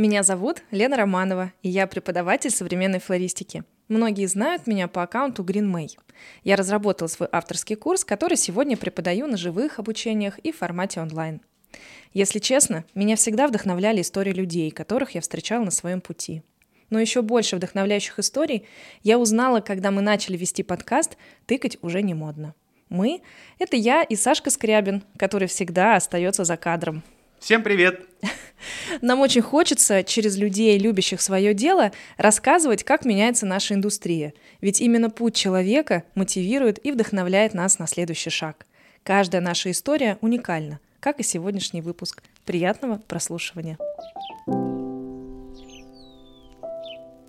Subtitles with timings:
[0.00, 3.64] Меня зовут Лена Романова, и я преподаватель современной флористики.
[3.88, 5.90] Многие знают меня по аккаунту Green May.
[6.42, 11.42] Я разработала свой авторский курс, который сегодня преподаю на живых обучениях и в формате онлайн.
[12.14, 16.42] Если честно, меня всегда вдохновляли истории людей, которых я встречала на своем пути.
[16.88, 18.64] Но еще больше вдохновляющих историй
[19.02, 22.54] я узнала, когда мы начали вести подкаст «Тыкать уже не модно».
[22.88, 23.20] Мы—
[23.58, 27.02] это я и Сашка Скрябин, который всегда остается за кадром.
[27.40, 28.02] Всем привет!
[29.00, 34.34] Нам очень хочется через людей, любящих свое дело, рассказывать, как меняется наша индустрия.
[34.60, 38.66] Ведь именно путь человека мотивирует и вдохновляет нас на следующий шаг.
[39.04, 42.22] Каждая наша история уникальна, как и сегодняшний выпуск.
[42.44, 43.78] Приятного прослушивания!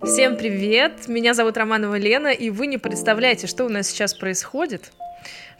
[0.04, 1.08] Всем привет!
[1.08, 4.92] Меня зовут Романова Лена, и вы не представляете, что у нас сейчас происходит.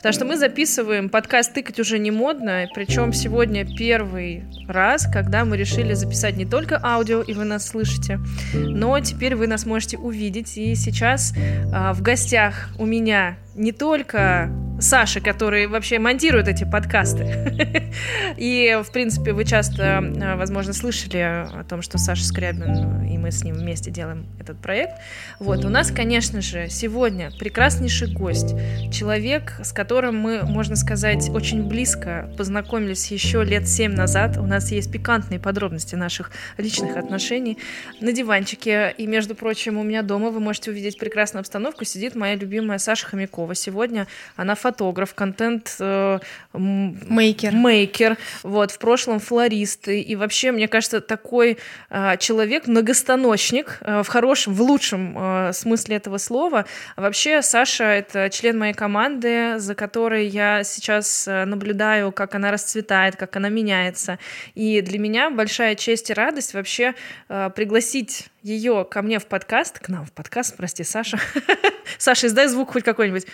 [0.02, 5.56] Потому что мы записываем подкаст «Тыкать уже не модно», причем сегодня первый раз, когда мы
[5.56, 8.18] решили записать не только аудио, и вы нас слышите,
[8.52, 10.58] но теперь вы нас можете увидеть.
[10.58, 11.32] И сейчас
[11.72, 14.50] а, в гостях у меня не только
[14.80, 17.92] Саша, который вообще монтирует эти подкасты.
[18.36, 23.30] И, в принципе, вы часто, а, возможно, слышали о том, что Саша Скрябин, и мы
[23.30, 24.94] с ним вместе делаем этот проект.
[25.38, 28.54] Вот, у нас, конечно же, сегодня прекраснейший гость,
[28.90, 34.36] человек, с которым мы, можно сказать, очень близко познакомились еще лет семь назад.
[34.38, 37.58] У нас есть пикантные подробности наших личных отношений
[38.00, 38.94] на диванчике.
[38.98, 41.84] И, между прочим, у меня дома вы можете увидеть прекрасную обстановку.
[41.84, 43.54] Сидит моя любимая Саша Хомякова Пескова.
[43.54, 46.18] Сегодня она фотограф, контент э,
[46.52, 47.52] мейкер.
[47.52, 49.88] мейкер, вот, в прошлом флорист.
[49.88, 51.58] И, и вообще, мне кажется, такой
[51.90, 56.64] э, человек, многостаночник, э, в хорошем, в лучшем э, смысле этого слова.
[56.96, 63.36] Вообще, Саша— это член моей команды, за которой я сейчас наблюдаю, как она расцветает, как
[63.36, 64.18] она меняется.
[64.54, 66.94] И для меня большая честь и радость вообще
[67.28, 71.18] э, пригласить ее ко мне в подкаст, к нам в подкаст, прости, Саша.
[71.98, 73.26] Саша, издай звук хоть какой-нибудь.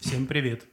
[0.00, 0.64] Всем привет.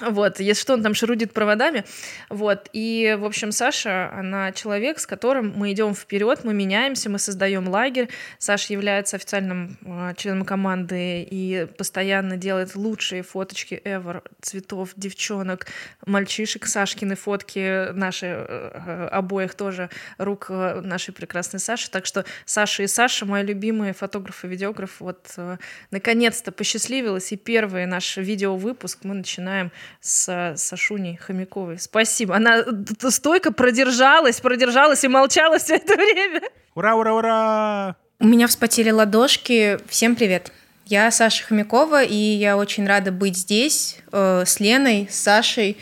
[0.00, 1.84] Вот, если что, он там шарудит проводами.
[2.28, 7.18] Вот, и, в общем, Саша, она человек, с которым мы идем вперед, мы меняемся, мы
[7.18, 8.10] создаем лагерь.
[8.38, 15.66] Саша является официальным э, членом команды и постоянно делает лучшие фоточки ever цветов, девчонок,
[16.04, 16.66] мальчишек.
[16.66, 21.90] Сашкины фотки наши э, обоих тоже рук э, нашей прекрасной Саши.
[21.90, 25.56] Так что Саша и Саша, мои любимые фотографы, видеографы, вот э,
[25.90, 27.32] наконец-то посчастливилась.
[27.32, 31.78] И первый наш видеовыпуск мы начинаем с Сашуней Хомяковой.
[31.78, 32.36] Спасибо.
[32.36, 32.64] Она
[33.08, 36.42] стойко продержалась, продержалась и молчала все это время.
[36.74, 37.96] Ура, ура, ура!
[38.18, 39.78] У меня вспотели ладошки.
[39.88, 40.52] Всем привет.
[40.86, 45.76] Я Саша Хомякова, и я очень рада быть здесь э, с Леной, с Сашей.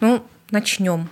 [0.00, 1.08] Ну, начнем.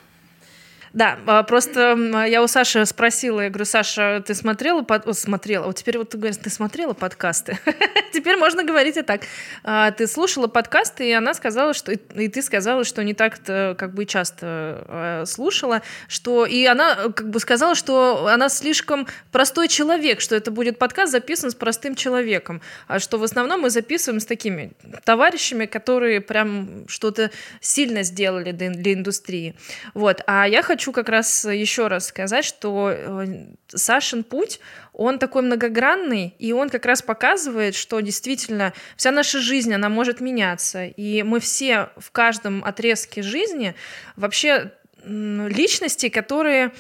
[0.93, 1.97] Да, а, просто
[2.27, 5.07] я у Саши спросила, я говорю, Саша, ты смотрела, под...
[5.07, 7.59] О, смотрела, вот теперь вот ты говоришь, ты смотрела подкасты?
[8.13, 9.23] теперь можно говорить и так.
[9.63, 13.95] А, ты слушала подкасты, и она сказала, что, и ты сказала, что не так-то как
[13.95, 20.21] бы часто а, слушала, что, и она как бы сказала, что она слишком простой человек,
[20.21, 24.27] что это будет подкаст записан с простым человеком, а что в основном мы записываем с
[24.27, 24.73] такими
[25.05, 27.31] товарищами, которые прям что-то
[27.61, 29.55] сильно сделали для, индустрии.
[29.95, 33.27] Вот, а я хочу хочу как раз еще раз сказать, что э,
[33.69, 34.61] Сашин путь,
[34.95, 40.23] он такой многогранный, и он как раз показывает, что действительно вся наша жизнь, она может
[40.23, 43.75] меняться, и мы все в каждом отрезке жизни
[44.17, 44.73] вообще
[45.05, 46.73] личности, которые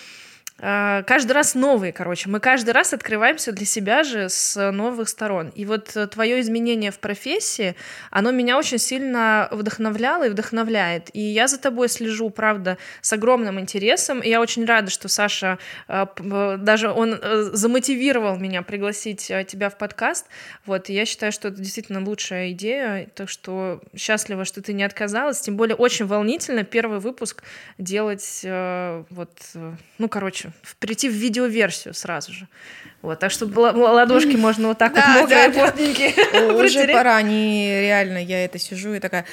[0.61, 2.29] каждый раз новые, короче.
[2.29, 5.49] Мы каждый раз открываемся для себя же с новых сторон.
[5.55, 7.75] И вот э, твое изменение в профессии,
[8.11, 11.09] оно меня очень сильно вдохновляло и вдохновляет.
[11.15, 14.21] И я за тобой слежу, правда, с огромным интересом.
[14.21, 17.19] И я очень рада, что Саша, э, э, даже он
[17.53, 20.27] замотивировал меня пригласить тебя в подкаст.
[20.67, 23.09] Вот, и я считаю, что это действительно лучшая идея.
[23.15, 25.41] Так что счастлива, что ты не отказалась.
[25.41, 27.43] Тем более очень волнительно первый выпуск
[27.79, 29.31] делать вот,
[29.99, 32.49] ну, короче, прийти в видеоверсию сразу же.
[33.03, 36.55] Вот, так что ладошки можно вот так вот мокрые, да, плотненькие.
[36.55, 39.25] Уже пора, не реально, я это сижу и такая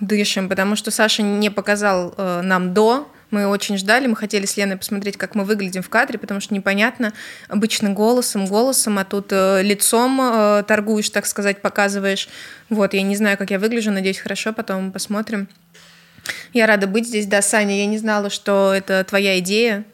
[0.00, 4.56] дышим, потому что Саша не показал э, нам до, мы очень ждали, мы хотели с
[4.56, 7.12] Леной посмотреть, как мы выглядим в кадре, потому что непонятно,
[7.48, 12.28] обычно голосом, голосом, а тут э, лицом э, торгуешь, так сказать, показываешь.
[12.68, 15.48] Вот, я не знаю, как я выгляжу, надеюсь, хорошо, потом посмотрим.
[16.52, 19.84] Я рада быть здесь, да, Саня, я не знала, что это твоя идея,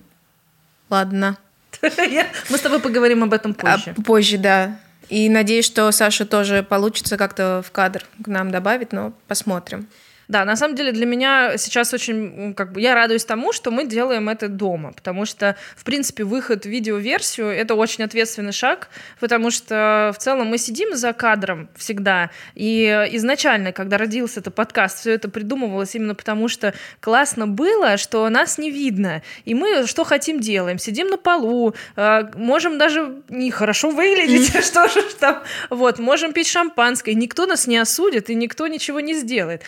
[0.91, 1.39] Ладно.
[1.83, 3.95] Мы с тобой поговорим об этом позже.
[3.97, 4.79] А, позже, да.
[5.09, 9.89] И надеюсь, что Саша тоже получится как-то в кадр к нам добавить, но посмотрим.
[10.29, 13.87] Да, на самом деле для меня сейчас очень, как бы, я радуюсь тому, что мы
[13.87, 18.89] делаем это дома, потому что, в принципе, выход в видеоверсию— это очень ответственный шаг,
[19.21, 25.01] потому что в целом мы сидим за кадром всегда, и изначально, когда родился этот подкаст,
[25.01, 30.05] все это придумывалось именно потому, что классно было, что нас не видно, и мы что
[30.05, 36.33] хотим делаем, сидим на полу, э, можем даже нехорошо выглядеть, что же там, вот, можем
[36.33, 39.63] пить шампанское, никто нас не осудит, и никто ничего не сделает.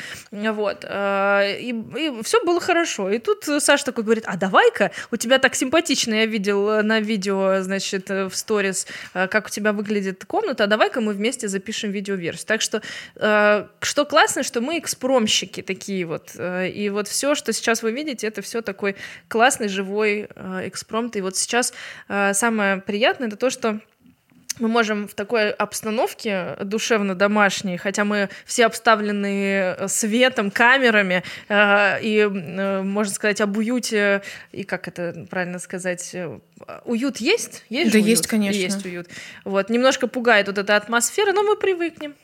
[0.52, 0.84] Вот.
[0.88, 3.10] Э, и, и все было хорошо.
[3.10, 7.60] И тут Саша такой говорит, а давай-ка, у тебя так симпатично, я видел на видео,
[7.60, 12.46] значит, в сторис, э, как у тебя выглядит комната, а давай-ка мы вместе запишем видеоверсию.
[12.46, 12.82] Так что,
[13.16, 16.30] э, что классно, что мы экспромщики такие вот.
[16.38, 18.96] И вот все, что сейчас вы видите, это все такой
[19.28, 20.28] классный, живой
[20.64, 21.16] экспромт.
[21.16, 21.72] И вот сейчас
[22.08, 23.80] самое приятное, это то, что
[24.58, 32.18] мы можем в такой обстановке душевно-домашней, хотя мы все обставлены э, светом, камерами, э, и,
[32.20, 34.22] э, можно сказать, об уюте,
[34.52, 36.38] и как это правильно сказать, э,
[36.84, 37.64] уют есть?
[37.68, 38.08] Есть Да уют?
[38.08, 38.58] есть, конечно.
[38.58, 39.08] Есть уют.
[39.44, 42.14] Вот, немножко пугает вот эта атмосфера, но мы привыкнем.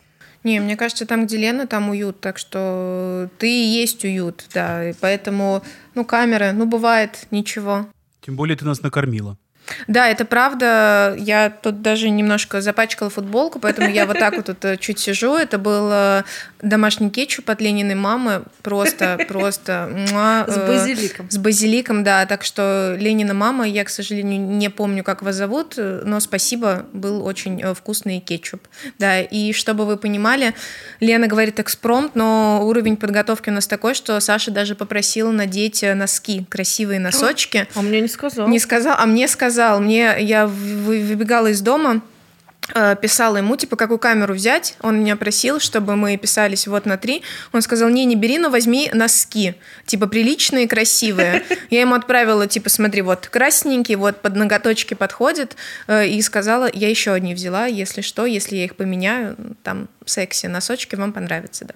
[0.44, 4.90] Не, мне кажется, там, где Лена, там уют, так что ты и есть уют, да,
[4.90, 5.62] и поэтому,
[5.94, 7.86] ну, камеры, ну, бывает, ничего.
[8.20, 9.38] Тем более ты нас накормила.
[9.86, 11.14] Да, это правда.
[11.18, 15.36] Я тут даже немножко запачкала футболку, поэтому я вот так вот тут э, чуть сижу.
[15.36, 16.22] Это был э,
[16.60, 18.42] домашний кетчуп от Лениной мамы.
[18.62, 19.90] Просто, просто...
[20.06, 21.30] С э, базиликом.
[21.30, 22.26] С базиликом, да.
[22.26, 27.24] Так что Ленина мама, я, к сожалению, не помню, как вас зовут, но спасибо, был
[27.24, 28.66] очень вкусный кетчуп.
[28.98, 30.54] Да, и чтобы вы понимали,
[31.00, 36.46] Лена говорит экспромт, но уровень подготовки у нас такой, что Саша даже попросила надеть носки,
[36.48, 37.66] красивые носочки.
[37.74, 38.48] А мне не сказал.
[38.48, 42.02] Не сказал, а мне сказал сказал, мне я выбегала из дома,
[42.74, 44.74] э, писала ему, типа, какую камеру взять.
[44.80, 47.22] Он меня просил, чтобы мы писались вот на три.
[47.52, 49.54] Он сказал, не, не бери, но возьми носки.
[49.86, 51.44] Типа, приличные, красивые.
[51.70, 55.54] Я ему отправила, типа, смотри, вот красненький, вот под ноготочки подходит.
[55.86, 60.46] Э, и сказала, я еще одни взяла, если что, если я их поменяю, там, секси,
[60.46, 61.74] носочки, вам понравятся, да.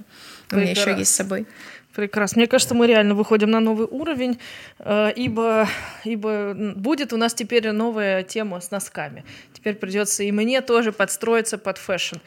[0.50, 1.46] У меня еще есть с собой.
[1.98, 2.38] Прекрасно.
[2.38, 4.38] Мне кажется, мы реально выходим на новый уровень,
[4.78, 5.66] э, ибо,
[6.04, 9.24] ибо будет у нас теперь новая тема с носками.
[9.52, 12.18] Теперь придется и мне тоже подстроиться под fashion.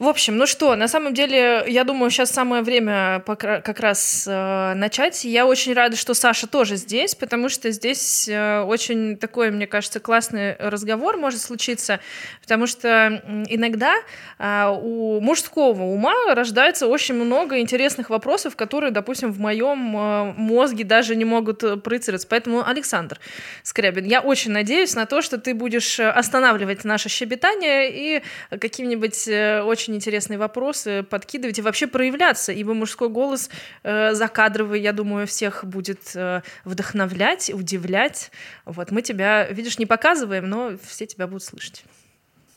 [0.00, 4.74] В общем, ну что, на самом деле, я думаю, сейчас самое время как раз э,
[4.74, 5.24] начать.
[5.24, 10.00] Я очень рада, что Саша тоже здесь, потому что здесь э, очень такой, мне кажется,
[10.00, 12.00] классный разговор может случиться,
[12.42, 13.94] потому что иногда
[14.40, 20.82] э, у мужского ума рождается очень много интересных вопросов, которые, допустим, в моем э, мозге
[20.82, 22.26] даже не могут э, проецироваться.
[22.28, 23.20] Поэтому, Александр
[23.62, 29.62] Скрябин, я очень надеюсь на то, что ты будешь останавливать наше щебетание и каким-нибудь э,
[29.62, 33.50] очень очень интересные вопросы подкидывать и вообще проявляться, ибо мужской голос
[33.82, 38.30] э, закадровый, я думаю, всех будет э, вдохновлять, удивлять.
[38.64, 41.84] Вот мы тебя, видишь, не показываем, но все тебя будут слышать.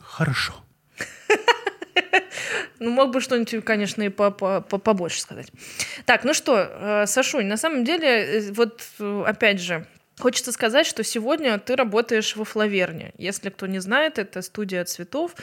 [0.00, 0.54] Хорошо.
[2.80, 5.50] Ну, мог бы что-нибудь, конечно, и побольше сказать.
[6.04, 9.84] Так, ну что, э, Сашунь, на самом деле, э, вот э, опять же,
[10.18, 13.12] Хочется сказать, что сегодня ты работаешь во Флаверне.
[13.18, 15.34] Если кто не знает, это студия цветов,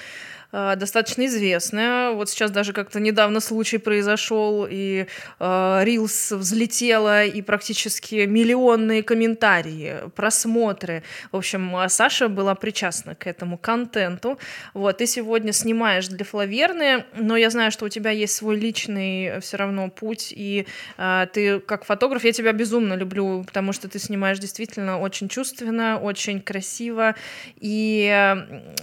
[0.78, 2.12] достаточно известная.
[2.12, 5.06] Вот сейчас даже как-то недавно случай произошел, и
[5.40, 11.04] Рилс э, взлетела, и практически миллионные комментарии, просмотры.
[11.32, 14.40] В общем, а Саша была причастна к этому контенту.
[14.74, 19.40] Вот, ты сегодня снимаешь для Флаверны, но я знаю, что у тебя есть свой личный
[19.42, 24.00] все равно путь, и э, ты как фотограф, я тебя безумно люблю, потому что ты
[24.00, 27.16] снимаешь действительно очень чувственно, очень красиво,
[27.60, 28.36] и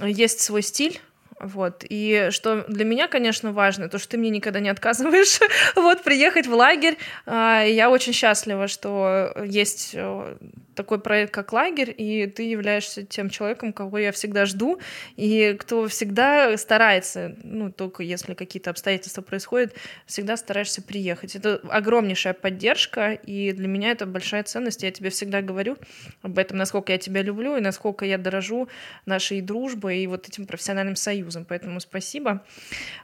[0.02, 1.00] есть свой стиль,
[1.43, 1.85] вот.
[1.89, 5.41] И что для меня, конечно, важно, то, что ты мне никогда не отказываешь
[5.77, 6.97] вот, приехать в лагерь.
[7.27, 10.37] А, я очень счастлива, что есть э,
[10.75, 14.79] такой проект, как лагерь, и ты являешься тем человеком, кого я всегда жду,
[15.17, 19.75] и кто всегда старается, ну, только если какие-то обстоятельства происходят,
[20.07, 21.35] всегда стараешься приехать.
[21.35, 24.83] Это огромнейшая поддержка, и для меня это большая ценность.
[24.83, 25.77] Я тебе всегда говорю
[26.23, 28.69] об этом, насколько я тебя люблю, и насколько я дорожу
[29.07, 31.32] нашей дружбой и вот этим профессиональным союзом.
[31.49, 32.45] Поэтому спасибо.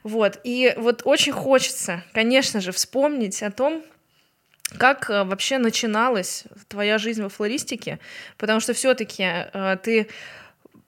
[0.03, 0.41] Вот.
[0.45, 3.83] И вот очень хочется, конечно же, вспомнить о том,
[4.77, 7.99] как э, вообще начиналась твоя жизнь во флористике?
[8.37, 10.09] Потому что все-таки э, ты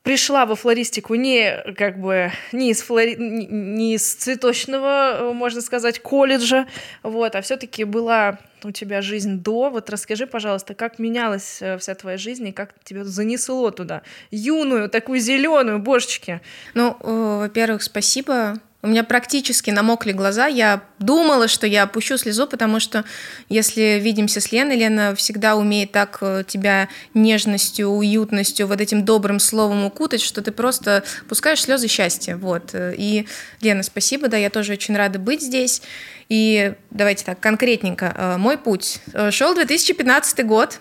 [0.03, 3.17] пришла во флористику не как бы не из, флори...
[3.17, 6.67] не из цветочного, э, можно сказать, колледжа,
[7.03, 9.71] вот, а все-таки была у тебя жизнь до.
[9.71, 15.21] Вот расскажи, пожалуйста, как менялась вся твоя жизнь и как тебя занесло туда, юную, такую
[15.21, 16.41] зеленую, божечки.
[16.75, 20.47] Ну, во-первых, спасибо У меня практически намокли глаза.
[20.47, 23.05] Я думала, что я опущу слезу, потому что
[23.51, 29.39] если видимся с Леной, Лена всегда умеет так э, тебя нежностью, уютностью, вот этим добрым
[29.39, 32.37] словом укутать, что ты просто пускаешь слезы счастья.
[32.37, 32.71] Вот.
[32.75, 33.27] И,
[33.61, 35.83] Лена, спасибо, да, я тоже очень рада быть здесь.
[36.31, 38.15] И давайте так, конкретненько.
[38.17, 39.01] Э, мой путь.
[39.13, 40.81] Э, Шел 2015 год.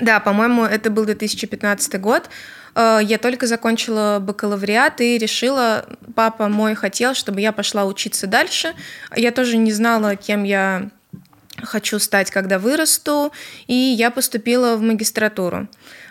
[0.00, 2.30] Да, по-моему, это был 2015 год.
[2.74, 8.74] Э, я только закончила бакалавриат и решила, папа мой хотел, чтобы я пошла учиться дальше.
[9.14, 10.90] Я тоже не знала, кем я
[11.62, 13.32] хочу стать, когда вырасту,
[13.66, 15.68] и я поступила в магистратуру.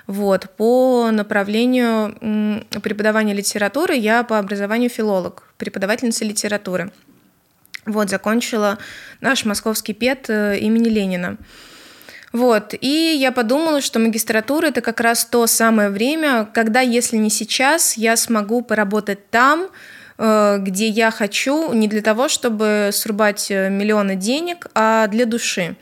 [0.07, 6.91] Вот, по направлению преподавания литературы я по образованию филолог, преподавательница литературы.
[7.85, 8.77] Вот, закончила
[9.21, 11.37] наш московский ПЕТ э, имени Ленина.
[12.31, 17.29] Вот, и я подумала, что магистратура это как раз то самое время, когда, если не
[17.29, 19.67] сейчас, я смогу поработать там,
[20.17, 25.75] э, где я хочу, не для того, чтобы срубать э, миллионы денег, а для души.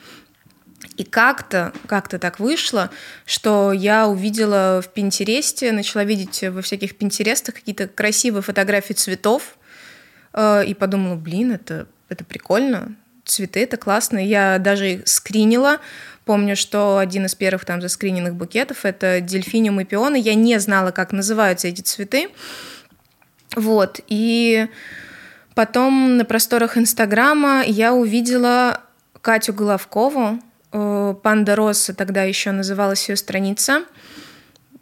[0.97, 2.89] И как-то, как-то так вышло,
[3.25, 9.55] что я увидела в Пинтересте, начала видеть во всяких Пинтерестах какие-то красивые фотографии цветов,
[10.33, 14.17] э, и подумала, блин, это, это прикольно, цветы, это классно.
[14.17, 15.79] Я даже их скринила,
[16.29, 20.15] Помню, что один из первых там заскриненных букетов— это дельфиниум и пионы.
[20.15, 22.29] Я не знала, как называются эти цветы.
[23.55, 24.67] Вот, и
[25.55, 28.81] потом на просторах Инстаграма я увидела
[29.21, 30.39] Катю Головкову,
[30.71, 33.85] э, Панда Росса тогда еще называлась ее страница.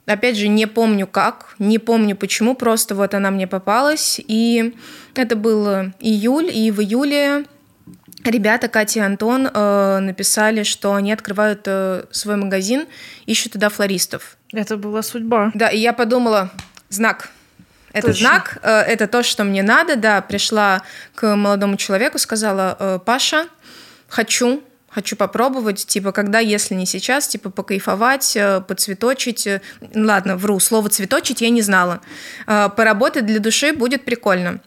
[0.06, 4.20] Опять же, не помню как, не помню почему, просто вот она мне попалась.
[4.20, 4.76] И
[5.16, 5.66] это был
[6.02, 7.46] июль, и в июле
[8.24, 12.88] ребята, Катя и Антон, э, написали, что они открывают э, свой магазин,
[13.26, 14.38] ищут туда флористов.
[14.52, 15.52] Это была судьба.
[15.54, 16.52] Да, и я подумала,
[16.90, 17.30] знак.
[17.94, 18.28] Это Точно.
[18.28, 19.96] знак, э, это то, что мне надо.
[19.96, 20.84] Да, пришла
[21.16, 23.48] к молодому человеку, сказала, э, Паша,
[24.08, 29.48] хочу, хочу попробовать, типа, когда, если не сейчас, типа, покайфовать, э, поцветочить.
[29.48, 29.62] Э,
[29.96, 32.02] Ладно, вру, слово цветочить я не знала.
[32.46, 34.60] Э, Поработать для души будет прикольно.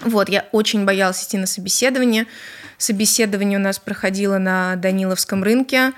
[0.00, 2.26] Вот, я очень боялась идти на собеседование.
[2.82, 5.92] Собеседование у нас проходило на Даниловском рынке.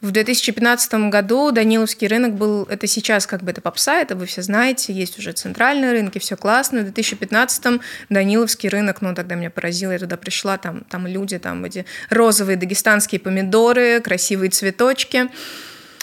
[0.00, 4.42] В 2015 году Даниловский рынок был, это сейчас как бы это попса, это вы все
[4.42, 6.78] знаете, есть уже центральные рынки, все классно.
[6.78, 11.64] В 2015 Даниловский рынок, ну тогда меня поразило, я туда пришла, там, там люди, там
[11.64, 15.30] эти розовые дагестанские помидоры, красивые цветочки.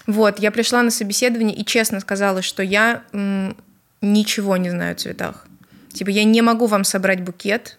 [0.06, 3.56] Вот, я пришла на собеседование и честно сказала, что я м,
[4.01, 5.48] ничего не знаю о цветах.
[5.94, 7.77] Типа я не могу вам собрать букет,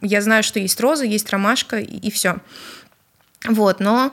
[0.00, 2.36] я знаю, что есть роза, есть ромашка и, и все.
[3.48, 4.12] Вот, но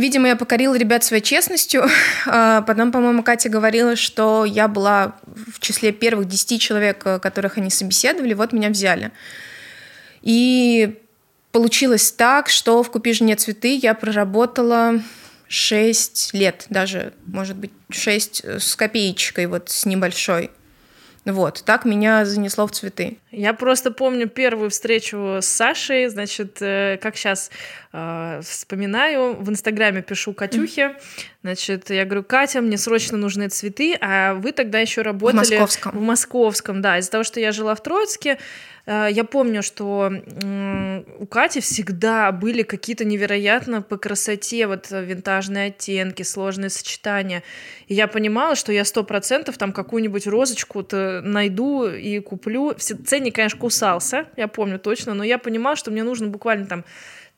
[0.00, 1.84] Видимо, я покорила ребят своей честностью.
[2.26, 7.58] А потом, по-моему, Катя говорила, что я была в числе первых десяти человек, э, которых
[7.58, 9.10] они собеседовали, вот меня взяли.
[10.22, 10.98] И
[11.52, 15.02] получилось так, что в «Купи жене цветы» я проработала
[15.48, 20.50] 6 лет, даже, может быть, 6 с копеечкой, вот с небольшой.
[21.26, 23.18] Вот, так меня занесло в цветы.
[23.30, 27.50] Я просто помню первую встречу с Сашей, значит, э, как сейчас
[27.92, 30.96] э, вспоминаю, в Инстаграме пишу Катюхе,
[31.42, 35.44] значит, я говорю, Катя, мне срочно нужны цветы, а вы тогда еще работали...
[35.44, 35.92] В Московском.
[35.92, 38.38] В Московском, да, из-за того, что я жила в Троицке,
[38.92, 46.22] я помню, что э, у Кати всегда были какие-то невероятно по красоте вот винтажные оттенки,
[46.22, 47.42] сложные сочетания,
[47.86, 52.74] и я понимала, что я сто процентов там какую-нибудь розочку-то найду и куплю.
[52.74, 56.84] Ценник, конечно, кусался, я помню точно, но я понимала, что мне нужно буквально там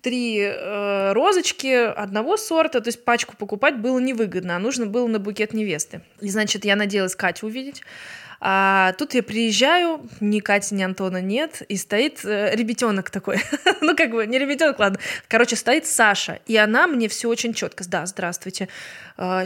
[0.03, 5.19] три э, розочки одного сорта, то есть пачку покупать было невыгодно, а нужно было на
[5.19, 6.03] букет невесты.
[6.21, 7.83] И, значит, я надеялась Катю увидеть.
[8.45, 13.41] А тут я приезжаю, ни Кати, ни Антона нет, и стоит э, ребятенок такой.
[13.81, 14.99] ну, как бы, не ребятенок, ладно.
[15.29, 17.85] Короче, стоит Саша, и она мне все очень четко.
[17.89, 18.69] Да, здравствуйте.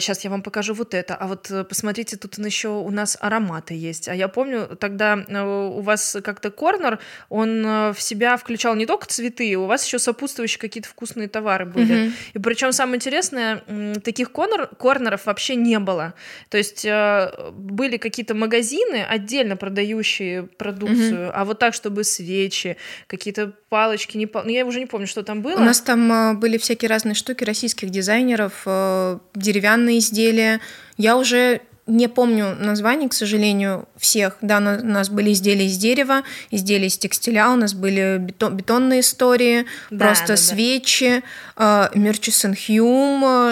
[0.00, 1.14] Сейчас я вам покажу вот это.
[1.14, 4.08] А вот э, посмотрите, тут еще у нас ароматы есть.
[4.08, 8.86] А я помню, тогда э, у вас как-то корнер, он э, в себя включал не
[8.86, 12.04] только цветы, у вас еще сопутствующие какие-то вкусные товары были.
[12.04, 12.12] Мгм.
[12.34, 13.62] И причем самое интересное,
[14.02, 16.14] таких корнер, корнеров вообще не было.
[16.48, 24.16] То есть были какие-то магазины, отдельно продающие продукцию, а вот так, чтобы свечи, какие-то палочки,
[24.16, 25.56] не пал- ну, я уже не помню, что там было.
[25.56, 29.18] У нас там были всякие разные штуки российских дизайнеров, э,
[29.66, 30.60] деревянные изделия.
[30.96, 34.36] Я уже не помню названий, к сожалению, всех.
[34.40, 39.00] Да, у нас были изделия из дерева, изделия из текстиля, у нас были бетон, бетонные
[39.00, 41.22] истории, да, просто да, свечи,
[41.56, 41.90] да.
[41.94, 41.98] э,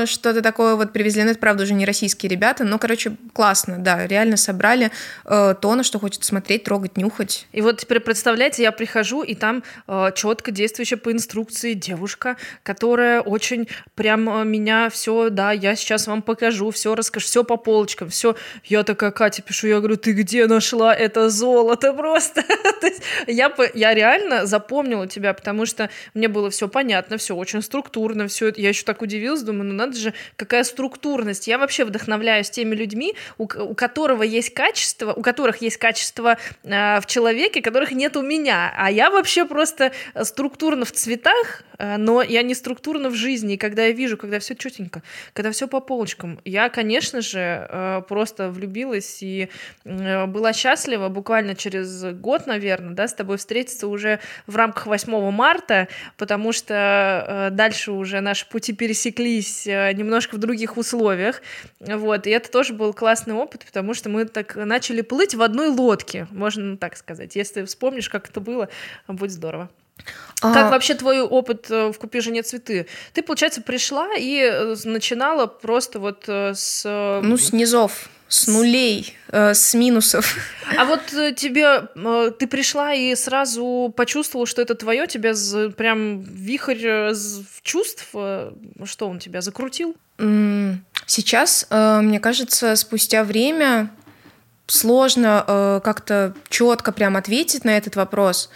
[0.02, 1.22] э, что-то такое вот привезли.
[1.22, 4.90] Ну, это, правда, уже не российские ребята, но, короче, классно, да, реально собрали
[5.24, 7.46] э, то, на что хочется смотреть, трогать, нюхать.
[7.52, 13.20] И вот теперь представляете, я прихожу, и там э, четко действующая по инструкции девушка, которая
[13.20, 18.08] очень прям э, меня все, да, я сейчас вам покажу, все расскажу, все по полочкам,
[18.08, 18.36] все все.
[18.64, 22.42] Я такая Катя пишу, я говорю, ты где нашла это золото просто?
[23.26, 28.52] я, я реально запомнила тебя, потому что мне было все понятно, все очень структурно, все.
[28.56, 31.46] Я еще так удивилась, думаю, ну надо же, какая структурность.
[31.48, 37.00] Я вообще вдохновляюсь теми людьми, у, у которого есть качество, у которых есть качество э,
[37.00, 38.72] в человеке, которых нет у меня.
[38.76, 43.54] А я вообще просто структурно в цветах, э, но я не структурно в жизни.
[43.54, 45.02] И когда я вижу, когда все четенько,
[45.32, 49.48] когда все по полочкам, я, конечно же, э, просто влюбилась и
[49.84, 55.32] э, была счастлива буквально через год, наверное, да, с тобой встретиться уже в рамках 8
[55.32, 61.42] марта, потому что э, дальше уже наши пути пересеклись э, немножко в других условиях,
[61.80, 65.70] вот, и это тоже был классный опыт, потому что мы так начали плыть в одной
[65.70, 67.34] лодке, можно так сказать.
[67.34, 68.68] Если вспомнишь, как это было,
[69.08, 69.70] будет здорово.
[70.40, 70.52] А...
[70.52, 72.86] Как вообще твой опыт в «Купи жене цветы»?
[73.12, 76.82] Ты, получается, пришла и начинала просто вот с...
[77.22, 80.36] Ну, с низов с нулей, э, с минусов.
[80.76, 85.34] А вот э, тебе э, ты пришла и сразу почувствовала, что это твое, тебя
[85.76, 87.14] прям вихрь э,
[87.62, 88.50] чувств, э,
[88.84, 89.94] что он тебя закрутил?
[91.06, 93.90] Сейчас, э, мне кажется, спустя время
[94.66, 98.50] сложно э, как-то четко прям ответить на этот вопрос.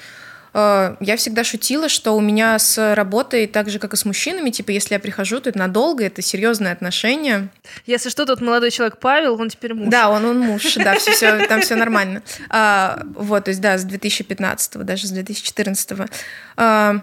[0.54, 4.50] Э, я всегда шутила, что у меня с работой, так же, как и с мужчинами,
[4.50, 7.48] типа, если я прихожу, то это надолго, это серьезные отношения.
[7.86, 9.88] Если что, тот молодой человек Павел, он теперь муж.
[9.88, 12.22] Да, он, он муж, да, все, все, там все нормально.
[12.48, 16.08] А, вот, то есть, да, с 2015, даже с 2014.
[16.56, 17.00] А,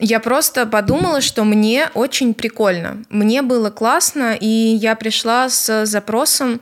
[0.00, 3.04] я просто подумала, что мне очень прикольно.
[3.10, 6.60] Мне было классно, и я пришла с запросом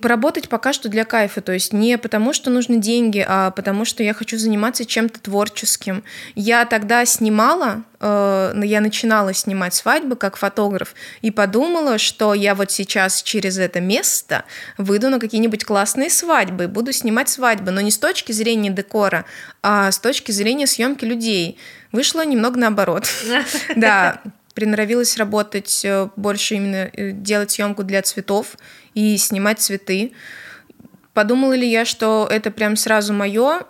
[0.00, 4.02] поработать пока что для кайфа, то есть не потому, что нужны деньги, а потому, что
[4.02, 6.02] я хочу заниматься чем-то творческим.
[6.34, 12.70] Я тогда снимала, э, я начинала снимать свадьбы как фотограф и подумала, что я вот
[12.70, 14.44] сейчас через это место
[14.78, 19.26] выйду на какие-нибудь классные свадьбы, буду снимать свадьбы, но не с точки зрения декора,
[19.62, 21.58] а с точки зрения съемки людей.
[21.92, 23.06] Вышло немного наоборот.
[23.76, 24.22] Да,
[24.54, 28.56] приноровилась работать э, больше именно делать съемку для цветов
[28.94, 30.12] и снимать цветы.
[31.12, 33.62] Подумала ли я, что это прям сразу мое?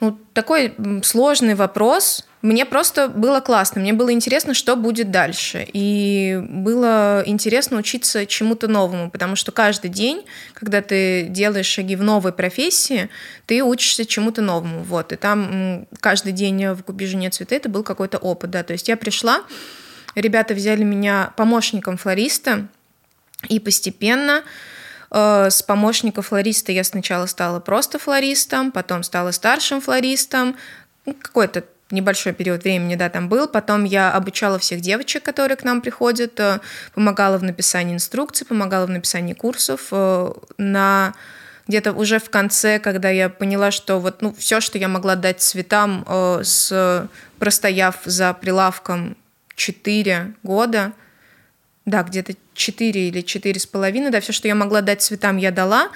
[0.00, 2.26] Ну, такой сложный вопрос.
[2.42, 5.66] Мне просто было классно, мне было интересно, что будет дальше.
[5.72, 12.02] И было интересно учиться чему-то новому, потому что каждый день, когда ты делаешь шаги в
[12.02, 13.08] новой профессии,
[13.46, 14.82] ты учишься чему-то новому.
[14.82, 15.12] Вот.
[15.12, 18.50] И там каждый день в «Купи цветы» это был какой-то опыт.
[18.50, 18.62] Да.
[18.62, 19.42] То есть я пришла,
[20.14, 22.68] ребята взяли меня помощником флориста,
[23.48, 24.42] и постепенно
[25.14, 30.56] с помощника флориста я сначала стала просто флористом, потом стала старшим флористом.
[31.06, 33.46] Ну, какой-то небольшой период времени, да, там был.
[33.46, 36.60] Потом я обучала всех девочек, которые к нам приходят, э,
[36.94, 39.88] помогала в написании инструкций, помогала в написании курсов.
[39.92, 41.14] Э, на
[41.68, 45.40] где-то уже в конце, когда я поняла, что вот ну, все, что я могла дать
[45.40, 46.04] цветам,
[46.42, 49.16] с, простояв за прилавком
[49.54, 50.92] 4 года,
[51.86, 55.50] да, где-то 4 или четыре с половиной, да, все, что я могла дать цветам, я
[55.50, 55.90] дала.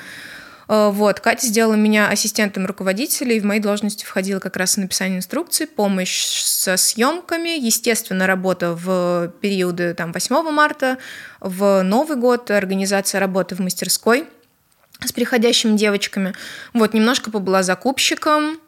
[0.69, 5.19] Э, вот, Катя сделала меня ассистентом руководителя, и в мои должности входило как раз написание
[5.19, 10.99] инструкций, помощь со съемками, естественно, работа в периоды там, 8 марта,
[11.41, 14.27] в Новый год, организация работы в мастерской
[15.05, 16.35] с приходящими девочками.
[16.75, 18.59] Вот, немножко побыла закупщиком,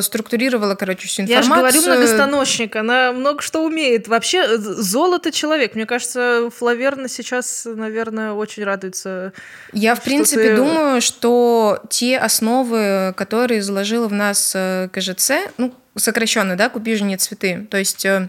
[0.00, 1.64] структурировала, короче, всю информацию.
[1.64, 4.08] Я же говорю, многостаночник, она много что умеет.
[4.08, 5.74] Вообще, э, золото человек.
[5.74, 9.34] Мне кажется, Флаверна сейчас, наверное, очень радуется.
[9.72, 10.56] Я, в принципе, ты...
[10.56, 17.04] думаю, что те основы, которые заложила в нас э, КЖЦ, ну, сокращенно, да, «Купи же
[17.04, 18.28] не цветы», то есть у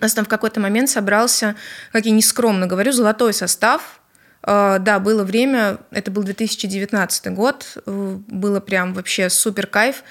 [0.00, 1.56] нас там в какой-то момент собрался,
[1.92, 4.00] как я нескромно говорю, золотой состав,
[4.42, 10.02] да, было время, это был 2019 год, было прям вообще супер кайф.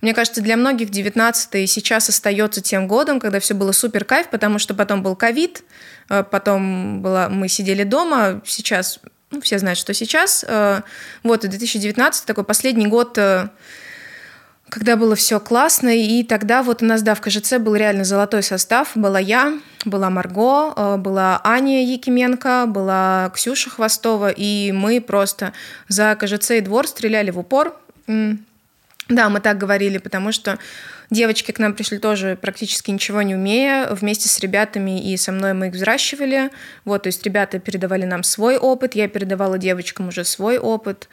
[0.00, 4.58] Мне кажется, для многих 19 сейчас остается тем годом, когда все было супер кайф, потому
[4.58, 5.64] что потом был ковид,
[6.08, 10.44] э, потом была, мы сидели дома, сейчас, ну, все знают, что сейчас.
[10.46, 10.82] Э,
[11.22, 13.48] вот, и 2019 такой последний год э,
[14.68, 18.42] когда было все классно, и тогда вот у нас, да, в КЖЦ был реально золотой
[18.42, 18.90] состав.
[18.96, 25.52] Была я, была Марго, была Аня Якименко, была Ксюша Хвостова, и мы просто
[25.86, 27.76] за КЖЦ и двор стреляли в упор.
[29.08, 30.58] Да, мы так говорили, потому что
[31.10, 33.88] девочки к нам пришли тоже практически ничего не умея.
[33.90, 36.50] Вместе с ребятами и со мной мы их взращивали.
[36.84, 41.08] Вот, то есть ребята передавали нам свой опыт, я передавала девочкам уже свой опыт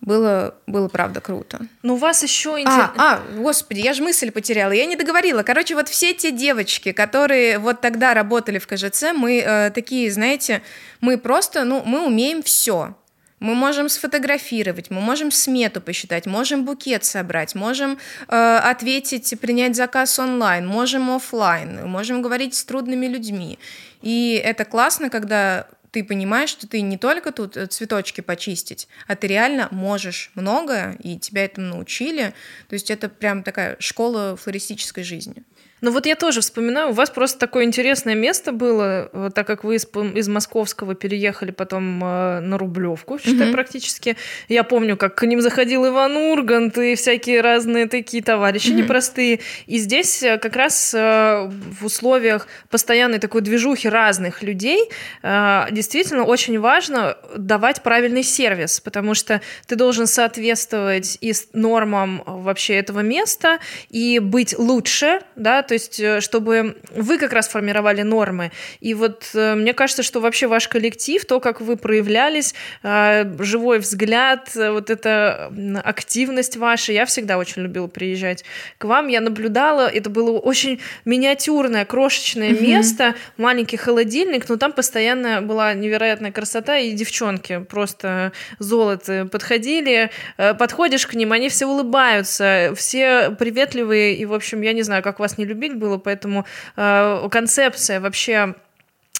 [0.00, 1.60] было, было правда круто.
[1.82, 2.92] Но у вас еще интересно...
[2.96, 5.42] А, а, господи, я же мысль потеряла, я не договорила.
[5.42, 10.62] Короче, вот все те девочки, которые вот тогда работали в КЖЦ, мы э, такие, знаете,
[11.00, 12.94] мы просто, ну, мы умеем все.
[13.40, 17.98] Мы можем сфотографировать, мы можем смету посчитать, можем букет собрать, можем
[18.28, 23.58] э, ответить, принять заказ онлайн, можем офлайн, можем говорить с трудными людьми.
[24.02, 29.16] И это классно, когда ты понимаешь, что ты не только тут э, цветочки почистить, а
[29.16, 32.34] ты реально можешь многое, и тебя этому научили.
[32.68, 35.44] То есть это прям такая школа флористической жизни.
[35.80, 39.76] Ну вот я тоже вспоминаю, у вас просто такое интересное место было, так как вы
[39.76, 43.52] из, из Московского переехали потом э, на Рублевку, считай, mm-hmm.
[43.52, 44.16] практически.
[44.48, 48.82] Я помню, как к ним заходил Иван Ургант и всякие разные такие товарищи mm-hmm.
[48.82, 49.40] непростые.
[49.66, 54.88] И здесь э, как раз э, в условиях постоянной такой движухи разных людей
[55.22, 62.74] э, действительно очень важно давать правильный сервис, потому что ты должен соответствовать и нормам вообще
[62.74, 63.58] этого места,
[63.90, 68.50] и быть лучше, да, то есть э, чтобы вы как раз формировали нормы.
[68.80, 73.78] И вот э, мне кажется, что вообще ваш коллектив, то, как вы проявлялись, э, живой
[73.78, 75.52] взгляд, вот эта
[75.84, 78.44] активность ваша, я всегда очень любила приезжать
[78.78, 79.08] к вам.
[79.08, 82.62] Я наблюдала, это было очень миниатюрное, крошечное mm-hmm.
[82.62, 91.06] место, маленький холодильник, но там постоянно была невероятная красота, и девчонки просто золото подходили, подходишь
[91.06, 95.36] к ним, они все улыбаются, все приветливые, и, в общем, я не знаю, как вас
[95.36, 98.54] не любить, любить было, поэтому э, концепция вообще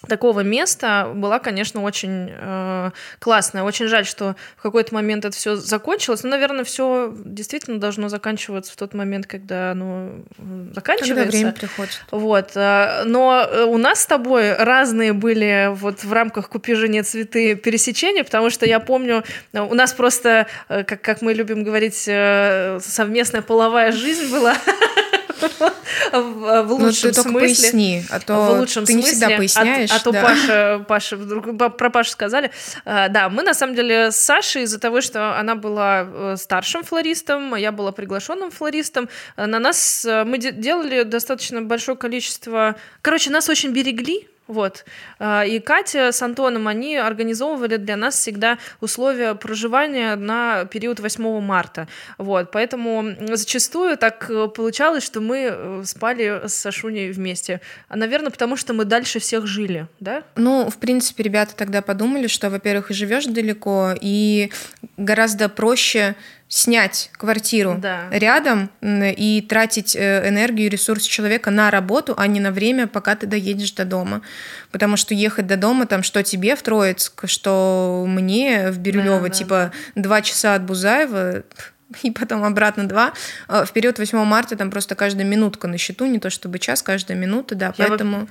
[0.07, 3.65] такого места была, конечно, очень э, классная.
[3.65, 6.23] Очень жаль, что в какой-то момент это все закончилось.
[6.23, 10.11] Но, наверное, все действительно должно заканчиваться в тот момент, когда оно
[10.73, 11.15] заканчивается.
[11.15, 12.01] Когда время приходит.
[12.13, 12.53] Вот.
[12.55, 18.23] Э, но э, у нас с тобой разные были вот в рамках «Купи цветы» пересечения,
[18.23, 23.91] потому что я помню, у нас просто, э, как, как мы любим говорить, совместная половая
[23.91, 24.55] жизнь была.
[26.13, 27.49] в лучшем ну, ты только смысле.
[27.49, 29.91] поясни, а то в лучшем ты не смысле, всегда поясняешь.
[29.91, 30.23] А, а то да.
[30.23, 32.51] Паша, Паша вдруг про Пашу сказали.
[32.85, 36.83] А, да, мы на самом деле с Сашей из-за того, что она была э, старшим
[36.83, 42.77] флористом, я была приглашенным флористом, э, на нас э, мы делали достаточно большое количество...
[43.03, 44.87] Короче, нас очень берегли, вот.
[45.19, 51.41] А, и Катя с Антоном, они организовывали для нас всегда условия проживания на период 8
[51.41, 51.87] марта.
[52.17, 52.51] Вот.
[52.51, 57.61] Поэтому зачастую так э, получалось, что мы э, спали с Сашуней вместе.
[57.89, 60.25] А, наверное, потому что мы дальше всех жили, да?
[60.35, 64.51] Ну, в принципе, ребята тогда подумали, что, во-первых, и живешь далеко, и
[64.97, 66.17] гораздо проще
[66.49, 68.09] снять квартиру да.
[68.11, 73.15] рядом и тратить э, энергию и ресурс человека на работу, а не на время, пока
[73.17, 74.23] ты доедешь до дома.
[74.71, 79.29] Потому что ехать до дома, там, что тебе в Троицк, что мне в Бирюлево, да,
[79.29, 81.43] да, типа, два часа от Бузаева,
[82.03, 83.13] и потом обратно два.
[83.47, 86.83] А в период 8 марта там просто каждая минутка на счету, не то чтобы час,
[86.83, 88.21] каждая минута, да, Я поэтому...
[88.23, 88.29] Бы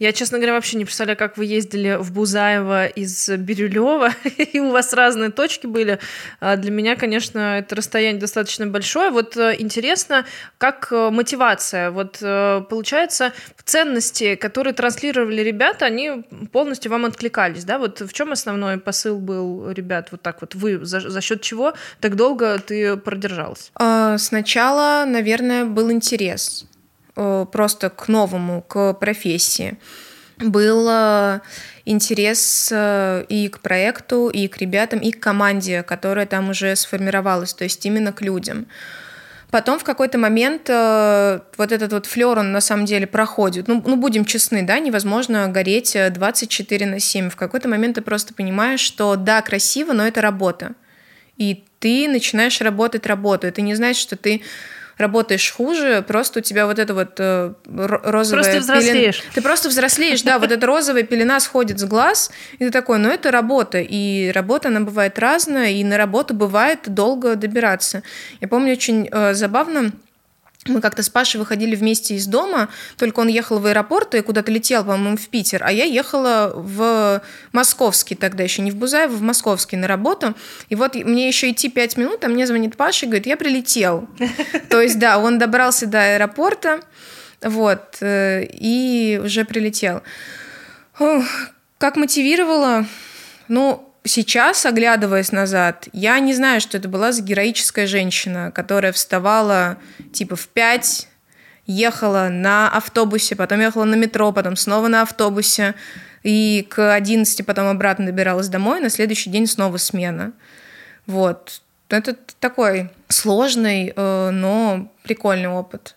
[0.00, 4.70] я, честно говоря, вообще не представляю, как вы ездили в Бузаево из Бирюлева, и у
[4.70, 5.98] вас разные точки были.
[6.40, 9.10] А для меня, конечно, это расстояние достаточно большое.
[9.10, 10.24] Вот э, интересно,
[10.56, 11.90] как э, мотивация.
[11.90, 13.34] Вот э, получается,
[13.70, 17.78] ценности, которые транслировали ребята, они полностью вам откликались, да?
[17.78, 20.08] Вот в чем основной посыл был ребят?
[20.12, 23.70] Вот так вот вы за, за счет чего так долго ты продержалась?
[23.74, 26.66] А, сначала, наверное, был интерес
[27.14, 29.78] просто к новому, к профессии.
[30.38, 30.88] Был
[31.90, 37.54] интерес э, и к проекту, и к ребятам, и к команде, которая там уже сформировалась,
[37.54, 38.66] то есть именно к людям.
[39.50, 43.66] Потом в какой-то момент э, вот этот вот флер, он на самом деле проходит.
[43.66, 47.30] Ну, ну, будем честны, да, невозможно гореть 24 на 7.
[47.30, 50.74] В какой-то момент ты просто понимаешь, что да, красиво, но это работа.
[51.36, 53.48] И ты начинаешь работать работу.
[53.48, 54.42] Это не значит, что ты
[55.00, 59.18] работаешь хуже, просто у тебя вот это вот э, розовая Просто взрослеешь.
[59.18, 59.34] Пелена...
[59.34, 63.08] Ты просто взрослеешь, да, вот эта розовая пелена сходит с глаз, и ты такой, ну
[63.08, 68.02] это работа, и работа, она бывает разная, и на работу бывает долго добираться.
[68.40, 69.92] Я помню очень э, забавно,
[70.66, 72.68] мы как-то с Пашей выходили вместе из дома,
[72.98, 77.22] только он ехал в аэропорт и куда-то летел, по-моему, в Питер, а я ехала в
[77.52, 80.34] Московский тогда еще, не в Бузаево, в Московский на работу.
[80.68, 84.08] И вот мне еще идти пять минут, а мне звонит Паша и говорит, я прилетел.
[84.68, 86.80] То есть, да, он добрался до аэропорта,
[87.40, 90.02] вот, э, и уже прилетел.
[91.78, 92.84] Как мотивировала?
[93.48, 99.78] Ну, сейчас, оглядываясь назад, я не знаю, что это была за героическая женщина, которая вставала
[100.12, 101.08] типа в пять,
[101.66, 105.74] ехала на автобусе, потом ехала на метро, потом снова на автобусе,
[106.22, 110.32] и к 11 потом обратно добиралась домой, на следующий день снова смена.
[111.06, 111.62] Вот.
[111.88, 115.96] Это такой сложный, э, но прикольный опыт.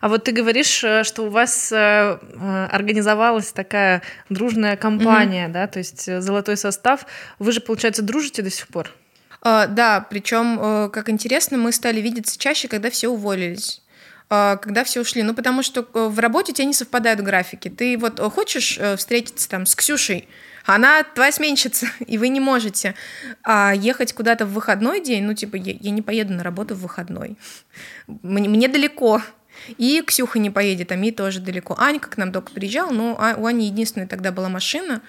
[0.00, 5.52] А вот ты говоришь, э, что у вас э, э, организовалась такая дружная компания, mm-hmm.
[5.52, 7.06] да, то есть золотой состав.
[7.38, 8.90] Вы же, получается, дружите до сих пор?
[9.42, 13.82] Uh, да, причем, как интересно, мы стали видеться чаще, когда все уволились
[14.26, 15.22] когда все ушли.
[15.22, 17.68] Ну, потому что в работе у тебя не совпадают графики.
[17.68, 20.26] Ты вот хочешь встретиться там с Ксюшей,
[20.64, 22.94] она твоя сменщица, и вы не можете
[23.42, 26.80] а ехать куда-то в выходной день, ну, типа, я, я не поеду на работу в
[26.80, 27.36] выходной.
[28.06, 29.20] Мне, мне далеко,
[29.78, 31.76] и Ксюха не поедет, а Ми тоже далеко.
[31.78, 35.02] Анька к нам только приезжала, но а, у Ани единственная тогда была машина,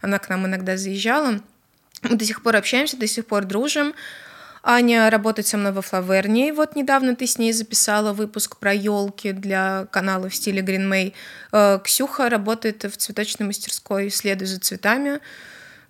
[0.00, 1.40] она к нам иногда заезжала.
[2.02, 3.94] Мы до сих пор общаемся, до сих пор дружим.
[4.62, 6.52] Аня работает со мной во Флаверне.
[6.52, 11.14] Вот недавно ты с ней записала выпуск про елки для канала в стиле Green May.
[11.52, 15.20] Э, Ксюха работает в цветочной мастерской, следует за цветами.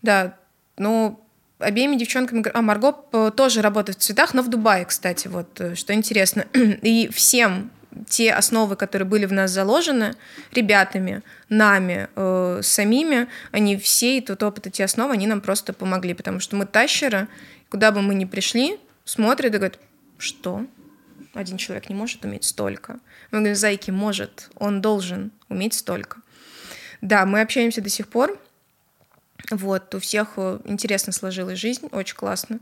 [0.02, 0.36] Да,
[0.76, 1.20] ну,
[1.58, 2.44] обеими девчонками...
[2.54, 6.46] А, Марго э, тоже работает в цветах, но в Дубае, кстати, вот, э, что интересно.
[6.52, 7.70] И всем
[8.08, 10.14] те основы, которые были в нас заложены
[10.52, 16.14] ребятами, нами, э, самими, они все, и тот опыт, эти основы, они нам просто помогли,
[16.14, 17.28] потому что мы тащеры,
[17.68, 19.78] куда бы мы ни пришли, смотрят и говорят,
[20.18, 20.66] что?
[21.34, 22.98] Один человек не может уметь столько.
[23.30, 26.18] Мы говорим, Зайки может, он должен уметь столько.
[27.00, 28.38] Да, мы общаемся до сих пор.
[29.50, 32.60] Вот, у всех э, интересно сложилась жизнь, очень классно.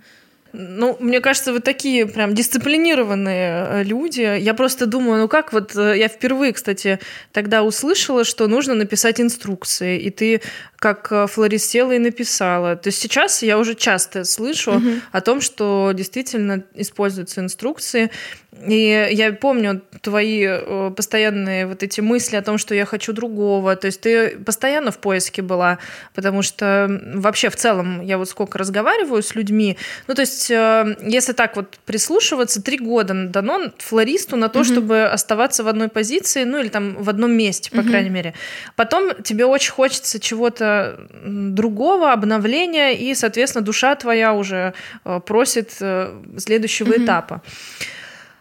[0.52, 4.38] Ну, мне кажется, вы такие прям дисциплинированные э, люди.
[4.38, 6.98] Я просто думаю, ну как вот э, я впервые, кстати,
[7.32, 10.40] тогда услышала, что нужно написать инструкции, и ты
[10.78, 12.76] как э, флорист села и написала.
[12.76, 14.90] То есть сейчас я уже часто слышу угу.
[15.10, 18.10] о том, что действительно используются инструкции.
[18.66, 23.74] И я помню твои э, постоянные вот эти мысли о том, что я хочу другого.
[23.74, 25.78] То есть ты постоянно в поиске была,
[26.14, 29.76] потому что вообще в целом я вот сколько разговариваю с людьми.
[30.06, 34.64] Ну, то есть, э, если так вот прислушиваться, три года дано флористу на то, угу.
[34.64, 37.88] чтобы оставаться в одной позиции, ну или там в одном месте, по угу.
[37.88, 38.34] крайней мере.
[38.76, 40.67] Потом тебе очень хочется чего-то
[41.24, 45.72] другого, обновления, и, соответственно, душа твоя уже э, просит
[46.36, 47.04] следующего угу.
[47.04, 47.42] этапа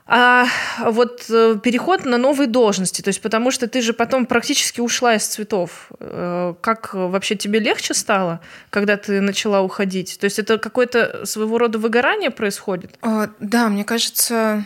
[0.07, 0.47] а
[0.79, 5.15] вот э, переход на новые должности, то есть потому что ты же потом практически ушла
[5.15, 5.91] из цветов.
[5.99, 10.17] Э, как вообще тебе легче стало, когда ты начала уходить?
[10.19, 12.97] То есть это какое-то своего рода выгорание происходит?
[13.01, 14.63] А, да, мне кажется,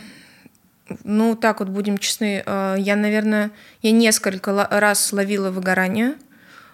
[1.03, 3.49] ну так вот будем честны, э, я, наверное,
[3.81, 6.15] я несколько раз ловила выгорание.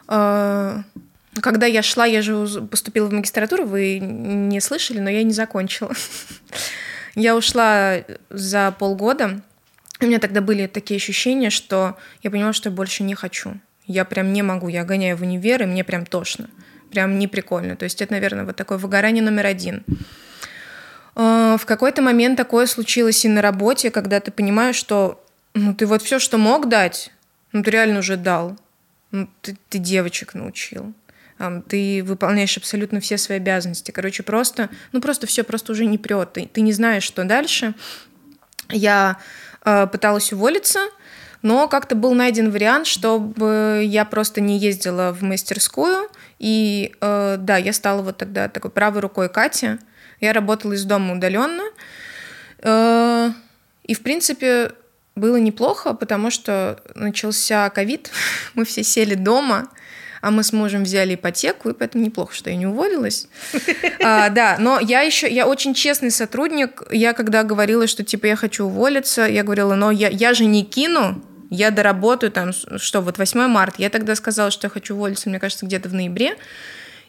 [0.07, 5.93] Когда я шла, я же поступила в магистратуру, вы не слышали, но я не закончила.
[7.15, 9.41] Я ушла за полгода.
[9.99, 13.59] У меня тогда были такие ощущения, что я поняла, что я больше не хочу.
[13.87, 16.47] Я прям не могу, я гоняю в универ, и мне прям тошно.
[16.91, 17.75] Прям не прикольно.
[17.75, 19.83] То есть это, наверное, вот такое выгорание номер один.
[21.15, 25.87] А, в какой-то момент такое случилось и на работе, когда ты понимаешь, что ну, ты
[25.87, 27.11] вот все, что мог дать,
[27.51, 28.55] ну, ты реально уже дал.
[29.11, 30.93] Ну, ты, ты девочек научил
[31.67, 33.91] ты выполняешь абсолютно все свои обязанности.
[33.91, 36.33] Короче, просто, ну просто все просто уже не прет.
[36.33, 37.73] Ты, ты не знаешь, что дальше.
[38.69, 39.19] Я
[39.63, 40.79] э, пыталась уволиться,
[41.41, 46.09] но как-то был найден вариант, чтобы я просто не ездила в мастерскую.
[46.39, 49.77] И э, да, я стала вот тогда такой правой рукой Кати.
[50.19, 51.63] Я работала из дома удаленно.
[52.59, 53.29] Э,
[53.83, 54.71] и, в принципе,
[55.17, 58.11] было неплохо, потому что начался ковид,
[58.53, 59.69] мы все сели дома,
[60.21, 63.27] а мы с мужем взяли ипотеку, и поэтому неплохо, что я не уволилась.
[63.99, 66.83] А, да, но я еще, я очень честный сотрудник.
[66.91, 70.63] Я когда говорила, что типа я хочу уволиться, я говорила, но я, я же не
[70.63, 73.81] кину, я доработаю там, что вот 8 марта.
[73.81, 76.37] Я тогда сказала, что я хочу уволиться, мне кажется, где-то в ноябре.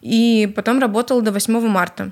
[0.00, 2.10] И потом работала до 8 марта.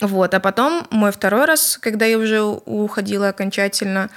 [0.00, 4.10] Вот, а потом мой второй раз, когда я уже уходила окончательно,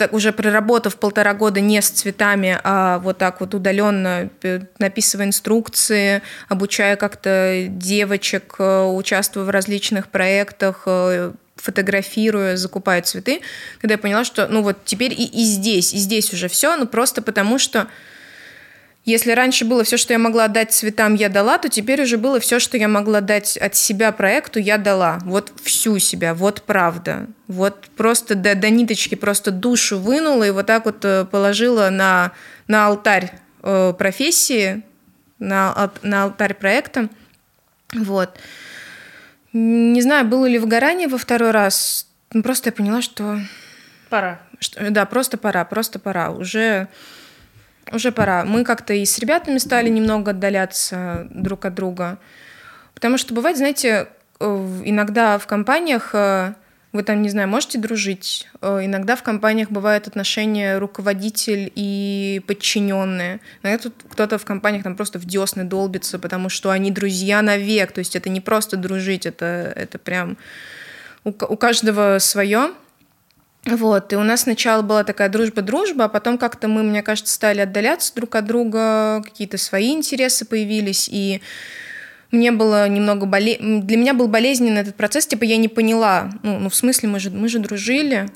[0.00, 4.30] так, уже проработав полтора года не с цветами, а вот так вот удаленно,
[4.78, 13.42] написывая инструкции, обучая как-то девочек, э, участвуя в различных проектах, э, фотографируя, закупаю цветы,
[13.78, 16.86] когда я поняла, что ну вот теперь и, и здесь, и здесь уже все, ну
[16.86, 17.86] просто потому что
[19.04, 22.38] если раньше было все, что я могла дать цветам, я дала, то теперь уже было
[22.38, 25.18] все, что я могла дать от себя проекту, я дала.
[25.22, 27.26] Вот всю себя, вот правда.
[27.46, 32.32] Вот просто до, до ниточки просто душу вынула и вот так вот э, положила на,
[32.68, 33.32] на алтарь
[33.62, 34.82] э, профессии,
[35.38, 37.08] на, на алтарь проекта.
[37.94, 38.38] Вот.
[39.54, 42.06] Не знаю, было ли выгорание во второй раз.
[42.42, 43.40] Просто я поняла, что...
[44.10, 44.40] Пора.
[44.58, 46.30] Что, да, просто пора, просто пора.
[46.30, 46.88] Уже
[47.92, 48.44] уже пора.
[48.44, 52.18] Мы как-то и с ребятами стали немного отдаляться друг от друга.
[52.94, 54.08] Потому что бывает, знаете,
[54.40, 56.54] э, иногда в компаниях э,
[56.92, 58.48] вы там, не знаю, можете дружить.
[58.60, 63.40] Э, иногда в компаниях бывают отношения руководитель и подчиненные.
[63.62, 67.92] Иногда тут кто-то в компаниях там просто в десны долбится, потому что они друзья навек.
[67.92, 70.36] То есть это не просто дружить, это, это прям
[71.24, 72.70] у, у каждого свое.
[73.66, 77.60] Вот, и у нас сначала была такая дружба-дружба, а потом как-то мы, мне кажется, стали
[77.60, 81.42] отдаляться друг от друга, какие-то свои интересы появились, и
[82.30, 83.58] мне было немного боле...
[83.58, 87.20] для меня был болезненный этот процесс, типа я не поняла, ну, ну в смысле мы
[87.20, 88.30] же мы же дружили,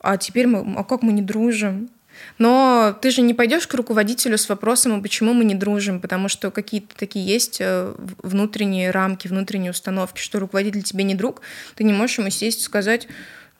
[0.00, 1.90] а теперь мы, а как мы не дружим?
[2.38, 6.28] Но ты же не пойдешь к руководителю с вопросом, а почему мы не дружим, потому
[6.28, 11.42] что какие-то такие есть э, внутренние рамки, внутренние установки, что руководитель тебе не друг,
[11.74, 13.06] ты не можешь ему сесть и сказать,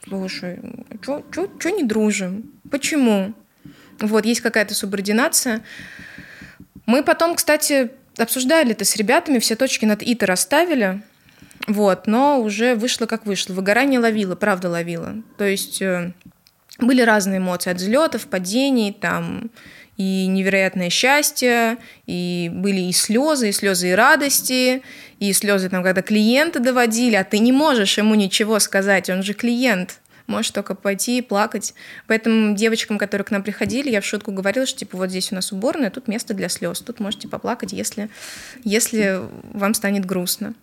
[0.09, 0.59] слушай,
[1.01, 2.53] что не дружим?
[2.71, 3.35] Почему?
[4.01, 5.63] Вот, есть какая-то субординация.
[6.85, 11.03] Мы потом, кстати, обсуждали это с ребятами, все точки над «и»-то расставили,
[11.67, 13.55] вот, но уже вышло как вышло.
[13.55, 15.17] Выгорание ловило, правда ловило.
[15.37, 16.13] То есть э,
[16.79, 19.51] были разные эмоции от взлетов, падений, там,
[19.97, 24.83] и невероятное счастье, и были и слезы, и слезы и радости,
[25.19, 29.33] и слезы там, когда клиенты доводили, а ты не можешь ему ничего сказать, он же
[29.33, 31.75] клиент, можешь только пойти и плакать.
[32.07, 35.35] Поэтому девочкам, которые к нам приходили, я в шутку говорила, что типа вот здесь у
[35.35, 38.11] нас уборная, тут место для слез, тут можете поплакать, если,
[38.65, 39.21] если
[39.53, 40.55] вам станет грустно.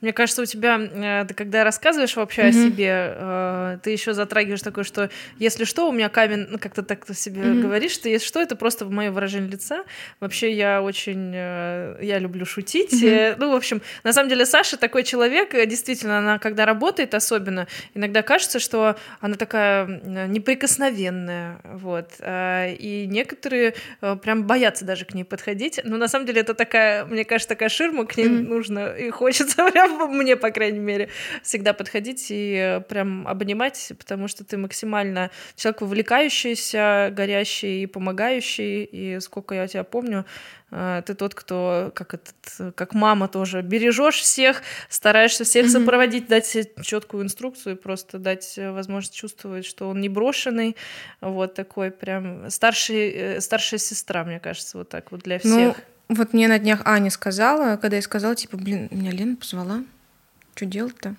[0.00, 2.48] Мне кажется, у тебя, э, ты когда рассказываешь вообще mm-hmm.
[2.48, 6.82] о себе, э, ты еще затрагиваешь такое, что если что, у меня камень, ну как-то
[6.82, 7.62] так себе mm-hmm.
[7.62, 9.84] говоришь, что если что, это просто мое выражение лица.
[10.20, 12.92] Вообще я очень, э, я люблю шутить.
[12.92, 13.36] Mm-hmm.
[13.38, 18.22] Ну, в общем, на самом деле Саша такой человек, действительно, она когда работает особенно, иногда
[18.22, 22.10] кажется, что она такая неприкосновенная, вот.
[22.20, 23.74] И некоторые
[24.22, 25.80] прям боятся даже к ней подходить.
[25.84, 28.46] Но на самом деле это такая, мне кажется, такая ширма, к ней mm-hmm.
[28.46, 31.08] нужно и хочется прям мне, по крайней мере,
[31.42, 39.20] всегда подходить и прям обнимать, потому что ты максимально человек увлекающийся, горящий и помогающий, и
[39.20, 40.24] сколько я тебя помню,
[40.70, 46.56] э, ты тот, кто, как, этот, как мама тоже, бережешь всех, стараешься всех сопроводить, дать
[46.82, 50.76] четкую инструкцию просто дать возможность чувствовать, что он не брошенный,
[51.20, 55.76] вот такой прям старший, э, старшая сестра, мне кажется, вот так вот для ну, всех.
[55.76, 59.82] Ну, вот мне на днях Аня сказала, когда я сказала, типа, блин, меня Лена позвала.
[60.54, 61.14] Что делать-то?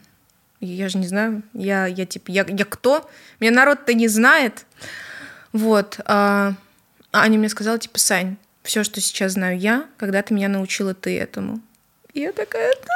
[0.60, 1.44] Я же не знаю.
[1.54, 3.10] Я, я типа, я, я кто?
[3.40, 4.66] Меня народ-то не знает.
[5.52, 6.00] Вот.
[6.06, 6.54] А
[7.12, 11.62] Аня мне сказала, типа, Сань, все, что сейчас знаю я, когда-то меня научила ты этому.
[12.14, 12.94] И я такая, да,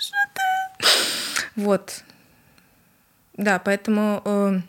[0.00, 1.60] что ты?
[1.60, 2.02] Вот.
[3.36, 4.60] Да, поэтому э,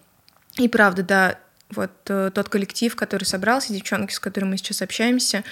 [0.57, 5.43] и правда, да, вот э, тот коллектив, который собрался, девчонки, с которыми мы сейчас общаемся,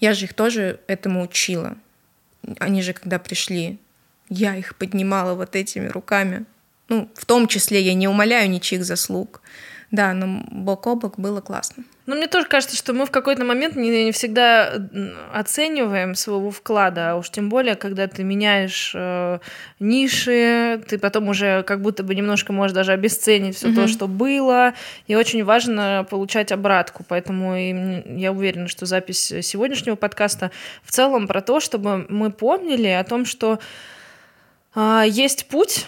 [0.00, 1.76] я же их тоже этому учила.
[2.58, 3.78] Они же, когда пришли,
[4.28, 6.46] я их поднимала вот этими руками.
[6.88, 9.42] Ну, в том числе я не умоляю ничьих заслуг.
[9.90, 11.82] Да, но бок о бок было классно.
[12.06, 14.72] Ну, мне тоже кажется, что мы в какой-то момент не, не всегда
[15.32, 19.38] оцениваем своего вклада, а уж тем более, когда ты меняешь э,
[19.80, 23.74] ниши, ты потом уже как будто бы немножко можешь даже обесценить все mm-hmm.
[23.74, 24.74] то, что было,
[25.08, 30.52] и очень важно получать обратку, поэтому и я уверена, что запись сегодняшнего подкаста
[30.84, 33.58] в целом про то, чтобы мы помнили о том, что
[34.74, 35.86] э, есть путь,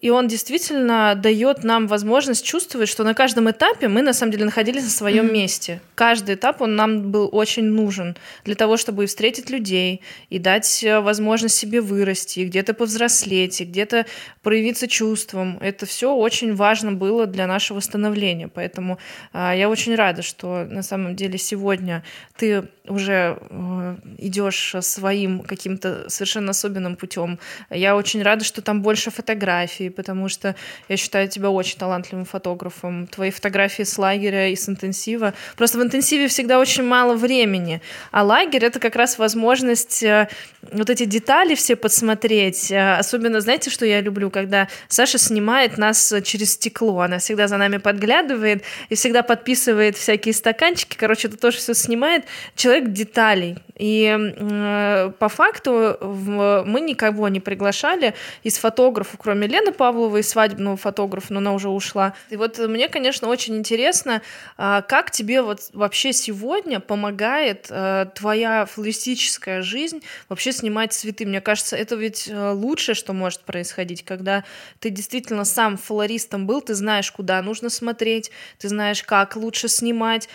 [0.00, 4.44] и он действительно дает нам возможность чувствовать, что на каждом этапе мы на самом деле
[4.44, 5.32] находились на своем mm-hmm.
[5.32, 5.80] месте.
[5.94, 10.84] Каждый этап он нам был очень нужен для того, чтобы и встретить людей, и дать
[10.84, 14.06] э, возможность себе вырасти, где-то повзрослеть, и где-то
[14.42, 15.58] проявиться чувством.
[15.60, 18.48] Это все очень важно было для нашего становления.
[18.48, 18.98] Поэтому
[19.32, 22.04] э, я очень рада, что на самом деле сегодня
[22.36, 27.38] ты уже э, идешь своим каким-то совершенно особенным путем.
[27.70, 30.54] Я очень рада, что там больше фотографий фотографии, потому что
[30.88, 33.06] я считаю тебя очень талантливым фотографом.
[33.06, 35.32] Твои фотографии с лагеря и с интенсива.
[35.56, 37.80] Просто в интенсиве всегда очень мало времени,
[38.12, 40.28] а лагерь— это как раз возможность э,
[40.72, 42.70] вот эти детали все подсмотреть.
[42.70, 47.00] Э, особенно, знаете, что я люблю, когда Саша снимает нас через стекло.
[47.00, 50.96] Она всегда за нами подглядывает и всегда подписывает всякие стаканчики.
[50.96, 52.24] Короче, это тоже все снимает.
[52.54, 53.56] Человек деталей.
[53.76, 60.76] И э, по факту в, мы никого не приглашали из фотографов, кроме Лены Павловой, свадебного
[60.76, 62.14] фотографа, но она уже ушла.
[62.30, 64.22] И вот мне, конечно, очень интересно,
[64.56, 71.26] э, как тебе вот вообще сегодня помогает э, твоя флористическая жизнь вообще снимать цветы.
[71.26, 74.44] Мне кажется, это ведь э, лучшее, что может происходить, когда
[74.80, 80.28] ты действительно сам флористом был, ты знаешь, куда нужно смотреть, ты знаешь, как лучше снимать,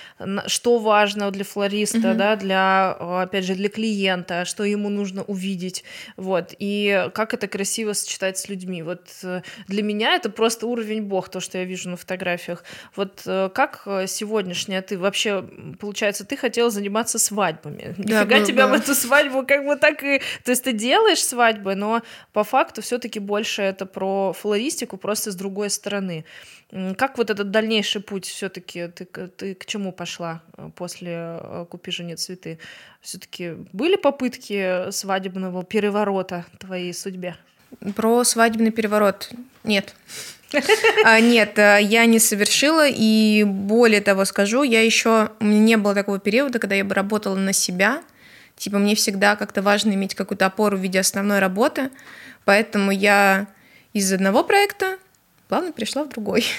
[0.45, 2.13] что важно для флориста, mm-hmm.
[2.13, 5.85] да, для э, опять же, для клиента, что ему нужно увидеть,
[6.17, 8.83] вот, и как это красиво сочетать с людьми.
[8.83, 12.65] Вот э, для меня это просто уровень бог, то, что я вижу на фотографиях.
[12.95, 15.45] Вот э, как э, сегодняшняя ты вообще,
[15.79, 17.95] получается, ты хотела заниматься свадьбами.
[17.97, 18.73] Да, Нифига тебя да.
[18.73, 20.19] в эту свадьбу как бы так и...
[20.43, 22.01] То есть ты делаешь свадьбы, но
[22.33, 26.25] по факту все таки больше это про флористику, просто с другой стороны.
[26.97, 31.91] Как вот этот дальнейший путь все-таки ты, ты к чему пошла э, после э, «Купи
[31.91, 32.59] жене цветы»?
[33.01, 37.35] Все-таки были попытки свадебного переворота твоей судьбе?
[37.95, 39.31] Про свадебный переворот
[39.65, 39.95] нет.
[41.03, 45.77] А, нет, э, я не совершила, и более того скажу, я еще, у меня не
[45.77, 48.01] было такого периода, когда я бы работала на себя,
[48.57, 51.89] типа мне всегда как-то важно иметь какую-то опору в виде основной работы,
[52.45, 53.47] поэтому я
[53.93, 54.97] из одного проекта
[55.51, 56.45] плавно перешла в другой.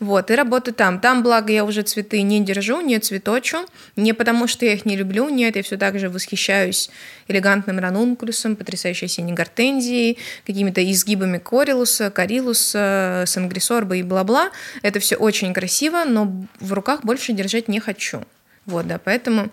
[0.00, 1.00] Вот, и работаю там.
[1.00, 3.58] Там, благо, я уже цветы не держу, не цветочу.
[3.96, 6.90] Не потому, что я их не люблю, нет, я все так же восхищаюсь
[7.28, 14.50] элегантным ранункулюсом, потрясающей синей гортензией, какими-то изгибами корилуса, карилуса, сангрисорба и бла-бла.
[14.82, 16.30] Это все очень красиво, но
[16.60, 18.22] в руках больше держать не хочу.
[18.66, 19.48] Вот, да, поэтому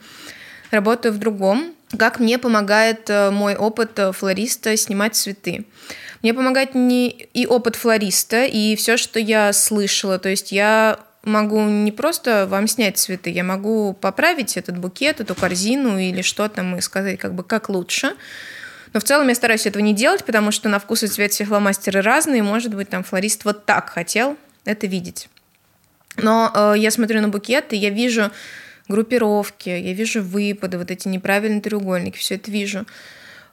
[0.72, 1.74] работаю в другом.
[1.98, 5.66] Как мне помогает э, мой опыт э, флориста снимать цветы?
[6.22, 10.20] Мне помогает не и опыт флориста, и все, что я слышала.
[10.20, 15.36] То есть я могу не просто вам снять цветы, я могу поправить этот букет, эту
[15.36, 18.16] корзину или что там и сказать, как бы как лучше.
[18.94, 21.46] Но в целом я стараюсь этого не делать, потому что на вкус и цвет все
[21.46, 25.30] фломастеры разные, может быть, там флорист вот так хотел это видеть.
[26.18, 28.32] Но э, я смотрю на букет, и я вижу
[28.90, 32.86] группировки, я вижу выпады, вот эти неправильные треугольники, все это вижу.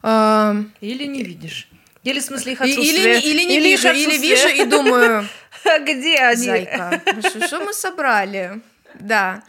[0.02, 1.68] Или не видишь.
[2.04, 3.20] Или в смысле их отсутствие.
[3.20, 5.28] Или, или не или вижу, или вижу и думаю,
[5.80, 6.46] где они?
[6.46, 7.02] Зайка,
[7.46, 8.60] что мы собрали?
[8.94, 9.42] Да.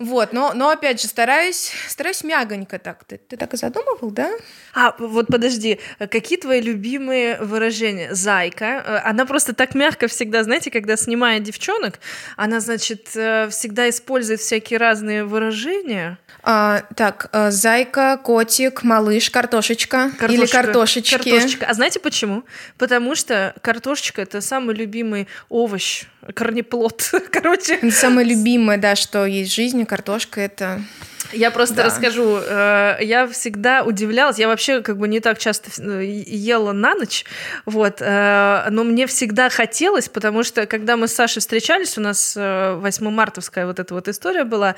[0.00, 3.04] Вот, но, но опять же, стараюсь, стараюсь мягонько так.
[3.04, 4.32] Ты, ты так и задумывал, да?
[4.74, 5.78] А, вот подожди,
[6.10, 8.12] какие твои любимые выражения?
[8.12, 12.00] Зайка, э, она просто так мягко всегда, знаете, когда снимает девчонок,
[12.36, 16.18] она, значит, э, всегда использует всякие разные выражения.
[16.42, 21.14] А, так, э, зайка, котик, малыш, картошечка, картошечка или картошечки.
[21.14, 21.66] Картошечка.
[21.66, 22.42] А знаете почему?
[22.78, 27.90] Потому что картошечка— это самый любимый овощ корнеплод, короче.
[27.90, 30.80] Самое любимое, да, что есть в жизни, картошка— это
[31.32, 31.84] я просто да.
[31.84, 32.38] расскажу.
[32.38, 34.38] Э, я всегда удивлялась.
[34.38, 37.24] Я вообще как бы не так часто э, ела на ночь,
[37.64, 37.96] вот.
[38.00, 43.10] Э, но мне всегда хотелось, потому что когда мы с Сашей встречались, у нас 8
[43.10, 44.74] мартовская вот эта вот история была,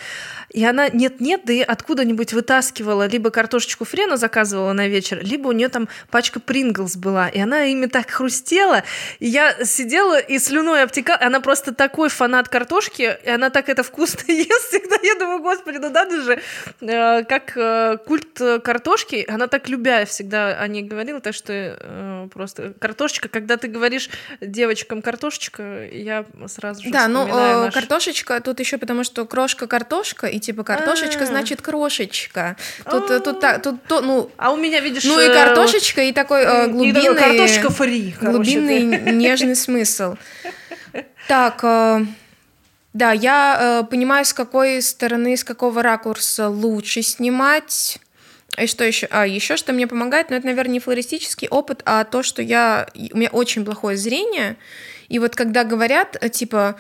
[0.51, 5.53] и она нет-нет, да и откуда-нибудь вытаскивала, либо картошечку френа заказывала на вечер, либо у
[5.53, 8.83] нее там пачка Принглс была, и она ими так хрустела,
[9.19, 13.83] и я сидела и слюной обтекала, она просто такой фанат картошки, и она так это
[13.83, 16.36] вкусно ест всегда, я думаю, господи, ну надо же,
[16.81, 22.29] Э, как э, культ картошки, она так любя всегда о ней говорила, так что э,
[22.33, 24.11] просто картошечка, когда ты говоришь
[24.41, 27.75] девочкам картошечка, я сразу же Да, ну наш...
[27.75, 31.27] картошечка тут еще потому, что крошка картошка, и типа картошечка А-а-а.
[31.27, 32.57] значит крошечка.
[32.89, 34.31] Тут, тут, тут, тут, тут, ну...
[34.37, 35.05] А у меня, видишь...
[35.05, 37.17] Ну и картошечка, и такой глубинный...
[37.17, 40.17] Картошка фри, Глубинный нежный смысл.
[41.29, 41.65] Так,
[42.97, 47.99] да, я э, понимаю, с какой стороны, с какого ракурса лучше снимать.
[48.57, 49.07] И что еще?
[49.11, 52.89] А, еще что мне помогает, но это, наверное, не флористический опыт, а то, что я...
[53.13, 54.57] У меня очень плохое зрение.
[55.09, 56.77] И вот когда говорят, э, типа,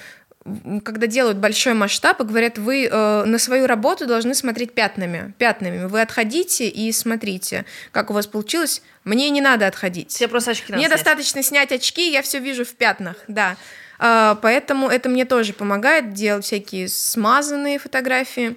[0.85, 5.85] когда делают большой масштаб и говорят, вы э, на свою работу должны смотреть пятнами, пятнами.
[5.85, 8.81] Вы отходите и смотрите, как у вас получилось.
[9.05, 10.09] Мне не надо отходить.
[10.09, 10.93] Тебе просто очки Мне снять.
[10.93, 13.59] достаточно снять очки, я все вижу в пятнах, да.
[13.99, 18.57] А, поэтому это мне тоже помогает делать всякие смазанные фотографии.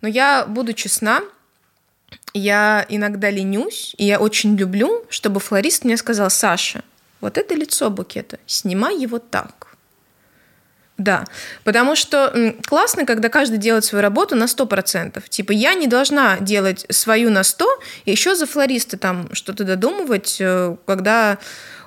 [0.00, 1.20] Но я буду честна,
[2.34, 6.82] я иногда ленюсь, и я очень люблю, чтобы флорист мне сказал, Саша,
[7.20, 9.68] вот это лицо букета, снимай его так.
[10.98, 11.24] Да,
[11.64, 15.22] потому что классно, когда каждый делает свою работу на 100%.
[15.28, 17.66] Типа я не должна делать свою на 100,
[18.04, 21.38] и еще за флориста там что-то додумывать, э, когда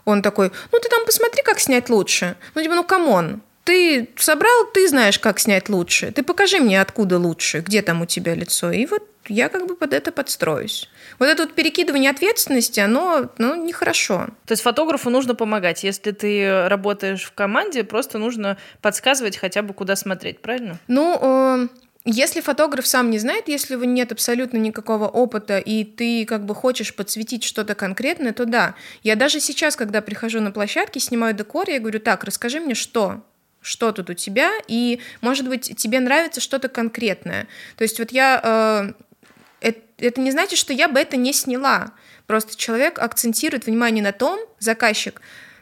[0.06, 2.36] он такой, ну ты там посмотри, как снять лучше.
[2.54, 6.12] Ну типа, ну come on, ты собрал, ты знаешь, как снять лучше.
[6.12, 8.72] Ты покажи мне, откуда лучше, где там у тебя лицо.
[8.72, 10.88] И вот я как бы под это подстроюсь.
[11.18, 14.28] Вот это вот перекидывание ответственности, оно ну, нехорошо.
[14.46, 15.84] То есть фотографу нужно помогать.
[15.84, 20.78] Если ты работаешь в команде, просто нужно подсказывать хотя бы, куда смотреть, правильно?
[20.88, 21.68] Ну, э,
[22.06, 26.46] если фотограф сам не знает, если у него нет абсолютно никакого опыта, и ты как
[26.46, 28.76] бы хочешь подсветить что-то конкретное, то да.
[29.02, 33.24] Я даже сейчас, когда прихожу на площадке, снимаю декор, я говорю, так, расскажи мне, что
[33.62, 37.48] что тут у тебя, и, может быть, тебе нравится что-то конкретное.
[37.78, 38.40] То есть вот я...
[38.44, 38.94] Э,
[39.98, 41.94] это, не значит, что я бы это не сняла.
[42.28, 45.22] Просто человек акцентирует внимание на том, заказчик,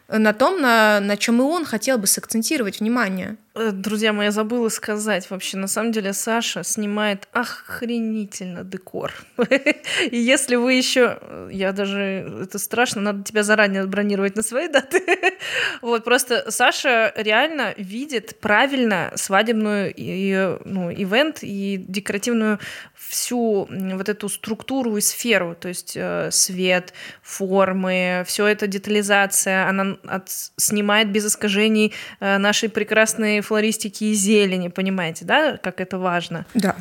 [0.09, 3.37] на том, на, на чем и он хотел бы сакцентировать внимание.
[3.55, 5.57] Э, друзья мои, я забыла сказать вообще.
[5.57, 9.13] На самом деле Саша снимает охренительно декор.
[10.09, 11.19] И если вы еще...
[11.51, 12.41] Я даже...
[12.41, 15.01] Это страшно, надо тебя заранее бронировать на свои даты.
[15.81, 22.59] Вот, просто Саша реально видит правильно свадебную и, ну, ивент и декоративную
[22.95, 25.55] всю вот эту структуру и сферу.
[25.59, 29.67] То есть э, свет, формы, все это детализация.
[29.67, 30.29] Она от...
[30.29, 36.45] снимает без искажений э, наши прекрасные флористики и зелени, понимаете, да, как это важно?
[36.55, 36.75] Да.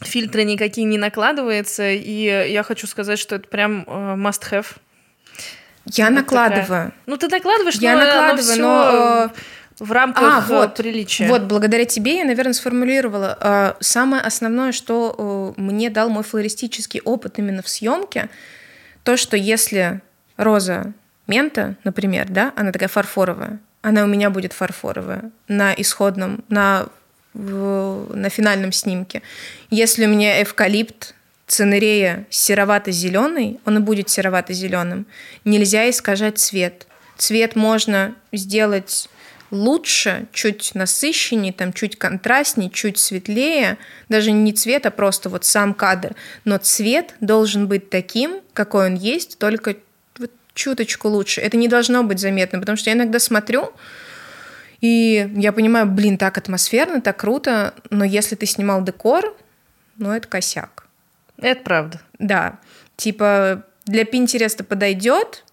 [0.00, 4.66] Фильтры никакие не накладываются, и я хочу сказать, что это прям э, must have.
[5.86, 6.66] Я вот накладываю.
[6.66, 6.92] Такая...
[7.06, 9.32] Ну, ты накладываешь, я но, накладываю, но, но
[9.78, 11.26] в рамках а, вот, приличия.
[11.28, 13.76] Вот, благодаря тебе я, наверное, сформулировала.
[13.80, 18.28] Самое основное, что мне дал мой флористический опыт именно в съемке,
[19.02, 20.00] то, что если
[20.36, 20.92] роза
[21.26, 26.86] мента, например, да, она такая фарфоровая, она у меня будет фарфоровая на исходном, на,
[27.34, 29.22] в, на финальном снимке.
[29.70, 31.14] Если у меня эвкалипт,
[31.46, 35.06] цинерея серовато-зеленый, он будет серовато-зеленым.
[35.44, 36.86] Нельзя искажать цвет.
[37.18, 39.08] Цвет можно сделать
[39.50, 43.76] лучше, чуть насыщеннее, там чуть контрастнее, чуть светлее,
[44.08, 46.16] даже не цвет, а просто вот сам кадр.
[46.44, 49.76] Но цвет должен быть таким, какой он есть, только
[50.54, 51.40] чуточку лучше.
[51.40, 53.72] Это не должно быть заметно, потому что я иногда смотрю,
[54.80, 59.36] и я понимаю, блин, так атмосферно, так круто, но если ты снимал декор,
[59.96, 60.86] ну это косяк.
[61.38, 62.00] Это правда.
[62.18, 62.58] Да.
[62.96, 65.44] Типа для Пинтереста подойдет,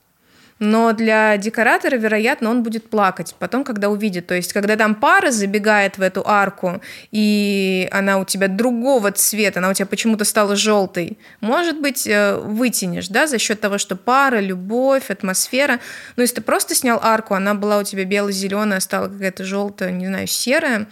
[0.60, 4.28] но для декоратора, вероятно, он будет плакать потом, когда увидит.
[4.28, 6.82] То есть, когда там пара забегает в эту арку,
[7.12, 12.36] и она у тебя другого цвета, она у тебя почему-то стала желтой, может быть, э,
[12.36, 15.80] вытянешь, да, за счет того, что пара, любовь, атмосфера.
[16.18, 20.07] Но если ты просто снял арку, она была у тебя бело-зеленая, стала какая-то желтая, не
[20.07, 20.88] знаю, серая,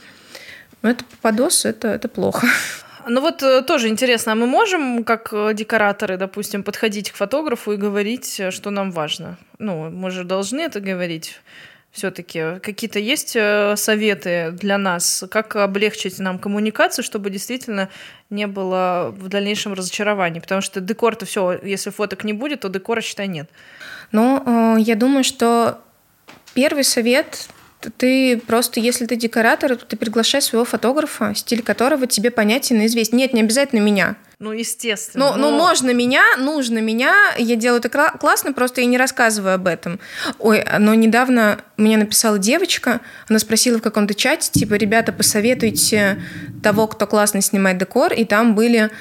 [0.81, 2.47] ну, это попадос, это, это плохо.
[3.09, 7.71] Ну вот э, тоже интересно, а мы можем, как э, декораторы, допустим, подходить к фотографу
[7.71, 9.37] и говорить, э, что нам важно?
[9.59, 11.39] Ну, мы же должны это говорить
[11.91, 12.59] все-таки.
[12.61, 13.37] Какие-то есть
[13.79, 17.89] советы для нас, как облегчить нам коммуникацию, чтобы действительно
[18.29, 20.41] не было в дальнейшем разочарований?
[20.41, 23.49] Потому что декор-то все, если фоток не будет, то декора, считай, нет.
[24.11, 25.79] Ну, я думаю, что
[26.53, 27.47] первый совет
[27.97, 32.85] ты просто, если ты декоратор, то ты приглашай своего фотографа, стиль которого тебе понятен и
[32.87, 33.17] известен.
[33.17, 34.15] Нет, не обязательно меня.
[34.39, 35.31] Ну, естественно.
[35.31, 35.51] Ну, но...
[35.51, 37.15] ну, можно меня, нужно меня.
[37.37, 39.99] Я делаю это классно, просто я не рассказываю об этом.
[40.37, 46.21] Ой, но недавно мне написала девочка, она спросила в каком-то чате, типа, ребята, посоветуйте
[46.61, 48.91] того, кто классно снимает декор, и там были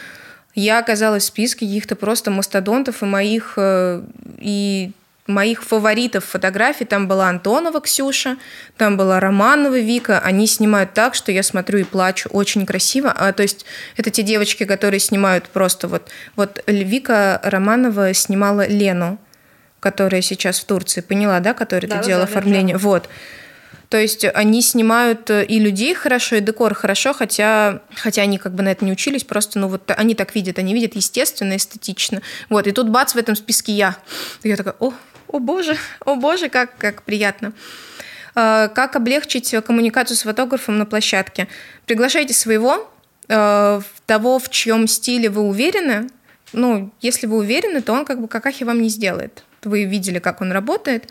[0.57, 4.03] я оказалась в списке каких-то просто мастодонтов и моих э,
[4.39, 4.91] и
[5.27, 8.37] моих фаворитов фотографий там была Антонова Ксюша,
[8.77, 10.19] там была Романова Вика.
[10.21, 12.29] Они снимают так, что я смотрю и плачу.
[12.33, 13.13] Очень красиво.
[13.17, 13.65] А, то есть
[13.97, 16.09] это те девочки, которые снимают просто вот...
[16.37, 19.19] Вот Вика Романова снимала Лену,
[19.81, 21.01] которая сейчас в Турции.
[21.01, 21.55] Поняла, да?
[21.55, 22.77] Которая да, делала да, оформление.
[22.77, 22.83] Да.
[22.83, 23.09] Вот.
[23.89, 28.55] То есть они снимают э, и людей хорошо, и декор хорошо, хотя, хотя они как
[28.55, 32.21] бы на это не учились, просто, ну вот они так видят, они видят естественно, эстетично.
[32.49, 33.97] Вот, и тут бац, в этом списке я.
[34.43, 34.93] И я такая, о,
[35.37, 37.53] о боже, о боже, как, как приятно.
[38.35, 41.47] А, как облегчить коммуникацию с фотографом на площадке?
[41.85, 42.91] Приглашайте своего,
[43.29, 46.09] а, того, в чьем стиле вы уверены.
[46.53, 49.45] Ну, если вы уверены, то он как бы какахи вам не сделает.
[49.63, 51.09] Вы видели, как он работает.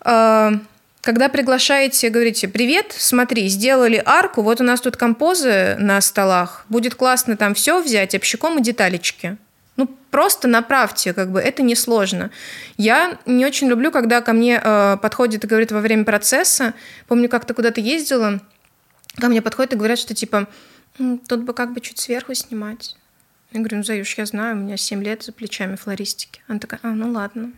[0.00, 0.52] А,
[1.00, 6.94] когда приглашаете, говорите, привет, смотри, сделали арку, вот у нас тут композы на столах, будет
[6.94, 9.36] классно там все взять, общиком и деталечки.
[9.76, 12.30] Ну, просто направьте, как бы, это несложно.
[12.76, 16.74] Я не очень люблю, когда ко мне э, подходит и говорит во время процесса,
[17.08, 18.40] помню, как-то куда-то ездила,
[19.18, 20.46] ко мне подходят и говорят, что типа,
[20.98, 22.96] «М, тут бы как бы чуть сверху снимать.
[23.52, 26.42] Я говорю, ну, Заюш, я знаю, у меня 7 лет за плечами флористики.
[26.48, 27.52] Она такая, а, ну ладно.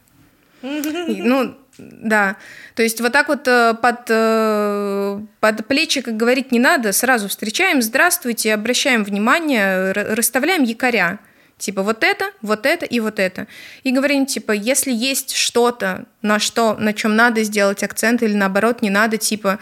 [0.63, 2.37] Ну, да.
[2.75, 6.93] То есть вот так вот э, под, э, под плечи, как говорить, не надо.
[6.93, 11.19] Сразу встречаем, здравствуйте, обращаем внимание, расставляем якоря.
[11.65, 13.47] Типа вот это, вот это и вот это.
[13.85, 18.83] И говорим, типа, если есть что-то, на что, на чем надо сделать акцент, или наоборот,
[18.83, 19.59] не надо, типа,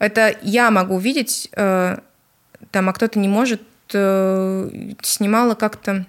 [0.00, 1.98] это я могу видеть, э,
[2.72, 3.62] там, а кто-то не может,
[3.92, 6.06] э, снимала как-то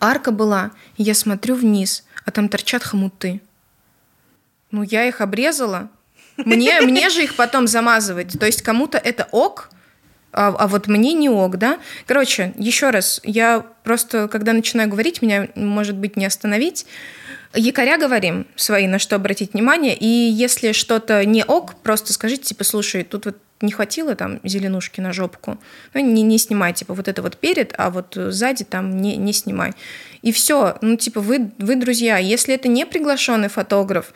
[0.00, 3.42] арка была, и я смотрю вниз, а там торчат хомуты.
[4.70, 5.90] Ну, я их обрезала.
[6.38, 8.38] Мне, мне же их потом замазывать.
[8.40, 9.68] То есть кому-то это ок,
[10.32, 11.78] а, а вот мне не ок, да?
[12.06, 16.86] Короче, еще раз, я просто, когда начинаю говорить, меня, может быть, не остановить.
[17.54, 22.64] Якоря говорим свои, на что обратить внимание, и если что-то не ок, просто скажите, типа,
[22.64, 25.58] слушай, тут вот не хватило там зеленушки на жопку,
[25.94, 29.32] ну, не, не снимай, типа, вот это вот перед, а вот сзади там не, не
[29.32, 29.72] снимай.
[30.22, 32.16] И все, ну, типа, вы, вы друзья.
[32.16, 34.12] Если это не приглашенный фотограф,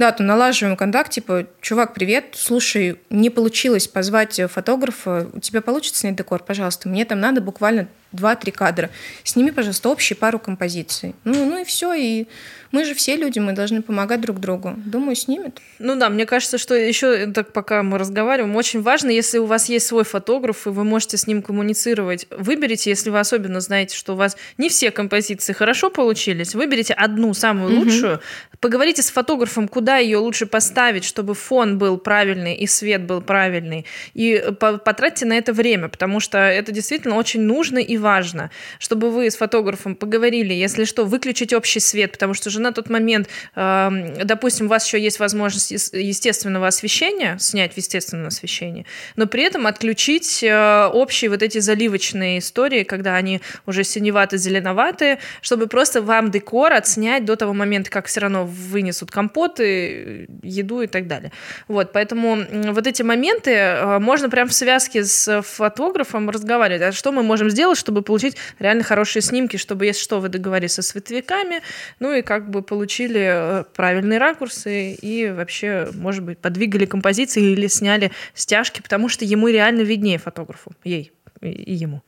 [0.00, 6.00] да, то налаживаем контакт, типа, чувак, привет, слушай, не получилось позвать фотографа, у тебя получится
[6.00, 8.90] снять декор, пожалуйста, мне там надо буквально 2-3 кадра.
[9.24, 11.14] Сними, пожалуйста, общий пару композиций.
[11.24, 12.26] Ну, ну и все, и
[12.72, 14.74] мы же все люди, мы должны помогать друг другу.
[14.76, 15.60] Думаю, снимет.
[15.78, 19.68] Ну да, мне кажется, что еще так пока мы разговариваем, очень важно, если у вас
[19.68, 24.12] есть свой фотограф, и вы можете с ним коммуницировать, выберите, если вы особенно знаете, что
[24.12, 28.20] у вас не все композиции хорошо получились, выберите одну самую лучшую,
[28.60, 33.84] поговорите с фотографом, куда ее лучше поставить, чтобы фон был правильный и свет был правильный,
[34.14, 39.10] и по- потратьте на это время, потому что это действительно очень нужно и важно, чтобы
[39.10, 43.28] вы с фотографом поговорили, если что, выключить общий свет, потому что же на тот момент,
[43.54, 48.86] эм, допустим, у вас еще есть возможность ес- естественного освещения, снять в естественном освещении,
[49.16, 55.66] но при этом отключить э, общие вот эти заливочные истории, когда они уже синевато-зеленоватые, чтобы
[55.66, 61.06] просто вам декор отснять до того момента, как все равно вынесут компоты, еду и так
[61.06, 61.32] далее.
[61.68, 62.38] Вот, поэтому
[62.72, 66.82] вот эти моменты э, можно прям в связке с фотографом разговаривать.
[66.82, 70.74] А что мы можем сделать, чтобы получить реально хорошие снимки, чтобы, если что, вы договорились
[70.74, 71.60] со световиками,
[71.98, 77.66] ну и как бы получили э, правильные ракурсы и вообще, может быть, подвигали композиции или
[77.66, 82.02] сняли стяжки, потому что ему реально виднее фотографу, ей и ему.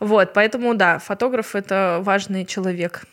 [0.00, 3.04] Вот, поэтому да, фотограф это важный человек.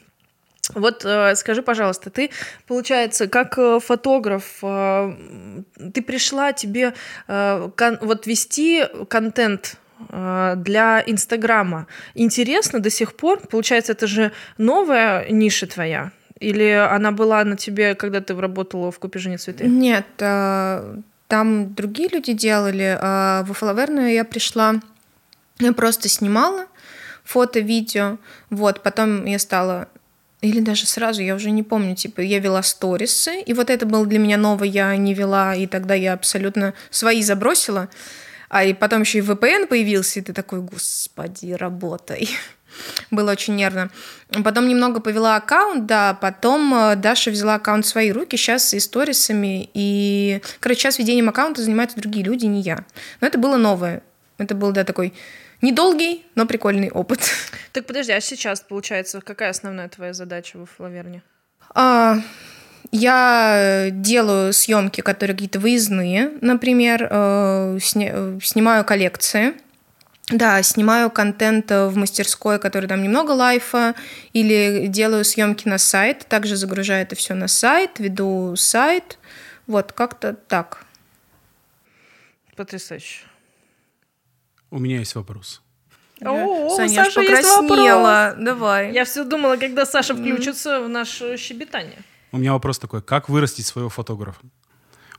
[0.73, 2.29] Вот э, скажи, пожалуйста, ты,
[2.65, 6.93] получается, как э, фотограф, ты пришла тебе
[7.27, 9.77] вот вести контент
[10.09, 11.87] для Инстаграма.
[12.13, 13.39] Интересно до сих пор?
[13.47, 16.11] Получается, это же новая ниша твоя?
[16.39, 19.65] Или она была на тебе, когда ты работала в Купе цветы?
[19.65, 22.97] Нет, а, там другие люди делали.
[23.01, 24.75] а Во Флаверную я пришла,
[25.59, 26.65] я просто снимала
[27.23, 28.17] фото, видео.
[28.49, 29.87] Вот, потом я стала
[30.41, 34.05] или даже сразу, я уже не помню, типа, я вела сторисы, и вот это было
[34.05, 37.89] для меня новое, я не вела, и тогда я абсолютно свои забросила,
[38.49, 42.29] а и потом еще и VPN появился, и ты такой, господи, работай.
[43.11, 43.89] Было очень нервно.
[44.43, 48.79] Потом немного повела аккаунт, да, потом э, Даша взяла аккаунт в свои руки, сейчас и
[48.79, 52.85] сторисами, и, короче, сейчас ведением аккаунта занимаются другие люди, не я.
[53.21, 54.03] Но это было новое.
[54.37, 55.13] Это был, да, такой
[55.61, 57.21] недолгий, но прикольный опыт.
[57.71, 61.23] Так подожди, а сейчас, получается, какая основная твоя задача во Флаверне?
[61.73, 62.19] А,
[62.91, 69.53] Я делаю съемки, которые какие-то выездные, например, э, э, снимаю коллекции.
[70.29, 73.93] Да, снимаю контент э, в мастерской, который там немного лайфа,
[74.33, 79.19] или делаю съемки на сайт, также загружаю это все на сайт, веду сайт.
[79.67, 80.85] Вот, как-то так.
[82.55, 83.21] Потрясающе.
[84.71, 85.61] У меня есть вопрос.
[86.21, 88.35] О, у Саня, есть покраснела.
[88.37, 88.93] Давай.
[88.93, 91.99] Я все думала, когда Саша включится в наше щебетание.
[92.35, 93.01] У меня вопрос такой.
[93.01, 94.41] Как вырастить своего фотографа?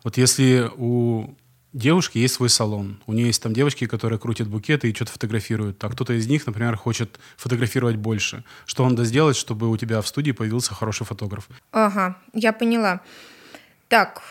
[0.04, 1.34] Вот если у
[1.72, 5.82] девушки есть свой салон, у нее есть там девочки, которые крутят букеты и что-то фотографируют,
[5.82, 8.44] а кто-то из них, например, хочет фотографировать больше.
[8.66, 11.48] Что надо сделать, чтобы у тебя в студии появился хороший фотограф?
[11.72, 13.00] Ага, я поняла.
[13.88, 14.22] Так,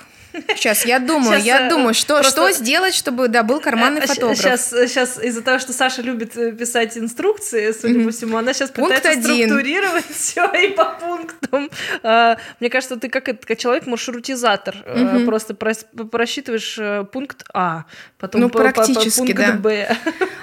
[0.55, 4.01] сейчас я думаю, Щас, я э, думаю, что, просто- что сделать, чтобы, да, был карманный
[4.01, 4.37] фотограф.
[4.37, 8.71] Сейчас, сейчас из-за того, что Саша любит э, писать инструкции, судя по всему, она сейчас
[8.71, 9.47] Пункт пытается один.
[9.49, 11.69] структурировать все и по пунктам.
[12.03, 14.75] А, Мне кажется, ты как, как человек-маршрутизатор.
[14.85, 15.25] э, Мгм.
[15.25, 17.85] Просто прос- просчитываешь э, пункт А,
[18.17, 19.51] потом Ну, по- по- по- практически, пункт да.
[19.53, 19.97] Б.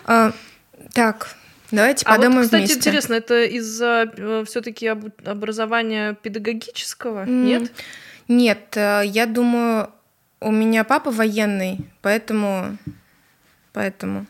[0.07, 0.33] А,
[0.95, 1.29] так,
[1.71, 2.79] Давайте А подумаем вот, кстати, вместе.
[2.79, 7.23] интересно, это из-за все-таки образования педагогического?
[7.23, 7.73] М, Нет?
[8.33, 9.91] Нет, э, я думаю,
[10.41, 12.79] у меня папа военный, поэтому...
[13.73, 14.27] Поэтому.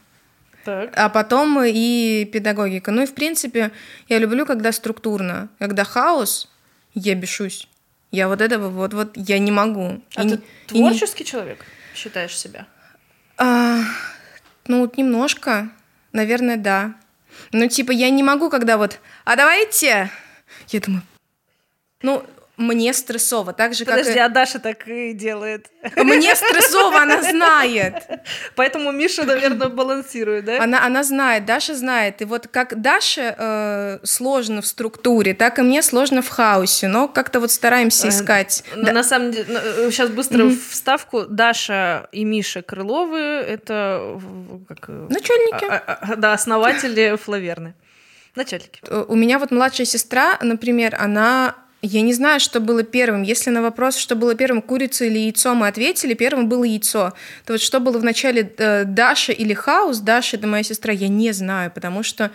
[0.65, 0.93] Так.
[0.97, 2.91] А потом и педагогика.
[2.91, 3.71] Ну и, в принципе,
[4.09, 5.49] я люблю, когда структурно.
[5.59, 6.49] Когда хаос,
[6.95, 7.69] я бешусь.
[8.11, 10.01] Я вот этого вот, вот, я не могу.
[10.17, 10.37] А И ты
[10.71, 12.67] не- и творческий человек, считаешь себя?
[13.39, 13.81] А,
[14.67, 15.71] ну, вот немножко,
[16.13, 16.95] наверное, да.
[17.53, 20.11] Ну, типа, я не могу, когда вот, а давайте...
[20.69, 21.03] Я думаю,
[22.03, 22.25] ну,
[22.59, 24.21] мне стрессово, так же, Подожди, как и...
[24.21, 25.69] а Даша так и делает.
[25.97, 27.95] Мне стрессово, она знает.
[28.57, 30.63] Поэтому Миша, наверное, балансирует, да?
[30.63, 32.21] Она, она знает, Даша знает.
[32.21, 36.89] И вот как Даше э, сложно в структуре, так и мне сложно в хаосе.
[36.89, 38.63] Но как-то вот стараемся Э, искать.
[38.77, 38.93] Но Да.
[38.93, 39.47] На самом деле,
[39.91, 41.23] сейчас быстро вставку.
[41.23, 44.21] Даша и Миша Крыловы— это
[44.69, 45.65] как, э, Начальники.
[45.65, 47.75] а- а- а- да, основатели Флаверны.
[48.37, 48.81] Начальники.
[48.87, 51.57] Э, У меня вот младшая сестра, например, она...
[51.85, 53.23] Я не знаю, что было первым.
[53.23, 57.13] Если на вопрос, что было первым, курица или яйцо, мы ответили, первым было яйцо.
[57.45, 61.33] То вот что было вначале, э, Даша или Хаус, Даша— это моя сестра, я не
[61.33, 62.31] знаю, потому что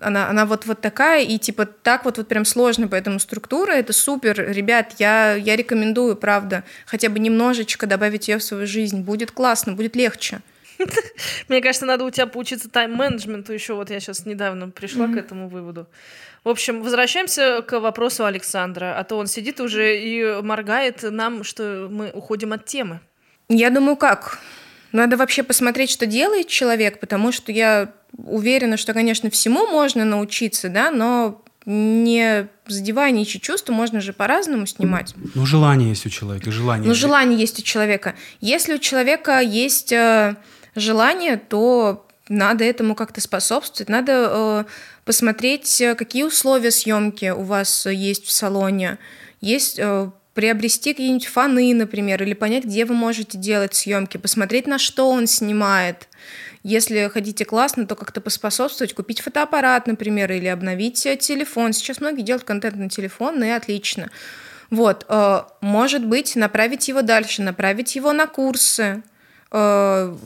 [0.00, 3.92] она, она вот, вот такая, и типа так вот, вот прям сложно, поэтому структура— это
[3.92, 4.34] супер.
[4.52, 9.02] Ребят, я, я рекомендую, правда, хотя бы немножечко добавить ее в свою жизнь.
[9.02, 10.40] Будет классно, будет легче.
[11.48, 13.74] Мне кажется, надо у тебя поучиться тайм-менеджменту еще.
[13.74, 15.86] Вот я сейчас недавно пришла к этому выводу.
[16.44, 18.96] В общем, возвращаемся к вопросу Александра.
[18.98, 23.00] А то он сидит уже и моргает нам, что мы уходим от темы.
[23.48, 24.38] Я думаю, как?
[24.92, 30.68] Надо вообще посмотреть, что делает человек, потому что я уверена, что, конечно, всему можно научиться,
[30.68, 35.14] да, но не задевая ничьи чувства, можно же по-разному снимать.
[35.34, 36.86] Ну, желание есть у человека, желание.
[36.86, 38.14] Но желание есть у человека.
[38.40, 40.36] Если у человека есть э,
[40.76, 43.88] желание, то надо этому как-то способствовать.
[43.88, 44.64] Надо э,
[45.04, 48.98] посмотреть, э, какие условия съемки у вас есть в салоне.
[49.40, 54.78] Есть э, приобрести какие-нибудь фаны, например, или понять, где вы можете делать съемки, посмотреть, на
[54.78, 56.08] что он снимает.
[56.62, 61.72] Если хотите классно, то как-то поспособствовать, купить фотоаппарат, например, или обновить э, телефон.
[61.72, 64.10] Сейчас многие делают контент на телефон, и отлично.
[64.70, 65.06] Вот,
[65.60, 69.04] может быть, направить его дальше, направить его на курсы,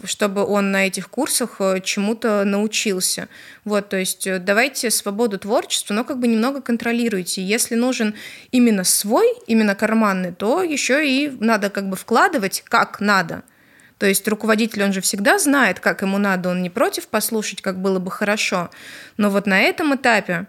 [0.04, 3.28] чтобы он на этих курсах э, чему-то научился.
[3.66, 7.42] Вот, то есть э, давайте свободу творчеству, но как бы немного контролируйте.
[7.42, 8.14] Если нужен
[8.52, 13.42] именно свой, именно карманный, то еще и надо как бы вкладывать как надо.
[13.98, 17.82] То есть руководитель, он же всегда знает, как ему надо, он не против послушать, как
[17.82, 18.70] было бы хорошо.
[19.18, 20.46] Но вот на этом этапе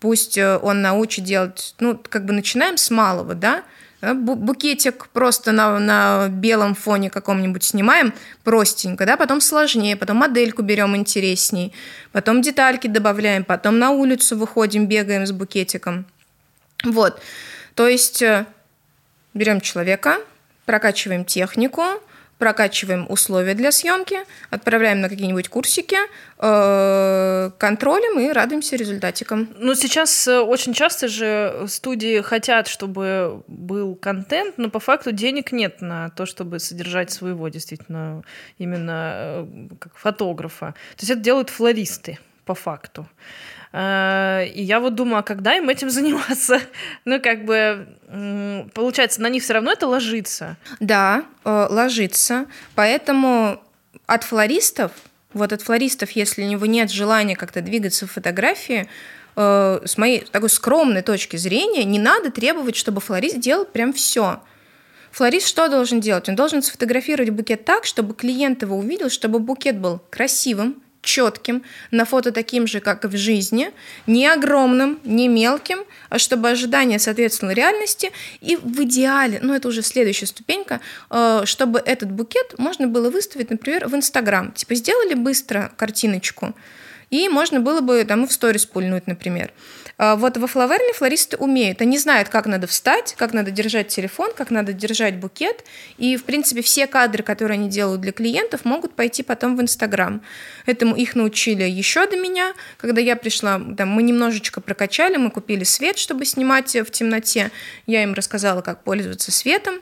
[0.00, 3.66] пусть э, он научит делать, ну, как бы начинаем с малого, да, Э,
[4.02, 10.96] букетик просто на, на белом фоне каком-нибудь снимаем простенько, да, потом сложнее, потом модельку берем
[10.96, 11.72] интересней,
[12.10, 16.04] потом детальки добавляем, потом на улицу выходим, бегаем с букетиком.
[16.84, 17.20] Вот,
[17.76, 18.46] то есть э,
[19.34, 20.18] берем человека,
[20.66, 21.84] прокачиваем технику,
[22.42, 24.16] прокачиваем условия для съемки,
[24.50, 25.96] отправляем на какие-нибудь курсики,
[26.38, 29.48] э, контролем и радуемся результатикам.
[29.58, 35.52] Ну, сейчас э, очень часто же студии хотят, чтобы был контент, но по факту денег
[35.52, 38.24] нет на то, чтобы содержать своего, действительно,
[38.58, 39.46] именно э,
[39.78, 40.74] как фотографа.
[40.96, 43.06] То есть это делают флористы, по факту.
[43.72, 46.60] Э, И я вот думаю, а когда им этим заниматься?
[47.04, 47.86] Ну, как бы,
[48.74, 50.56] получается, на них все равно это ложится.
[50.80, 52.46] Да, э, ложится.
[52.74, 53.60] Поэтому
[54.06, 54.92] от флористов,
[55.32, 58.88] вот от флористов, если у него нет желания как-то двигаться в фотографии,
[59.36, 64.40] э, с моей такой скромной точки зрения, не надо требовать, чтобы флорист делал прям все.
[65.12, 66.28] Флорист что должен делать?
[66.28, 72.04] Он должен сфотографировать букет так, чтобы клиент его увидел, чтобы букет был красивым, четким, на
[72.04, 73.72] фото таким же, как и в жизни,
[74.06, 79.82] не огромным, не мелким, а чтобы ожидание соответствовало реальности, и в идеале, ну это уже
[79.82, 80.80] следующая ступенька,
[81.10, 84.52] э, чтобы этот букет можно было выставить, например, в Инстаграм.
[84.52, 86.54] Типа сделали быстро картиночку,
[87.10, 89.52] и можно было бы там и в сторис пульнуть, например.
[89.98, 91.80] А Вот во флаверне флористы умеют.
[91.80, 95.64] Они знают, как надо встать, как надо держать телефон, как надо держать букет.
[95.98, 100.22] И, в принципе, все кадры, которые они делают для клиентов, могут пойти потом в Инстаграм.
[100.66, 102.52] Этому их научили еще до меня.
[102.78, 107.50] Когда я пришла, там, мы немножечко прокачали, мы купили свет, чтобы снимать в темноте.
[107.86, 109.80] Я им рассказала, как пользоваться светом.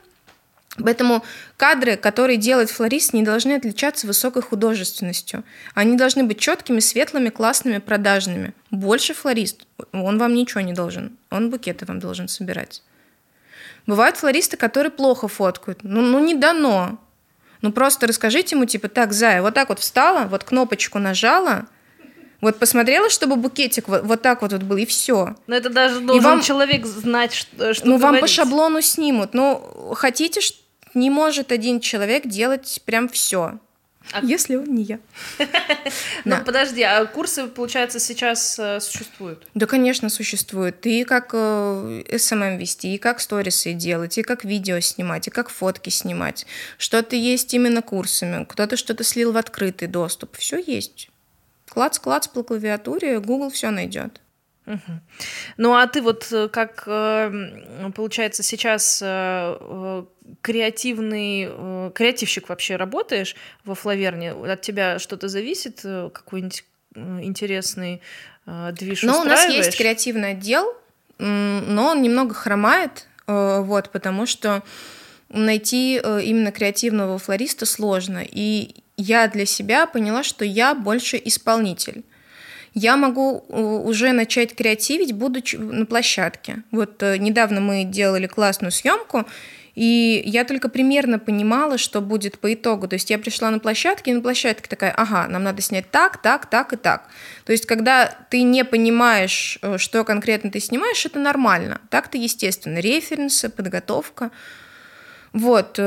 [0.79, 1.25] Поэтому
[1.57, 5.43] кадры, которые делает флорист, не должны отличаться высокой художественностью.
[5.75, 8.55] Они должны быть четкими, светлыми, классными, продажными.
[8.71, 11.19] Больше флорист, он вам ничего не должен.
[11.31, 12.83] Он букеты вам должен собирать.
[13.87, 15.81] Бывают флористы, которые плохо фоткают.
[15.83, 17.01] Ну, ну не дано.
[17.63, 21.67] Ну просто расскажите ему, типа, так, Зая, вот так вот встала, вот кнопочку нажала,
[22.41, 25.35] Вот посмотрела, чтобы букетик вот, вот так вот, вот был, и все.
[25.47, 28.31] Но это даже должен вам- человек знать, что, что Ну, вам по говорить.
[28.35, 29.35] шаблону снимут.
[29.35, 30.41] Ну, хотите,
[30.95, 33.59] не может один человек делать прям все.
[34.13, 34.99] А- Если он не я.
[36.25, 39.47] Ну, подожди, а курсы, получается, сейчас э, существуют?
[39.55, 40.85] Да, конечно, существует.
[40.87, 45.51] И как э, SMM вести, и как сторисы делать, и как видео снимать, и как
[45.51, 46.47] фотки снимать.
[46.79, 48.45] Что-то есть именно курсами.
[48.45, 50.37] Кто-то что-то слил в открытый доступ.
[50.39, 51.10] Все есть.
[51.71, 54.21] Клац-клац по клавиатуре, Google все найдет.
[54.67, 55.01] Мгм.
[55.57, 60.05] Ну, а ты вот э, как, э, получается, сейчас э,
[60.43, 64.33] креативный, креативщик вообще работаешь во Флаверне?
[64.33, 65.81] От тебя что-то зависит?
[65.83, 66.65] Какой-нибудь
[66.95, 68.03] интересный
[68.47, 70.73] движ Но у нас есть креативный отдел,
[71.19, 74.63] но он немного хромает, вот, потому что
[75.29, 78.25] найти именно креативного флориста сложно.
[78.29, 82.05] И я для себя поняла, что я больше исполнитель.
[82.75, 86.63] Я могу э, уже начать креативить, будучи на площадке.
[86.71, 89.27] Вот э, недавно мы делали классную съемку,
[89.75, 92.87] и я только примерно понимала, что будет по итогу.
[92.87, 96.23] То есть я пришла на площадке, и на площадке такая, ага, нам надо снять так,
[96.23, 97.09] так, так и так.
[97.45, 101.81] То есть когда ты не понимаешь, э, что конкретно ты снимаешь, это нормально.
[101.91, 102.79] Так-то естественно.
[102.79, 104.31] Референсы, подготовка.
[105.33, 105.79] Вот.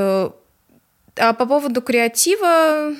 [1.16, 2.94] А по поводу креатива,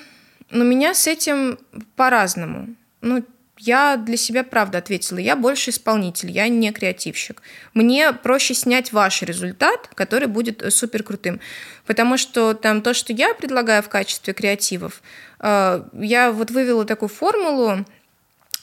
[0.52, 1.58] ну, меня с этим
[1.96, 2.76] по-разному.
[3.02, 3.24] Ну,
[3.58, 7.42] я для себя правда ответила, я больше исполнитель, я не креативщик.
[7.74, 11.40] Мне проще снять ваш результат, который будет э, супер крутым.
[11.86, 15.02] Потому что там то, что я предлагаю в качестве креативов,
[15.40, 17.86] э, я вот вывела такую формулу,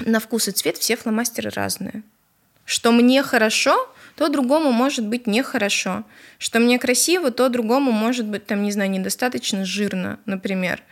[0.05, 2.03] на вкус и цвет все фломастеры разные.
[2.65, 6.05] Что мне хорошо, то другому может быть нехорошо.
[6.37, 10.83] Что мне красиво, то другому может быть, там, не знаю, недостаточно жирно, например.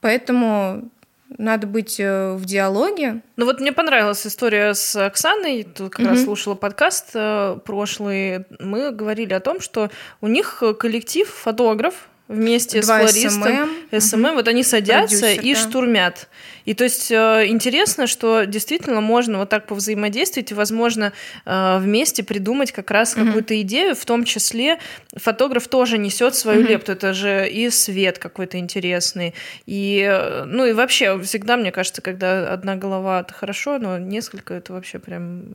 [0.00, 0.88] Поэтому
[1.36, 3.22] надо быть э, в диалоге.
[3.34, 5.64] Ну вот мне понравилась история с Оксаной.
[5.64, 6.24] Тут как раз Мгм.
[6.26, 8.44] слушала подкаст э, прошлый.
[8.60, 9.90] Мы говорили о том, что
[10.20, 14.00] у них э, коллектив, фотограф вместе Два с флористом, SMM.
[14.00, 15.60] SMM, вот они садятся Продюсер, и да.
[15.60, 16.28] штурмят.
[16.64, 21.12] И то есть э, интересно, что действительно можно вот так повзаимодействовать и, возможно,
[21.44, 23.26] э, вместе придумать как раз Мгм.
[23.26, 24.78] какую-то идею, в том числе
[25.16, 26.68] фотограф тоже несет свою Мгм.
[26.68, 26.92] лепту.
[26.92, 29.34] Это же и свет какой-то интересный,
[29.66, 34.54] и, э, ну и вообще, всегда, мне кажется, когда одна голова, это хорошо, но несколько,
[34.54, 35.46] это вообще прям...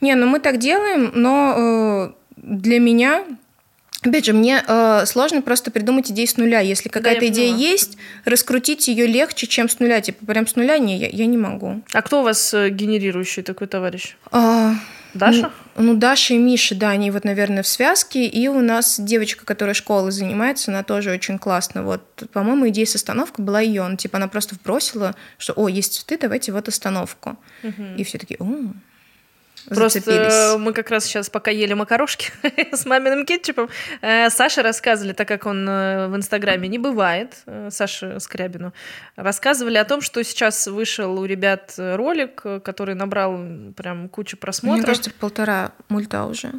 [0.00, 3.24] Не, ну мы так делаем, но для меня,
[4.06, 6.60] опять же, мне э, сложно просто придумать идею с нуля.
[6.60, 7.70] Если какая-то я идея поняла.
[7.70, 10.00] есть, раскрутить ее легче, чем с нуля.
[10.00, 11.82] Типа прям с нуля не, я, я не могу.
[11.92, 14.16] А кто у вас э, генерирующий такой товарищ?
[14.30, 14.74] А,
[15.14, 15.50] Даша?
[15.76, 18.26] Ну, Даша и Миша, да, они вот, наверное, в связке.
[18.26, 21.82] И у нас девочка, которая школой занимается, она тоже очень классно.
[21.82, 22.02] Вот,
[22.32, 23.86] по-моему, идея с остановкой была ее.
[23.86, 27.36] Ну, типа, она просто вбросила, что, о, есть цветы, давайте вот остановку.
[27.96, 28.72] И все таки о,
[29.68, 32.32] Просто мы как раз сейчас пока ели макарошки
[32.72, 33.68] с маминым кетчупом,
[34.00, 38.72] э, Саше рассказывали, так как он э, в Инстаграме не бывает, э, Саше Скрябину,
[39.16, 43.38] рассказывали о том, что сейчас вышел у ребят ролик, который набрал
[43.76, 44.86] прям кучу Мне просмотров.
[44.86, 46.52] кажется, полтора мульта уже.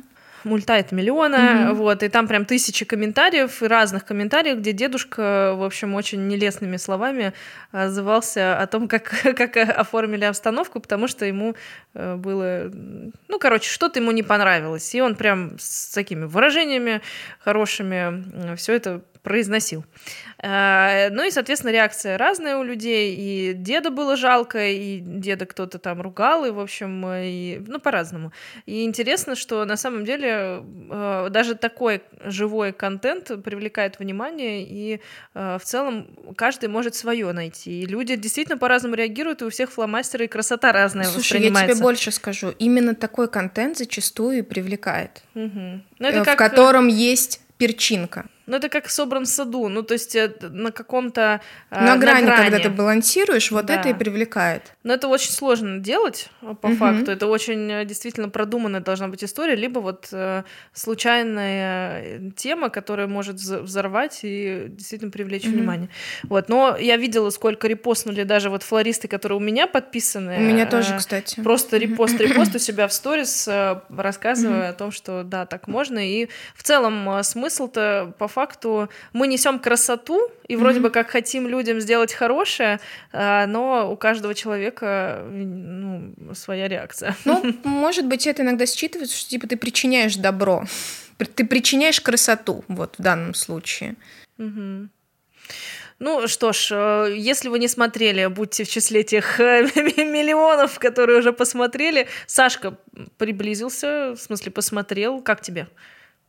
[0.43, 1.75] Мульта это миллиона, Мгм.
[1.75, 6.77] вот, и там прям тысячи комментариев, и разных комментариев, где дедушка, в общем, очень нелестными
[6.77, 7.33] словами
[7.71, 9.03] отзывался о том, как,
[9.35, 11.55] как оформили обстановку, потому что ему
[11.93, 12.71] э, было,
[13.27, 17.01] ну, короче, что-то ему не понравилось, и он прям с такими выражениями
[17.39, 19.83] хорошими все это произносил.
[20.41, 23.13] Э, Ну и, соответственно, реакция разная у людей.
[23.17, 27.79] И деда было жалко, и деда кто-то там ругал, и, в общем, э, и, ну,
[27.79, 28.31] по-разному.
[28.65, 34.99] И интересно, что на самом деле э, даже такой живой контент привлекает внимание, и
[35.33, 37.81] в целом каждый может свое найти.
[37.81, 41.75] И люди действительно по-разному реагируют, и у всех фломастеры и красота разная Слушай, я тебе
[41.75, 42.53] больше скажу.
[42.59, 45.21] Именно такой контент зачастую и привлекает.
[45.33, 48.25] Ну, э, это в как, котором есть перчинка.
[48.47, 51.41] Ну, это как собран в саду, ну, то есть э, на каком-то...
[51.69, 52.63] э, на грани, когда грани.
[52.63, 53.75] ты балансируешь, вот Да.
[53.75, 54.73] это и привлекает.
[54.83, 56.77] Но это очень сложно делать, э, по Мгм.
[56.77, 57.11] факту.
[57.11, 60.09] Это очень действительно продуманная должна быть история, либо вот
[60.73, 65.53] случайная тема, которая может взорвать и действительно привлечь Мгм.
[65.53, 65.89] внимание.
[66.23, 66.49] Вот.
[66.49, 70.37] Но я видела, сколько репостнули даже вот флористы, которые у меня подписаны.
[70.37, 71.41] У меня тоже, кстати.
[71.41, 73.47] Просто репост, репост у себя в сторис,
[73.89, 75.99] рассказывая о том, что да, так можно.
[75.99, 78.36] И в целом смысл-то по факту
[79.13, 82.79] мы несем красоту и вроде бы как хотим людям сделать хорошее,
[83.11, 87.15] э, но у каждого человека ну, своя реакция.
[87.25, 90.65] Ну, может быть, это иногда считывается, что типа ты причиняешь добро.
[91.17, 93.95] Ты причиняешь красоту, вот в данном случае.
[94.37, 94.91] Мгм.
[95.99, 99.63] Ну что ж, э, если вы не смотрели, будьте в числе тех э,
[99.97, 102.07] миллионов, которые уже посмотрели.
[102.27, 102.77] Сашка
[103.17, 105.21] приблизился, в смысле посмотрел.
[105.21, 105.67] Как тебе?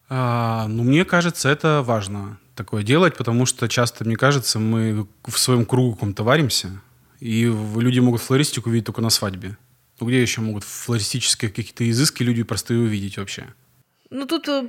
[0.09, 5.39] А, ну, мне кажется, это важно такое делать, потому что часто, мне кажется, мы в
[5.39, 6.81] своем кругу каком-то варимся,
[7.21, 7.45] и
[7.77, 9.57] люди могут флористику видеть только на свадьбе.
[10.01, 13.49] Ну, где еще могут флористические какие-то изыски люди простые увидеть вообще?
[14.11, 14.63] Ну, тут э,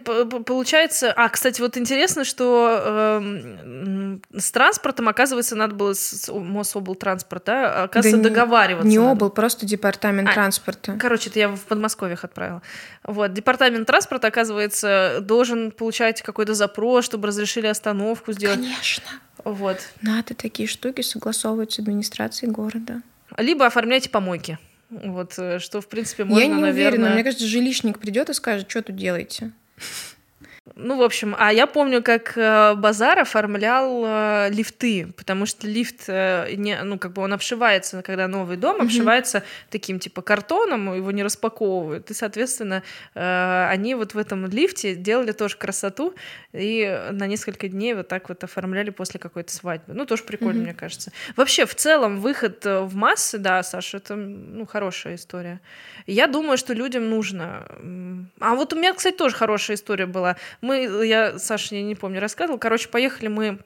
[0.46, 1.14] получается...
[1.14, 5.94] А, кстати, вот интересно, что э, с транспортом, оказывается, надо было...
[5.94, 7.84] С Мособлтранспорт, да?
[7.84, 8.90] Оказывается, да договариваться.
[8.90, 9.12] Не надо.
[9.12, 10.98] обл, просто департамент а, транспорта.
[11.00, 12.62] Короче, это я в Подмосковье их отправила.
[13.04, 18.60] Вот, департамент транспорта, оказывается, должен получать какой-то запрос, чтобы разрешили остановку сделать.
[18.60, 19.08] Конечно.
[19.46, 19.78] Вот.
[20.02, 23.02] Надо такие штуки согласовывать с администрацией города.
[23.38, 24.60] Либо оформляйте помойки.
[24.90, 26.72] Вот, э, что, в принципе, можно, Я не наверное...
[27.00, 27.14] уверена.
[27.14, 29.52] Мне кажется, жилищник придет и скажет, что тут делаете.
[30.76, 36.06] Ну, в общем, а я помню, как э, Базар оформлял э, лифты, потому что лифт,
[36.08, 38.86] э, не, ну, как бы он обшивается, когда новый дом mm-hmm.
[38.86, 45.32] обшивается таким, типа, картоном, его не распаковывают, и, соответственно, они вот в этом лифте делали
[45.32, 46.14] тоже красоту,
[46.54, 49.94] и на несколько дней вот так вот оформляли после какой-то свадьбы.
[49.94, 50.64] Ну, тоже прикольно, mm-hmm.
[50.64, 51.12] мне кажется.
[51.36, 55.60] Вообще, в целом, выход в массы, да, Саша, это, ну, хорошая история.
[56.08, 57.66] Я думаю, что людям нужно...
[58.40, 62.20] А вот у меня, кстати, тоже хорошая история была мы, я, Саша, я не помню,
[62.20, 62.58] рассказывала.
[62.58, 63.60] Короче, поехали мы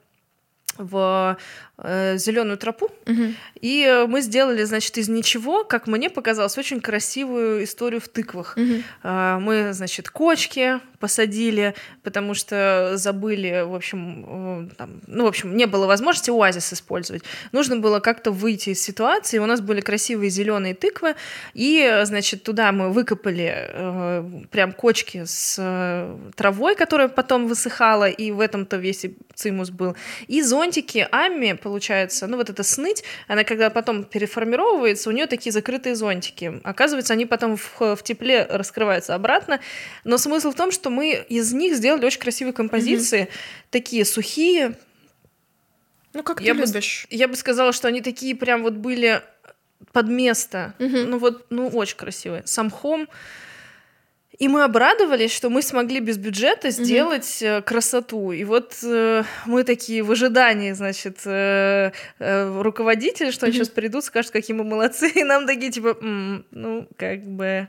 [0.77, 1.37] в
[1.77, 3.33] э, зеленую тропу, угу.
[3.61, 8.57] и мы сделали, значит, из ничего, как мне показалось, очень красивую историю в тыквах.
[8.57, 8.83] Угу.
[9.03, 15.65] Э, мы, значит, кочки посадили, потому что забыли, в общем, там, ну, в общем, не
[15.65, 17.23] было возможности оазис использовать.
[17.51, 19.37] Нужно было как-то выйти из ситуации.
[19.39, 21.15] У нас были красивые зеленые тыквы,
[21.53, 28.31] и, значит, туда мы выкопали э, прям кочки с э, травой, которая потом высыхала, и
[28.31, 29.97] в этом-то весь цимус был.
[30.27, 35.51] И зонтики Амми, получается, ну вот эта сныть, она когда потом переформировывается, у нее такие
[35.51, 36.61] закрытые зонтики.
[36.63, 39.59] Оказывается, они потом в, в тепле раскрываются обратно.
[40.05, 43.67] Но смысл в том, что мы из них сделали очень красивые композиции, mm-hmm.
[43.71, 44.77] такие сухие.
[46.13, 47.07] Ну, как я ты бы, любишь.
[47.09, 49.21] Я бы сказала, что они такие прям вот были
[49.91, 50.73] под место.
[50.79, 51.05] Mm-hmm.
[51.05, 52.43] Ну вот, ну очень красивые.
[52.45, 53.07] Самхом.
[54.39, 57.61] И мы обрадовались, что мы смогли без бюджета сделать mm-hmm.
[57.61, 58.31] красоту.
[58.31, 63.49] И вот э, мы такие в ожидании, значит, э, э, руководители, что mm-hmm.
[63.49, 67.67] они сейчас придут, скажут, какие мы молодцы, и нам такие типа, м-м, ну как бы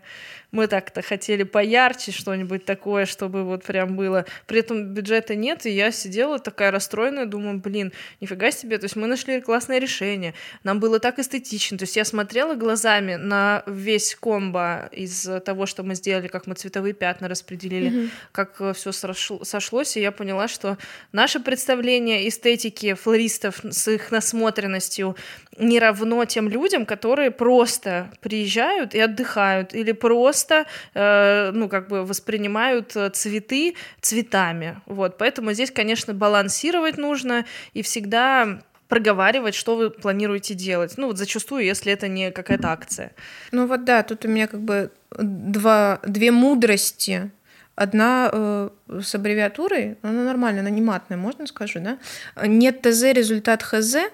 [0.55, 4.25] мы так-то хотели поярче что-нибудь такое, чтобы вот прям было.
[4.47, 8.95] При этом бюджета нет, и я сидела такая расстроенная, думаю, блин, нифига себе, то есть
[8.95, 14.15] мы нашли классное решение, нам было так эстетично, то есть я смотрела глазами на весь
[14.15, 18.11] комбо из того, что мы сделали, как мы цветовые пятна распределили, mm-hmm.
[18.33, 20.79] как э, все сошлось, и я поняла, что
[21.13, 25.17] наше представление эстетики флористов с их насмотренностью
[25.59, 32.05] не равно тем людям, которые просто приезжают и отдыхают, или просто, э, ну, как бы
[32.05, 34.81] воспринимают э, цветы цветами.
[34.87, 40.95] Вот, поэтому здесь, конечно, балансировать нужно и всегда проговаривать, что вы планируете делать.
[40.97, 43.13] Ну, вот зачастую, если это не какая-то акция.
[43.51, 47.31] Ну вот да, тут у меня как бы два, две мудрости.
[47.77, 48.69] Одна э,
[49.03, 51.99] с аббревиатурой, она нормальная, она не матная, можно скажу, да?
[52.47, 53.97] Нет ТЗ, результат ХЗ—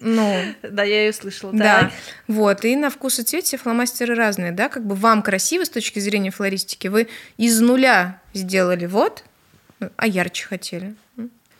[0.00, 1.52] ну, да, я ее слышала.
[1.52, 1.90] Да.
[2.26, 5.68] Вот, и на вкус и цвет все фломастеры разные, да, как бы вам красиво с
[5.68, 9.24] точки зрения флористики, вы из нуля сделали вот,
[9.96, 10.94] а ярче хотели.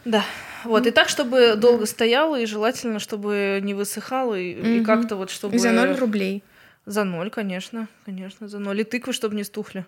[0.04, 0.24] Да,
[0.64, 5.30] вот, и так, чтобы долго стояло, и желательно, чтобы не высыхало, и, и как-то вот,
[5.30, 5.58] чтобы...
[5.58, 6.42] За ноль рублей.
[6.86, 8.80] За ноль, конечно, конечно, за ноль.
[8.80, 9.86] И тыквы, чтобы не стухли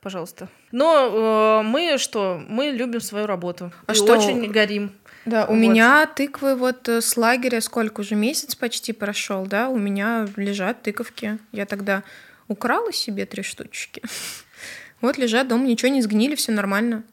[0.00, 0.48] пожалуйста.
[0.72, 2.42] Но э, мы что?
[2.48, 3.72] Мы любим свою работу.
[3.86, 4.16] А и что?
[4.16, 4.92] очень горим.
[5.26, 5.56] Да, у вот.
[5.56, 10.82] меня тыквы вот э, с лагеря сколько уже месяц почти прошел, да, у меня лежат
[10.82, 11.38] тыковки.
[11.52, 12.02] Я тогда
[12.48, 14.02] украла себе три штучки.
[15.00, 17.04] Вот лежат дома, ничего не сгнили, все нормально.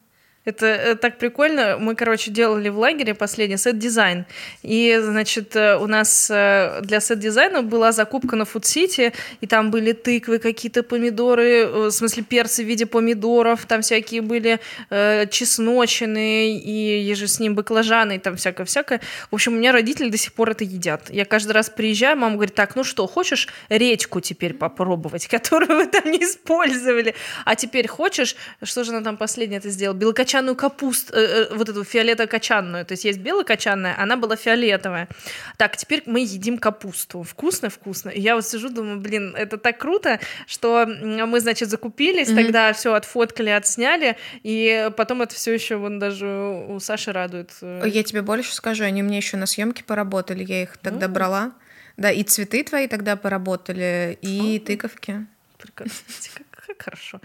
[0.48, 1.76] Это, это так прикольно.
[1.78, 4.24] Мы, короче, делали в лагере последний сет-дизайн.
[4.62, 9.92] И, значит, э, у нас э, для сет-дизайна была закупка на Фуд-Сити, и там были
[9.92, 16.56] тыквы, какие-то помидоры, э, в смысле перцы в виде помидоров, там всякие были э, чесночины
[16.56, 19.02] и еже с ним баклажаны, и там всякое-всякое.
[19.30, 21.10] В общем, у меня родители до сих пор это едят.
[21.10, 25.86] Я каждый раз приезжаю, мама говорит, так, ну что, хочешь редьку теперь попробовать, которую вы
[25.86, 27.14] там не использовали?
[27.44, 29.94] А теперь хочешь, что же она там последнее это сделала?
[29.94, 32.84] Белокочанную белокочанную капусту, э, э, вот эту фиолетово-кочанную.
[32.84, 35.08] То есть есть белокочанная, она была фиолетовая.
[35.56, 37.22] Так, теперь мы едим капусту.
[37.22, 38.10] Вкусно-вкусно.
[38.10, 42.42] И я вот сижу, думаю, блин, это так круто, что мы, значит, закупились, mm-hmm.
[42.42, 47.50] тогда все отфоткали, отсняли, и потом это все еще вон даже у Саши радует.
[47.62, 51.12] Я тебе больше скажу, они мне еще на съемке поработали, я их тогда mm-hmm.
[51.12, 51.52] брала.
[51.96, 54.60] Да, и цветы твои тогда поработали, и oh.
[54.60, 55.26] тыковки.
[55.58, 56.44] Прекрасно.
[56.78, 57.20] Хорошо.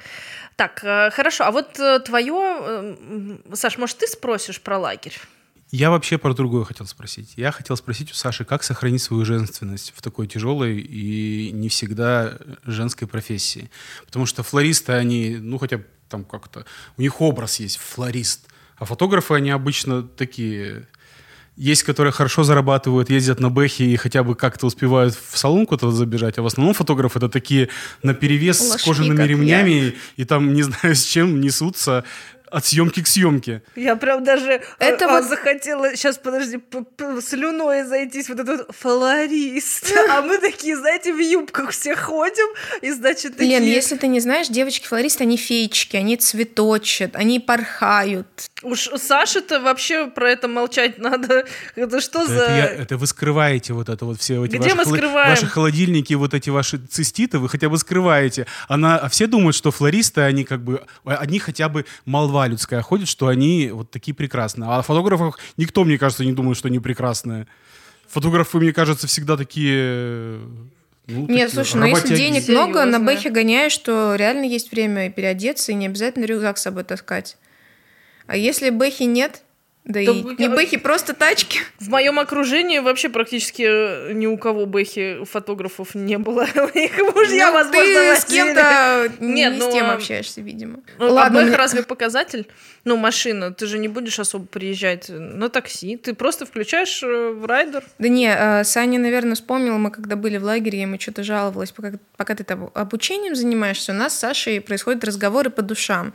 [0.56, 1.46] Так, э, хорошо.
[1.46, 2.34] А вот э, твое...
[2.36, 5.18] Э, Саш, может, ты спросишь про лагерь?
[5.72, 7.34] Я вообще про другое хотел спросить.
[7.36, 12.38] Я хотел спросить у Саши, как сохранить свою женственность в такой тяжелой и не всегда
[12.64, 13.72] женской профессии.
[14.06, 16.66] Потому что флористы, они, ну, хотя бы там как-то...
[16.98, 18.48] У них образ есть, флорист.
[18.78, 20.88] А фотографы, они обычно такие
[21.56, 25.92] есть, которые хорошо зарабатывают, ездят на бэхе и хотя бы как-то успевают в салон куда-то
[25.92, 27.70] забежать, а в основном фотографы это такие
[28.02, 32.04] на перевес с кожаными ремнями и, и там не знаю с чем несутся
[32.54, 33.64] от съемки к съемке.
[33.76, 35.24] Я прям даже это а, вот...
[35.28, 36.60] захотела, сейчас подожди,
[37.22, 39.92] слюной зайтись, вот этот флорист.
[40.14, 42.46] А мы такие, знаете, в юбках все ходим,
[42.82, 43.60] и значит такие...
[43.60, 48.28] Лен, если ты не знаешь, девочки-флористы, они феечки, они цветочат, они порхают.
[48.62, 51.46] Уж Саше-то вообще про это молчать надо.
[51.76, 52.44] Это что это за...
[52.44, 55.30] Я, это вы скрываете вот это вот все эти Где ваши, мы скрываем?
[55.30, 58.46] ваши холодильники, вот эти ваши циститы, вы хотя бы скрываете.
[58.68, 63.08] Она, а все думают, что флористы, они как бы, они хотя бы молва людская ходит,
[63.08, 64.70] что они вот такие прекрасные.
[64.70, 67.48] А о фотографах никто, мне кажется, не думает, что они прекрасные.
[68.08, 70.40] Фотографы, мне кажется, всегда такие
[71.08, 72.68] ну, Нет, слушай, ну если денег Серьезно?
[72.68, 76.84] много, на бэхе гоняешь, что реально есть время переодеться, и не обязательно рюкзак с собой
[76.86, 77.38] таскать.
[78.26, 79.44] А если бэхи нет,
[79.86, 81.60] да, и не бэхи, просто тачки.
[81.80, 86.48] В моем окружении вообще практически э, ни у кого бэхи фотографов не было.
[86.56, 90.80] У них мужья, ну, возможно, ты с кем-то не ну, с тем а общаешься, видимо.
[91.00, 92.48] Ну, а Ладно, а бэх разве показатель?
[92.86, 97.46] Ну, машина, ты же не будешь особо приезжать на такси, ты просто включаешь э, в
[97.46, 97.84] райдер.
[98.00, 101.92] Да не, э, Саня, наверное, вспомнил, мы когда были в лагере, ему что-то жаловалась, пока,
[102.16, 106.14] пока ты там обучением занимаешься, у нас с Сашей происходят разговоры по душам.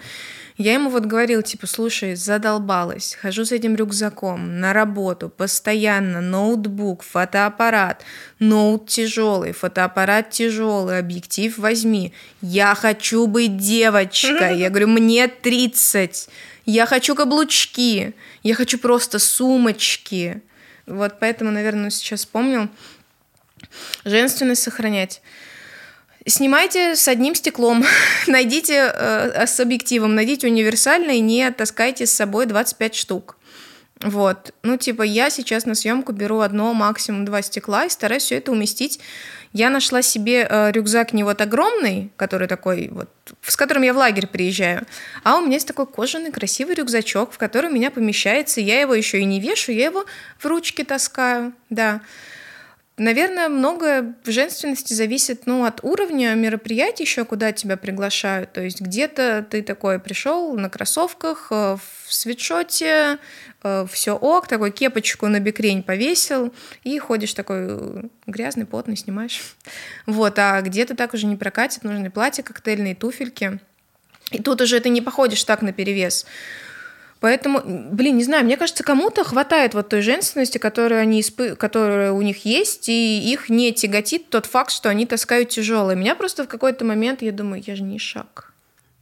[0.59, 7.05] Я ему вот говорил, типа, слушай, задолбалась, хожу с этим рюкзаком на работу, постоянно, ноутбук,
[7.05, 8.03] фотоаппарат,
[8.41, 12.13] ноут тяжелый, фотоаппарат тяжелый, объектив возьми.
[12.43, 14.59] Я хочу быть девочкой.
[14.59, 16.29] Я говорю, мне 30.
[16.67, 18.15] Я хочу каблучки.
[18.43, 20.43] Я хочу просто сумочки.
[20.87, 22.69] Вот поэтому, наверное, сейчас вспомнил.
[24.05, 25.23] Женственность сохранять.
[26.29, 27.85] Снимайте с одним стеклом,
[28.27, 33.37] найдите э, с объективом, найдите универсальный, не таскайте с собой 25 штук.
[34.03, 34.53] Вот.
[34.63, 38.53] Ну, типа, я сейчас на съемку беру одно, максимум два стекла и стараюсь все это
[38.53, 39.01] уместить.
[39.55, 43.09] Я нашла себе э, рюкзак не вот огромный, который такой вот,
[43.41, 44.87] с которым я в лагерь приезжаю,
[45.25, 48.61] а у меня есть такой кожаный красивый рюкзачок, в который у меня помещается.
[48.61, 50.05] Я его еще и не вешу, я его
[50.39, 52.03] в ручке таскаю, да.
[52.99, 58.53] Наверное, многое в женственности зависит ну, от уровня мероприятий еще, куда тебя приглашают.
[58.53, 61.77] То есть где-то ты такой пришел на кроссовках, э,
[62.07, 63.19] в свитшоте,
[63.63, 69.43] э, все ок, такой кепочку на бикрень повесил и ходишь такой э, грязный, потный, снимаешь.
[70.07, 73.61] Вот, а где-то так уже не прокатит, нужны платья, коктейльные туфельки.
[74.33, 76.27] И тут уже ты не походишь так на перевес.
[77.21, 81.57] Поэтому, блин, не знаю, мне кажется, кому-то хватает вот той женственности, которую они испы...
[81.57, 85.97] которая у них есть, и их не тяготит тот факт, что они таскают тяжелое.
[85.97, 88.53] Меня просто в какой-то момент, я думаю, я же не шаг.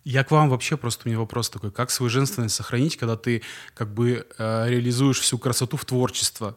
[0.04, 3.42] Я к вам вообще просто у меня вопрос такой, как свою женственность сохранить, когда ты
[3.74, 6.56] как бы э, реализуешь всю красоту в творчество?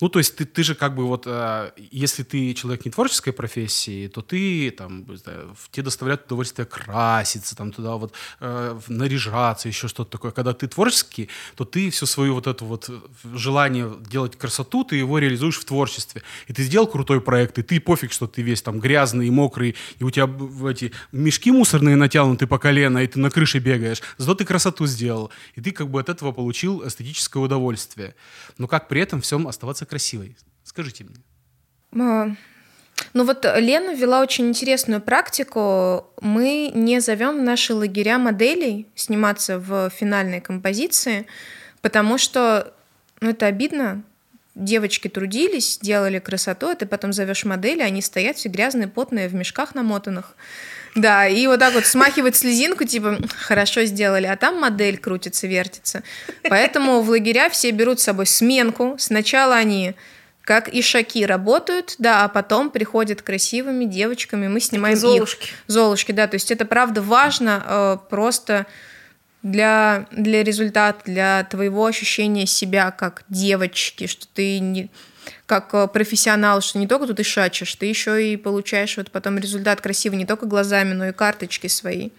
[0.00, 3.32] Ну, то есть ты, ты же как бы вот, э, если ты человек не творческой
[3.32, 9.88] профессии, то ты там, знаю, тебе доставляет удовольствие краситься, там туда вот э, наряжаться, еще
[9.88, 10.30] что-то такое.
[10.30, 12.90] Когда ты творческий, то ты все свое вот это вот
[13.34, 16.22] желание делать красоту, ты его реализуешь в творчестве.
[16.46, 19.76] И ты сделал крутой проект, и ты пофиг, что ты весь там грязный и мокрый,
[19.98, 20.28] и у тебя
[20.70, 24.02] эти мешки мусорные натянуты по колено, и ты на крыше бегаешь.
[24.16, 25.30] Зато ты красоту сделал.
[25.56, 28.14] И ты как бы от этого получил эстетическое удовольствие.
[28.56, 30.36] Но как при этом всем оставаться красивой?
[30.62, 31.16] Скажите мне.
[32.02, 32.30] А,
[33.12, 36.06] ну вот Лена ввела очень интересную практику.
[36.20, 41.26] Мы не зовем наши лагеря моделей сниматься в финальной композиции,
[41.82, 42.72] потому что
[43.20, 44.02] ну, это обидно.
[44.54, 49.34] Девочки трудились, делали красоту, а ты потом зовешь модели, они стоят все грязные, потные, в
[49.34, 50.36] мешках намотанных.
[50.94, 56.02] Да, и вот так вот смахивать слезинку, типа, хорошо сделали, а там модель крутится, вертится.
[56.48, 58.96] Поэтому в лагеря все берут с собой сменку.
[58.98, 59.94] Сначала они
[60.42, 65.44] как и шаки работают, да, а потом приходят красивыми девочками, мы снимаем Золушки.
[65.44, 65.50] их.
[65.68, 68.66] Золушки, да, то есть это правда важно, э, просто
[69.42, 74.90] для, для результата, для твоего ощущения себя как девочки, что ты не
[75.50, 79.36] как э, профессионал, что не только тут и шачишь, ты еще и получаешь вот потом
[79.36, 82.10] результат красивый не только глазами, но и карточки свои.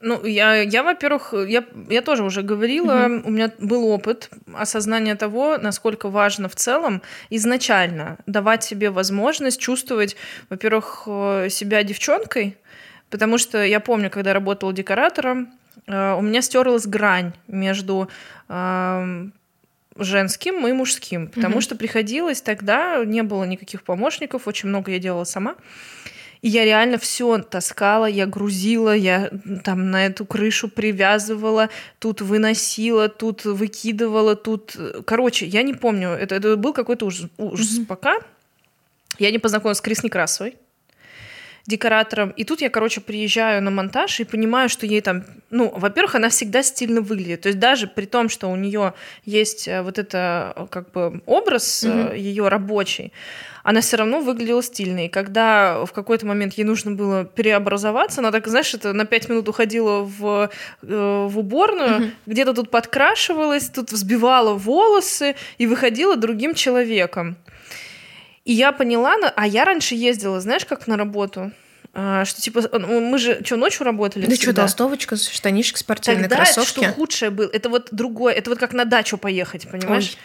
[0.00, 3.28] Ну, я, я во-первых, я, я тоже уже говорила, угу.
[3.28, 10.16] у меня был опыт осознания того, насколько важно в целом изначально давать себе возможность чувствовать,
[10.48, 12.56] во-первых, э, себя девчонкой,
[13.10, 15.48] потому что я помню, когда работала декоратором,
[15.88, 18.08] э, у меня стерлась грань между
[18.48, 19.32] эм,
[19.98, 21.60] женским и мужским, потому угу.
[21.60, 25.56] что приходилось тогда, не было никаких помощников, очень много я делала сама.
[26.42, 29.30] И я реально все таскала, я грузила, я
[29.64, 34.76] там на эту крышу привязывала, тут выносила, тут выкидывала, тут...
[35.06, 37.86] Короче, я не помню, это, это был какой-то ужас, ужас mm-hmm.
[37.86, 38.18] пока.
[39.18, 40.56] Я не познакомилась с Крис Некрасовой
[41.66, 42.30] декоратором.
[42.30, 46.28] И тут я, короче, приезжаю на монтаж и понимаю, что ей там, ну, во-первых, она
[46.28, 47.42] всегда стильно выглядит.
[47.42, 48.94] То есть даже при том, что у нее
[49.24, 51.92] есть э, вот это э, как бы образ угу.
[51.92, 53.12] Э, ее рабочий,
[53.64, 55.06] она все равно выглядела стильной.
[55.06, 59.28] И когда в какой-то момент ей нужно было переобразоваться, она так, знаешь, это на пять
[59.28, 60.50] минут уходила в,
[60.82, 62.10] в уборную, угу.
[62.26, 67.36] где-то тут подкрашивалась, тут взбивала волосы и выходила другим человеком.
[68.46, 71.50] И я поняла, а я раньше ездила, знаешь, как на работу?
[71.92, 74.26] А, что типа ну, мы же что ночью работали?
[74.26, 76.84] Да что толстовочка, штанишек спортивные, Тогда кроссовки.
[76.84, 80.12] что худшее было, это вот другое, это вот как на дачу поехать, понимаешь?
[80.14, 80.18] Ой.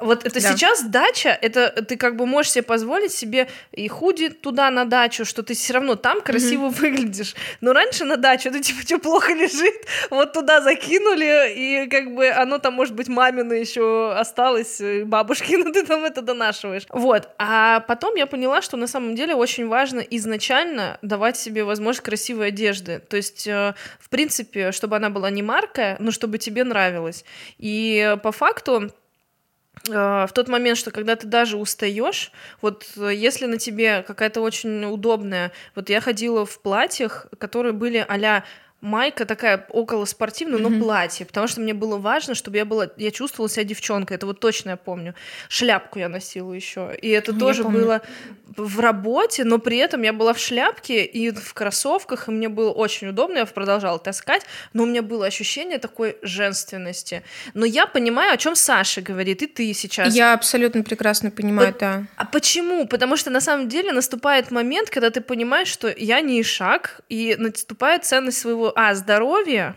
[0.00, 0.52] Вот это да.
[0.52, 5.24] сейчас дача, это ты как бы можешь себе позволить себе и худи туда на дачу,
[5.24, 6.70] что ты все равно там красиво mm-hmm.
[6.80, 7.34] выглядишь.
[7.60, 9.74] Но раньше на дачу ты типа что плохо лежит,
[10.10, 15.70] вот туда закинули, и как бы оно там, может быть, мамина еще осталось, бабушки, но
[15.72, 16.84] ты там это донашиваешь.
[16.90, 17.28] Вот.
[17.38, 22.48] А потом я поняла, что на самом деле очень важно изначально давать себе возможность красивой
[22.48, 23.00] одежды.
[23.08, 27.24] То есть, э, в принципе, чтобы она была не маркая, но чтобы тебе нравилась.
[27.58, 28.88] И по факту Э,
[29.88, 34.84] в тот момент, что когда ты даже устаешь, вот э, если на тебе какая-то очень
[34.84, 38.42] удобная, вот я ходила в платьях, которые были а
[38.80, 40.82] майка такая около спортивная, но mm-hmm.
[40.82, 44.38] платье, потому что мне было важно, чтобы я была, я чувствовала себя девчонкой, это вот
[44.38, 45.14] точно я помню.
[45.48, 48.02] Шляпку я носила еще, и это я тоже было
[48.56, 52.70] в работе, но при этом я была в шляпке и в кроссовках, и мне было
[52.70, 54.42] очень удобно, я продолжала таскать,
[54.72, 57.22] но у меня было ощущение такой женственности.
[57.54, 60.14] Но я понимаю, о чем Саша говорит, и ты сейчас.
[60.14, 62.04] Я абсолютно прекрасно понимаю, По- да.
[62.16, 62.86] А почему?
[62.86, 67.36] Потому что на самом деле наступает момент, когда ты понимаешь, что я не шаг, и
[67.38, 69.76] наступает ценность своего а здоровья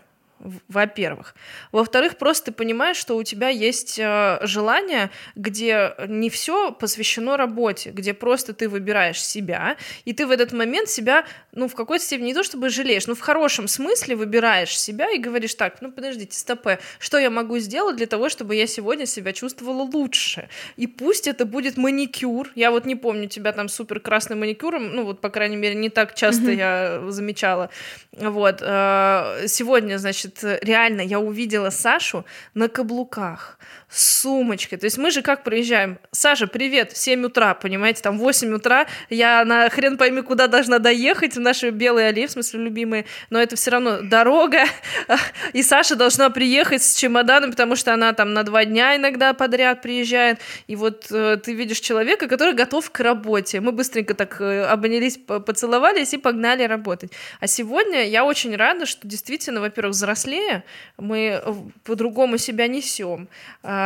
[0.67, 1.35] во-первых.
[1.71, 7.91] Во-вторых, просто ты понимаешь, что у тебя есть э, желание, где не все посвящено работе,
[7.91, 12.27] где просто ты выбираешь себя, и ты в этот момент себя, ну, в какой-то степени
[12.27, 16.37] не то чтобы жалеешь, но в хорошем смысле выбираешь себя и говоришь так, ну, подождите,
[16.37, 20.49] стопе, что я могу сделать для того, чтобы я сегодня себя чувствовала лучше?
[20.77, 25.03] И пусть это будет маникюр, я вот не помню тебя там супер красным маникюром, ну,
[25.03, 26.55] вот, по крайней мере, не так часто mm-hmm.
[26.55, 27.69] я замечала,
[28.11, 33.59] вот, э, сегодня, значит, значит, реально я увидела Сашу на каблуках
[33.91, 34.77] с сумочкой.
[34.77, 35.99] То есть мы же как проезжаем?
[36.11, 41.35] Саша, привет, 7 утра, понимаете, там 8 утра, я на хрен пойми, куда должна доехать,
[41.35, 44.63] в наши белые аллеи, в смысле любимые, но это все равно дорога,
[45.53, 49.81] и Саша должна приехать с чемоданом, потому что она там на два дня иногда подряд
[49.81, 53.59] приезжает, и вот э, ты видишь человека, который готов к работе.
[53.59, 57.11] Мы быстренько так э, обнялись, поцеловались и погнали работать.
[57.41, 60.63] А сегодня я очень рада, что действительно, во-первых, взрослее,
[60.97, 61.43] мы
[61.83, 63.27] по-другому себя несем,
[63.63, 63.80] а,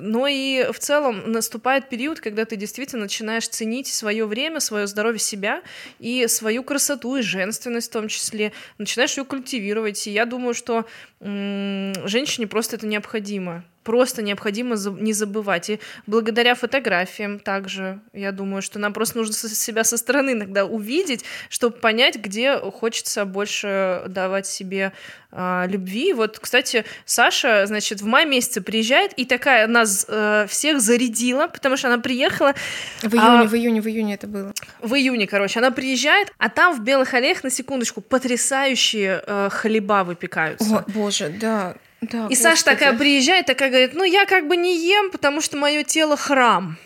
[0.00, 5.18] но и в целом наступает период, когда ты действительно начинаешь ценить свое время, свое здоровье
[5.18, 5.62] себя
[5.98, 8.52] и свою красоту и женственность в том числе.
[8.78, 10.06] Начинаешь ее культивировать.
[10.06, 10.86] И я думаю, что
[11.20, 15.70] женщине просто это необходимо просто необходимо не забывать.
[15.70, 21.24] И благодаря фотографиям также, я думаю, что нам просто нужно себя со стороны иногда увидеть,
[21.48, 24.92] чтобы понять, где хочется больше давать себе
[25.30, 26.12] а, любви.
[26.14, 31.76] Вот, кстати, Саша, значит, в мае месяце приезжает и такая нас э, всех зарядила, потому
[31.76, 32.54] что она приехала...
[33.02, 34.52] В июне, а, в июне, в июне это было.
[34.80, 40.02] В июне, короче, она приезжает, а там в Белых Аллеях, на секундочку, потрясающие э, хлеба
[40.02, 40.78] выпекаются.
[40.78, 41.76] О, боже, да.
[42.10, 45.56] Да, и Саша такая приезжает, такая говорит, ну я как бы не ем, потому что
[45.56, 46.76] мое тело храм.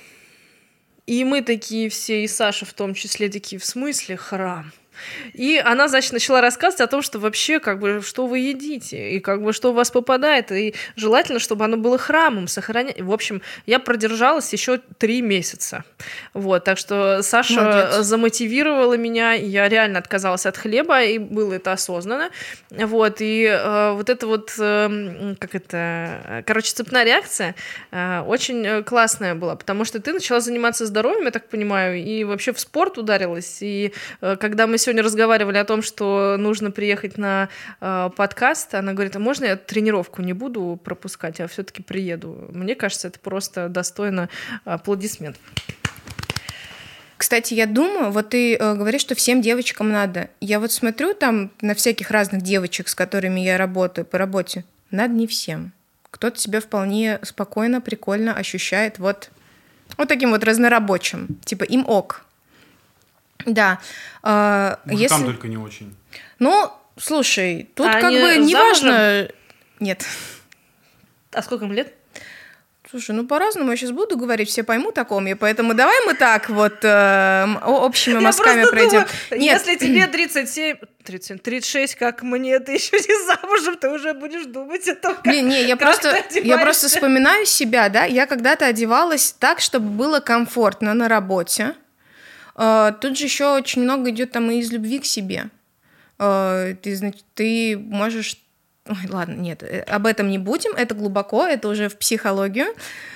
[1.06, 4.72] И мы такие все, и Саша в том числе, такие, в смысле храм?
[5.32, 9.20] И она, значит, начала рассказывать о том, что вообще, как бы, что вы едите, и
[9.20, 13.01] как бы, что у вас попадает, и желательно, чтобы оно было храмом, сохранять.
[13.01, 15.85] В общем, я продержалась еще три месяца.
[16.35, 18.06] Вот, так что Саша Молодец.
[18.06, 22.31] замотивировала меня, и я реально отказалась от хлеба, и было это осознанно.
[22.70, 27.55] Вот, и э, вот это вот, э, как это, короче, цепная реакция
[27.90, 32.24] э, очень э, классная была, потому что ты начала заниматься здоровьем, я так понимаю, и
[32.24, 37.16] вообще в спорт ударилась, и э, когда мы сегодня разговаривали о том, что нужно приехать
[37.18, 37.48] на
[37.80, 42.48] э, подкаст, она говорит, а можно я тренировку не буду пропускать, а все-таки приеду?
[42.52, 44.28] Мне кажется, это просто достойно
[44.64, 45.42] аплодисментов.
[47.20, 50.30] Кстати, я думаю, вот ты э, говоришь, что всем девочкам надо.
[50.40, 54.64] Я вот смотрю там на всяких разных девочек, с которыми я работаю по работе.
[54.90, 55.72] Надо не всем.
[56.10, 59.30] Кто-то себя вполне спокойно, прикольно ощущает вот,
[59.98, 61.38] вот таким вот разнорабочим.
[61.44, 62.24] Типа им ок.
[63.46, 63.80] Да.
[64.22, 65.32] Э, Мужикам если...
[65.32, 65.94] только не очень.
[66.38, 69.28] Ну, слушай, тут а как бы неважно...
[69.78, 70.04] Нет.
[71.32, 71.94] А сколько им лет?
[72.90, 76.14] Слушай, ну по-разному я сейчас буду говорить, все поймут о ком я, поэтому давай мы
[76.14, 78.90] так вот э, общими мазками пройдем.
[78.90, 79.64] Думаю, Нет.
[79.64, 84.88] Если тебе 37, 30, 36, как мне, ты еще не замужем, ты уже будешь думать
[84.88, 89.36] о том, как Не, не, я просто, я просто вспоминаю себя, да, я когда-то одевалась
[89.38, 91.76] так, чтобы было комфортно на работе.
[92.61, 95.47] Э, тут же еще очень много идет там и из любви к себе.
[96.19, 98.37] Э, ты, значит, ты можешь
[98.89, 102.66] Ой, ладно, нет, э, об этом не будем, это глубоко, это уже в психологию.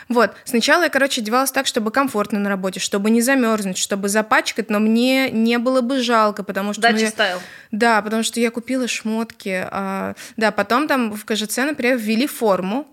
[0.09, 4.71] Вот, сначала я, короче, одевалась так, чтобы комфортно на работе, чтобы не замерзнуть, чтобы запачкать,
[4.71, 6.83] но мне не было бы жалко, потому что...
[6.83, 7.39] Дачи ну, стайл.
[7.73, 9.67] Да, потому что я купила шмотки.
[9.71, 10.15] А...
[10.37, 12.87] Да, потом там в КЖЦ, например, ввели форму,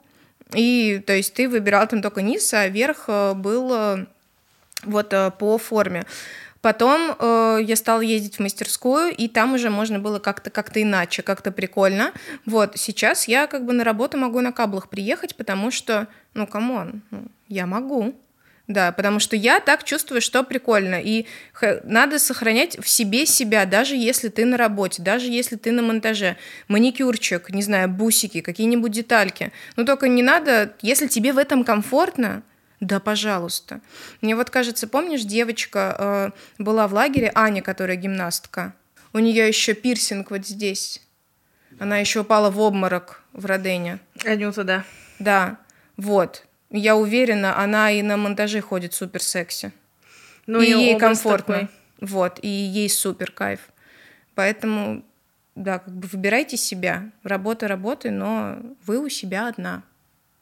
[0.54, 4.06] и, то есть, ты выбирал там только низ, а верх э, был э,
[4.84, 6.06] вот по форме.
[6.62, 11.24] Потом э, я стала ездить в мастерскую, и там уже можно было как-то как иначе,
[11.24, 12.12] как-то прикольно.
[12.46, 16.78] Вот, сейчас я как бы на работу могу на каблах приехать, потому что, ну, come
[16.78, 18.16] on, ну, я могу.
[18.68, 21.02] Да, потому что я так чувствую, что прикольно.
[21.02, 21.26] И
[21.84, 26.38] надо сохранять в себе себя, даже если ты на работе, даже если ты на монтаже.
[26.68, 29.52] Маникюрчик, не знаю, бусики, какие-нибудь детальки.
[29.76, 32.44] Но только не надо, если тебе в этом комфортно,
[32.82, 33.80] да, пожалуйста.
[34.22, 38.74] Мне вот кажется, помнишь, девочка э, была в лагере, Аня, которая гимнастка.
[39.14, 41.00] У нее еще пирсинг вот здесь.
[41.78, 44.00] Она еще упала в обморок в Родене.
[44.26, 44.84] Анюта, да.
[45.20, 45.60] Да,
[45.96, 46.44] вот.
[46.72, 49.72] Я уверена, она и на монтаже ходит супер секси.
[50.48, 51.54] Ну, и ей комфортно.
[51.54, 51.70] Такой.
[52.00, 53.60] Вот, и ей супер кайф.
[54.34, 55.06] Поэтому,
[55.54, 57.12] да, как бы выбирайте себя.
[57.22, 59.84] Работа работы, но вы у себя одна.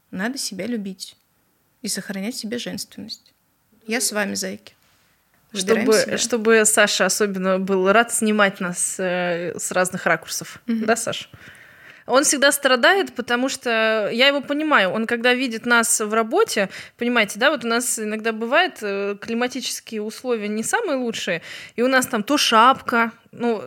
[0.09, 1.18] Надо себя любить
[1.81, 3.33] и сохранять себе женственность.
[3.87, 4.75] Я с вами, зайки.
[5.53, 10.61] чтобы, чтобы Саша особенно был рад снимать нас э, с разных ракурсов.
[10.67, 10.85] Mm-hmm.
[10.85, 11.27] Да, Саша?
[12.09, 14.89] Он всегда страдает, потому что я его понимаю.
[14.89, 20.01] Он когда видит нас в работе, понимаете, да, вот у нас иногда бывает э, климатические
[20.01, 21.43] условия не самые лучшие,
[21.75, 23.61] и у нас там то шапка, ну,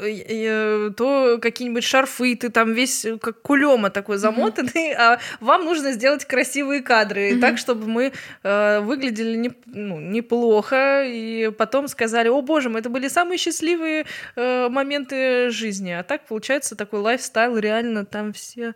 [0.96, 4.96] то какие-нибудь шарфы, ты там весь как кулема такой замотанный, mm-hmm.
[4.98, 7.40] а вам нужно сделать красивые кадры, mm-hmm.
[7.40, 8.12] так, чтобы мы
[8.42, 14.06] э, выглядели не, ну, неплохо, и потом сказали, о боже мой, это были самые счастливые
[14.36, 15.90] э, моменты жизни.
[15.90, 18.74] А так получается такой лайфстайл, реально там все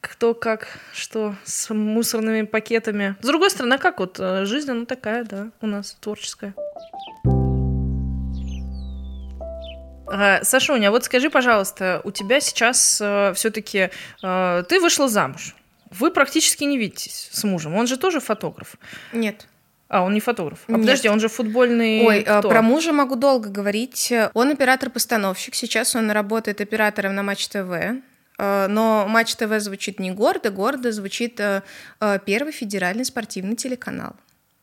[0.00, 3.16] кто как, что с мусорными пакетами.
[3.22, 6.54] С другой стороны, а как вот э, жизнь, она такая, да, у нас творческая.
[10.42, 13.90] Сашуня, вот скажи, пожалуйста, у тебя сейчас э, все-таки
[14.22, 15.54] э, ты вышла замуж.
[15.90, 17.74] Вы практически не видитесь с мужем.
[17.74, 18.76] Он же тоже фотограф.
[19.12, 19.46] Нет.
[19.88, 20.60] А, он не фотограф.
[20.66, 20.80] А Нет.
[20.80, 22.04] подожди, он же футбольный.
[22.04, 22.48] Ой, э, кто?
[22.48, 24.12] про мужа могу долго говорить.
[24.34, 25.54] Он оператор-постановщик.
[25.54, 27.70] Сейчас он работает оператором на Матч ТВ.
[28.38, 31.62] Э, но Матч ТВ звучит не гордо, гордо звучит э,
[32.24, 34.16] первый федеральный спортивный телеканал.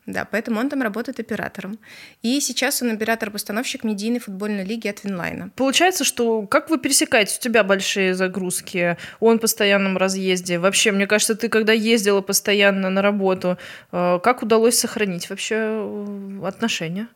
[0.07, 1.78] Да, поэтому он там работает оператором.
[2.23, 5.52] И сейчас он оператор-постановщик медийной футбольной лиги от Винлайна.
[5.56, 7.38] Получается, что как вы пересекаетесь?
[7.38, 10.57] У тебя большие загрузки, он в постоянном разъезде.
[10.57, 13.60] Вообще, мне кажется, ты когда ездила постоянно на работу,
[13.91, 17.07] э, как удалось сохранить вообще э, отношения?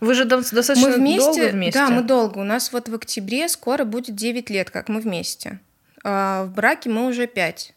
[0.00, 1.78] Вы же достаточно мы вместе, долго вместе.
[1.78, 2.38] Да, мы долго.
[2.38, 5.58] У нас вот в октябре скоро будет 9 лет, как мы вместе.
[6.04, 7.72] А в браке мы уже 5.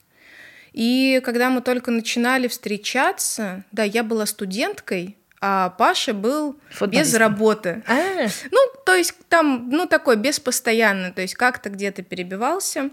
[0.73, 7.81] И когда мы только начинали встречаться, да, я была студенткой, а Паша был без работы.
[7.87, 8.27] А-а-а.
[8.51, 12.89] Ну, то есть там, ну, такой, без постоянно, то есть как-то где-то перебивался.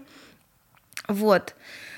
[1.07, 1.55] Вот.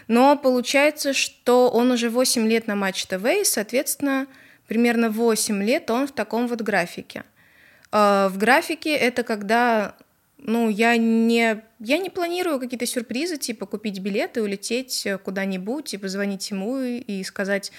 [0.08, 4.26] Но получается, что он уже 8 лет на Матч ТВ, и, соответственно,
[4.68, 7.24] примерно 8 лет он в таком вот графике.
[7.92, 9.96] А, в графике это когда
[10.40, 16.50] ну, я не, я не планирую какие-то сюрпризы, типа купить билеты, улететь куда-нибудь, типа звонить
[16.50, 17.72] ему и сказать,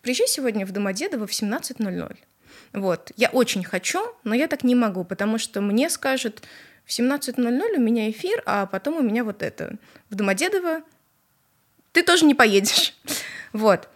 [0.00, 2.16] приезжай сегодня в Домодедово в 17.00.
[2.72, 3.12] Вот.
[3.16, 6.42] Я очень хочу, но я так не могу, потому что мне скажут,
[6.84, 9.76] в 17.00 у меня эфир, а потом у меня вот это.
[10.10, 10.82] В Домодедово
[11.92, 12.94] ты тоже не поедешь.
[13.52, 13.88] Вот.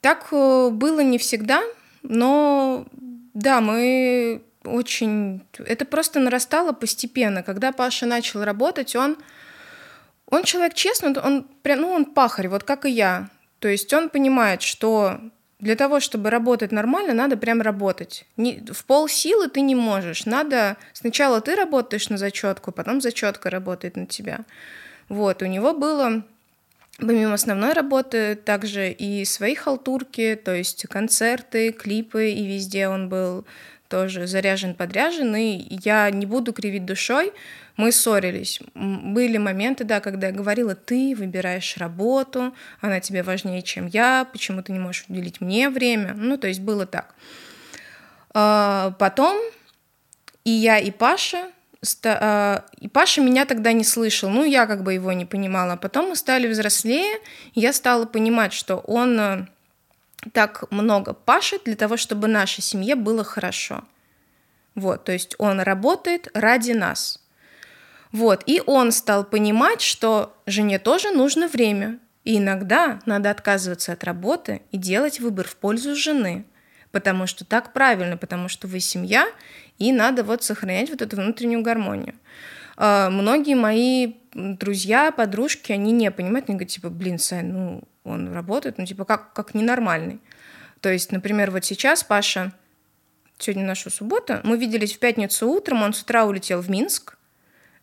[0.00, 1.62] Так э, было не всегда,
[2.02, 2.86] но
[3.34, 5.42] да, мы очень...
[5.58, 7.42] Это просто нарастало постепенно.
[7.42, 9.16] Когда Паша начал работать, он...
[10.26, 13.28] Он человек честный, он, прям, ну, он пахарь, вот как и я.
[13.58, 15.20] То есть он понимает, что
[15.58, 18.24] для того, чтобы работать нормально, надо прям работать.
[18.36, 20.26] Не, в пол силы ты не можешь.
[20.26, 24.40] Надо сначала ты работаешь на зачетку, потом зачетка работает на тебя.
[25.08, 26.24] Вот, у него было
[26.98, 33.44] помимо основной работы также и свои халтурки, то есть концерты, клипы, и везде он был
[33.92, 37.30] тоже заряжен, подряжен, и я не буду кривить душой,
[37.76, 38.58] мы ссорились.
[38.74, 44.62] Были моменты, да, когда я говорила, ты выбираешь работу, она тебе важнее, чем я, почему
[44.62, 47.14] ты не можешь уделить мне время, ну, то есть было так.
[48.32, 49.38] А, потом
[50.44, 51.50] и я, и Паша,
[52.06, 55.76] а, и Паша меня тогда не слышал, ну, я как бы его не понимала.
[55.76, 57.18] Потом мы стали взрослее,
[57.54, 59.46] я стала понимать, что он э,
[60.32, 63.84] так много пашет для того, чтобы нашей семье было хорошо.
[64.74, 67.18] Вот, то есть он работает ради нас.
[68.12, 74.04] Вот, и он стал понимать, что жене тоже нужно время, и иногда надо отказываться от
[74.04, 76.44] работы и делать выбор в пользу жены,
[76.90, 79.26] потому что так правильно, потому что вы семья,
[79.78, 82.14] и надо вот сохранять вот эту внутреннюю гармонию.
[82.76, 88.32] А, многие мои друзья, подружки, они не понимают, они говорят, типа, блин, Сань, ну, он
[88.32, 90.20] работает, ну, типа, как, как ненормальный.
[90.80, 92.52] То есть, например, вот сейчас Паша,
[93.38, 97.16] сегодня наша суббота, мы виделись в пятницу утром, он с утра улетел в Минск,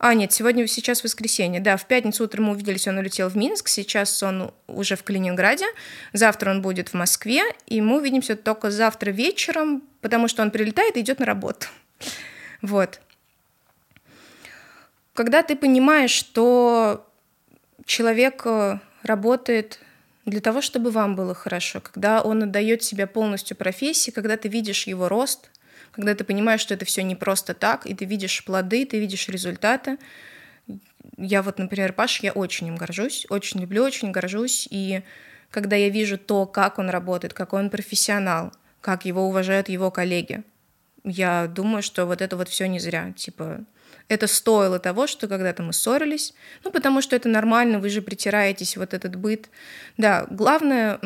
[0.01, 1.59] а, нет, сегодня, сейчас воскресенье.
[1.59, 5.65] Да, в пятницу утром мы увиделись, он улетел в Минск, сейчас он уже в Калининграде,
[6.13, 10.95] завтра он будет в Москве, и мы увидимся только завтра вечером, потому что он прилетает
[10.95, 11.67] и идет на работу.
[12.61, 12.99] Вот.
[15.19, 17.05] Когда ты понимаешь, что
[17.83, 19.81] человек э, работает
[20.23, 24.87] для того, чтобы вам было хорошо, когда он отдает себя полностью профессии, когда ты видишь
[24.87, 25.51] его рост,
[25.91, 29.27] когда ты понимаешь, что это все не просто так, и ты видишь плоды, ты видишь
[29.27, 29.97] результаты.
[31.17, 35.01] Я вот, например, Паш, я очень им горжусь, очень люблю, очень горжусь, и
[35.51, 40.43] когда я вижу то, как он работает, какой он профессионал, как его уважают его коллеги,
[41.03, 43.11] я думаю, что вот это вот все не зря.
[43.17, 43.65] Типа,
[44.09, 46.33] это стоило того, что когда-то мы ссорились,
[46.63, 49.49] ну, потому что это нормально, вы же притираетесь, вот этот быт.
[49.97, 50.99] Да, главное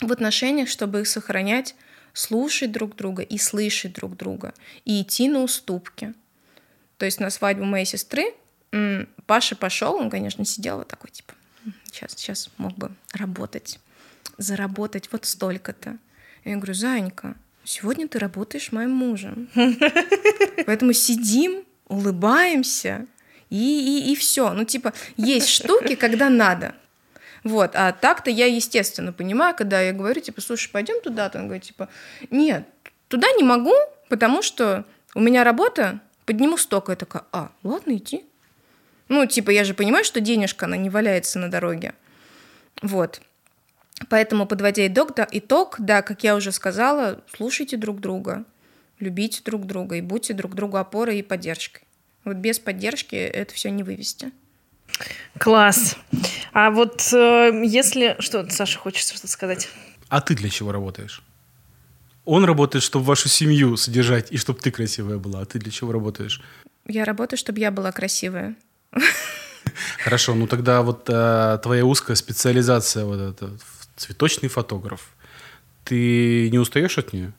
[0.00, 1.74] в отношениях, чтобы их сохранять,
[2.12, 6.14] слушать друг друга и слышать друг друга, и идти на уступки.
[6.98, 8.34] То есть на свадьбу моей сестры
[9.26, 11.34] Паша пошел, он, конечно, сидел вот такой, типа,
[11.84, 13.78] сейчас, сейчас мог бы работать,
[14.38, 15.98] заработать вот столько-то.
[16.44, 19.48] Я говорю, Занька, сегодня ты работаешь моим мужем.
[20.66, 23.06] Поэтому сидим, улыбаемся,
[23.50, 24.52] и, и, и все.
[24.52, 26.74] Ну, типа, есть штуки, когда надо.
[27.44, 31.46] Вот, а так-то я, естественно, понимаю, когда я говорю, типа, слушай, пойдем туда, то он
[31.46, 31.88] говорит, типа,
[32.30, 32.66] нет,
[33.08, 33.74] туда не могу,
[34.08, 36.92] потому что у меня работа, подниму столько.
[36.92, 38.24] Я такая, а, ладно, иди.
[39.08, 41.94] Ну, типа, я же понимаю, что денежка, она не валяется на дороге.
[42.80, 43.20] Вот.
[44.08, 48.44] Поэтому, подводя итог, да, итог, да, как я уже сказала, слушайте друг друга,
[49.02, 51.82] любите друг друга и будьте друг другу опорой и поддержкой.
[52.24, 54.30] Вот без поддержки это все не вывести.
[55.38, 55.96] Класс.
[56.52, 58.16] А вот э, если...
[58.20, 59.68] Что, Саша, хочется что-то сказать?
[60.08, 61.22] А ты для чего работаешь?
[62.24, 65.40] Он работает, чтобы вашу семью содержать и чтобы ты красивая была.
[65.40, 66.40] А ты для чего работаешь?
[66.86, 68.54] Я работаю, чтобы я была красивая.
[69.98, 73.50] Хорошо, ну тогда вот а, твоя узкая специализация вот это
[73.96, 75.08] цветочный фотограф.
[75.84, 77.32] Ты не устаешь от нее?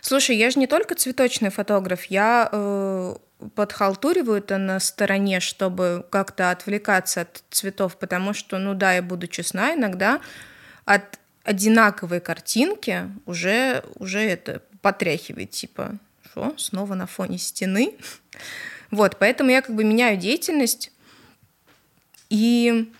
[0.00, 3.16] Слушай, я же не только цветочный фотограф, я э,
[3.54, 9.26] подхалтуриваю это на стороне, чтобы как-то отвлекаться от цветов, потому что, ну да, я буду
[9.26, 10.20] честна, иногда
[10.84, 17.94] от одинаковой картинки уже, уже это потряхивает, типа, что, снова на фоне стены.
[18.90, 20.90] Вот, поэтому я как бы меняю деятельность,
[22.28, 22.92] и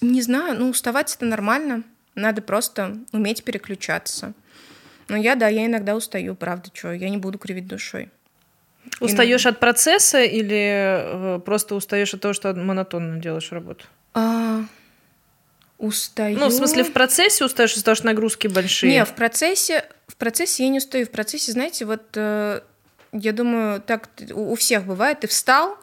[0.00, 1.82] не знаю, ну, уставать это нормально,
[2.14, 4.32] надо просто уметь переключаться.
[5.08, 8.10] Но я, да, я иногда устаю, правда, что, я не буду кривить душой.
[9.00, 13.84] Устаешь от процесса или э, просто устаешь от того, что монотонно делаешь работу?
[14.14, 14.64] А,
[15.78, 16.38] устаю.
[16.38, 18.92] Ну, в смысле, в процессе устаешь из-за того, что нагрузки большие?
[18.92, 21.04] Не, в процессе, в процессе я не устаю.
[21.06, 22.60] В процессе, знаете, вот э,
[23.12, 25.20] Я думаю, так у всех бывает.
[25.20, 25.78] Ты встал,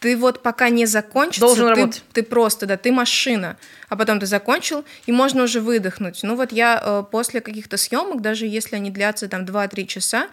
[0.00, 2.04] ты вот пока не закончил, Должен ты, работать.
[2.12, 3.56] ты просто, да, ты машина,
[3.88, 6.20] а потом ты закончил, и можно уже выдохнуть.
[6.22, 10.28] Ну вот я э, после каких-то съемок, даже если они длятся там 2-3 часа,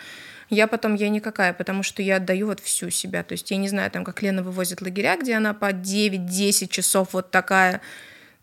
[0.50, 3.24] я потом, я никакая, потому что я отдаю вот всю себя.
[3.24, 7.10] То есть я не знаю, там, как Лена вывозит лагеря, где она по 9-10 часов
[7.12, 7.82] вот такая.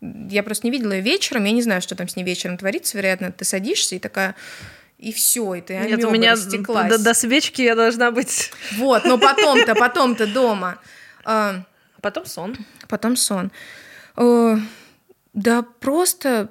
[0.01, 2.95] Я просто не видела ее вечером, я не знаю, что там с ней вечером творится.
[2.95, 4.35] Вероятно, ты садишься и такая
[4.99, 8.51] и все, и ты Нет, у меня до, до свечки я должна быть.
[8.77, 10.77] Вот, но потом-то, потом-то дома.
[11.25, 11.63] А,
[12.01, 12.55] Потом сон.
[12.87, 13.51] потом сон.
[14.15, 14.57] Э,
[15.33, 16.49] Да просто,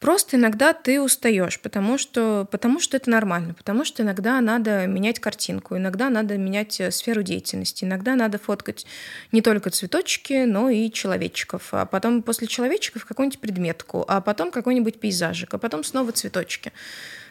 [0.00, 5.18] просто иногда ты устаешь, потому что, потому что это нормально, потому что иногда надо менять
[5.20, 8.86] картинку, иногда надо менять э, сферу деятельности, иногда надо фоткать
[9.32, 14.98] не только цветочки, но и человечков, а потом после человечков какую-нибудь предметку, а потом какой-нибудь
[15.00, 16.72] пейзажик, а потом снова цветочки.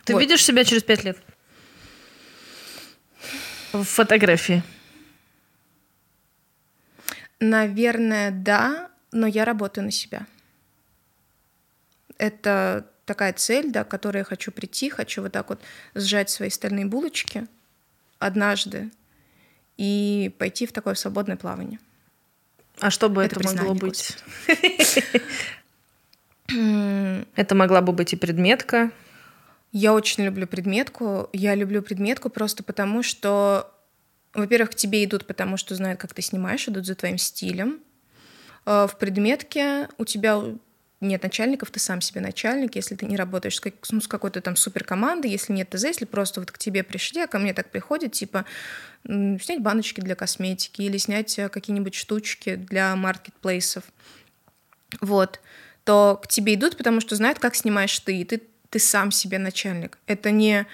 [0.05, 0.19] Ты Вот.
[0.19, 1.17] видишь себя через пять лет?
[3.73, 4.61] В фотографии.
[7.41, 10.25] Наверное, да, но я работаю на себя.
[12.17, 15.59] Это такая цель, да, к которой я хочу прийти, хочу вот так вот
[15.95, 17.47] сжать свои стальные булочки
[18.19, 18.91] однажды
[19.77, 21.79] и пойти в такое свободное плавание.
[22.79, 24.17] А что бы Это это, могло быть?
[27.35, 28.91] Это могла бы быть и предметка.
[29.71, 31.29] Я очень люблю предметку.
[31.33, 33.73] Я люблю предметку просто потому, что,
[34.33, 37.79] во-первых, к тебе идут, потому что знают, как ты снимаешь, идут за твоим стилем.
[38.65, 40.41] Э, В предметке у тебя
[41.01, 44.39] нет начальников, ты сам себе начальник, если ты не работаешь с, как- ну, с какой-то
[44.39, 47.71] там суперкомандой, если нет ТЗ, если просто вот к тебе пришли, а ко мне так
[47.71, 48.45] приходит, типа,
[49.03, 53.83] снять баночки для косметики или снять э, какие-нибудь штучки для маркетплейсов,
[55.01, 55.39] вот,
[55.83, 59.39] то к тебе идут, потому что знают, как снимаешь ты, и ты, ты сам себе
[59.39, 59.97] начальник.
[60.05, 60.67] Это не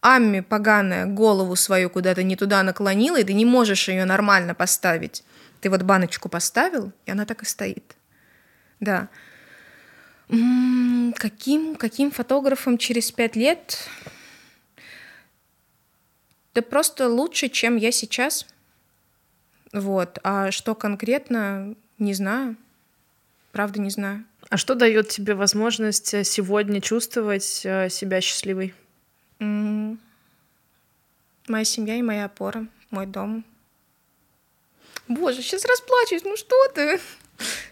[0.00, 5.24] Амми поганая голову свою куда-то не туда наклонила, и ты не можешь ее нормально поставить.
[5.60, 7.96] Ты вот баночку поставил, и она так и стоит.
[8.80, 9.08] Да.
[10.28, 13.88] М, Каким, каким фотографом через пять лет?
[16.54, 18.46] Да просто лучше, чем я сейчас.
[19.72, 20.18] Вот.
[20.22, 22.56] А что конкретно, не знаю.
[23.52, 24.24] Правда, не знаю.
[24.50, 28.74] А что дает тебе возможность э, сегодня чувствовать э, себя счастливой?
[29.40, 29.96] Моя
[31.64, 33.44] семья и моя опора, мой дом.
[35.06, 37.00] Боже, сейчас расплачусь, ну что ты?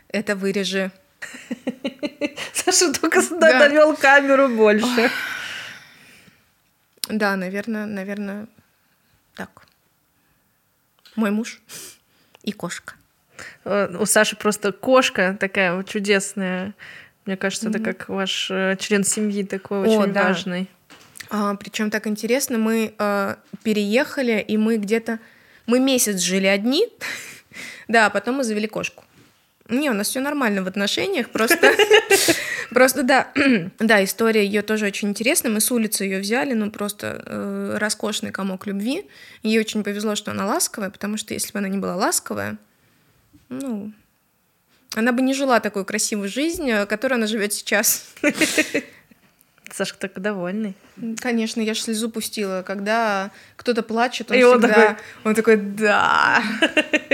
[0.08, 0.90] Это вырежи.
[2.54, 3.58] Саша только Да.
[3.58, 5.10] довел камеру больше.
[7.08, 8.46] Да, наверное, наверное,
[9.34, 9.66] так.
[11.14, 11.60] Мой муж
[12.42, 12.94] и кошка.
[13.64, 16.74] Э, У Саши просто кошка такая вот чудесная.
[17.26, 17.84] Мне кажется, это Мгм.
[17.92, 20.24] как ваш э, член семьи такой О, очень да.
[20.24, 20.68] важный.
[21.28, 25.18] Причем так интересно, мы а, переехали, и мы где-то...
[25.66, 26.88] Мы месяц жили одни,
[27.88, 29.04] да, а потом мы завели кошку.
[29.68, 31.74] Не, у нас все нормально в отношениях, просто,
[32.70, 33.32] просто да,
[33.80, 35.50] да, история ее тоже очень интересная.
[35.50, 39.08] Мы с улицы ее взяли, ну просто э, роскошный комок любви.
[39.42, 42.58] Ей очень повезло, что она ласковая, потому что если бы она не была ласковая,
[43.48, 43.92] ну,
[44.94, 48.14] она бы не жила такую красивую жизнь, которой она живет сейчас.
[49.72, 50.74] Сашка так довольный.
[51.20, 54.74] Конечно, я ж слезу пустила, когда кто-то плачет, он И он всегда...
[54.74, 56.42] такой- Он такой, да.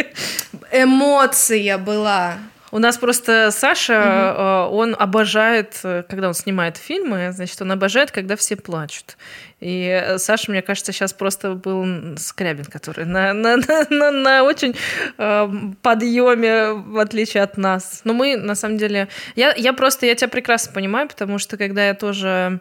[0.72, 2.38] Эмоция была.
[2.72, 8.10] У нас просто Саша, э, он обожает, э, когда он снимает фильмы, значит, он обожает,
[8.10, 9.18] когда все плачут.
[9.60, 14.42] И э, Саша, мне кажется, сейчас просто был скрябин, который на, на, на, на- на
[14.44, 14.74] очень
[15.18, 15.48] э,
[15.82, 18.00] подъеме, в отличие от нас.
[18.04, 19.08] Но мы, на самом деле...
[19.36, 22.60] Я, я просто, я тебя прекрасно понимаю, потому что когда я тоже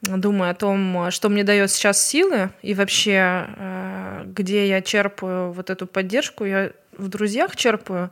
[0.00, 5.68] думаю о том, что мне дает сейчас силы и вообще, э, где я черпаю вот
[5.68, 8.10] эту поддержку, я в друзьях черпаю,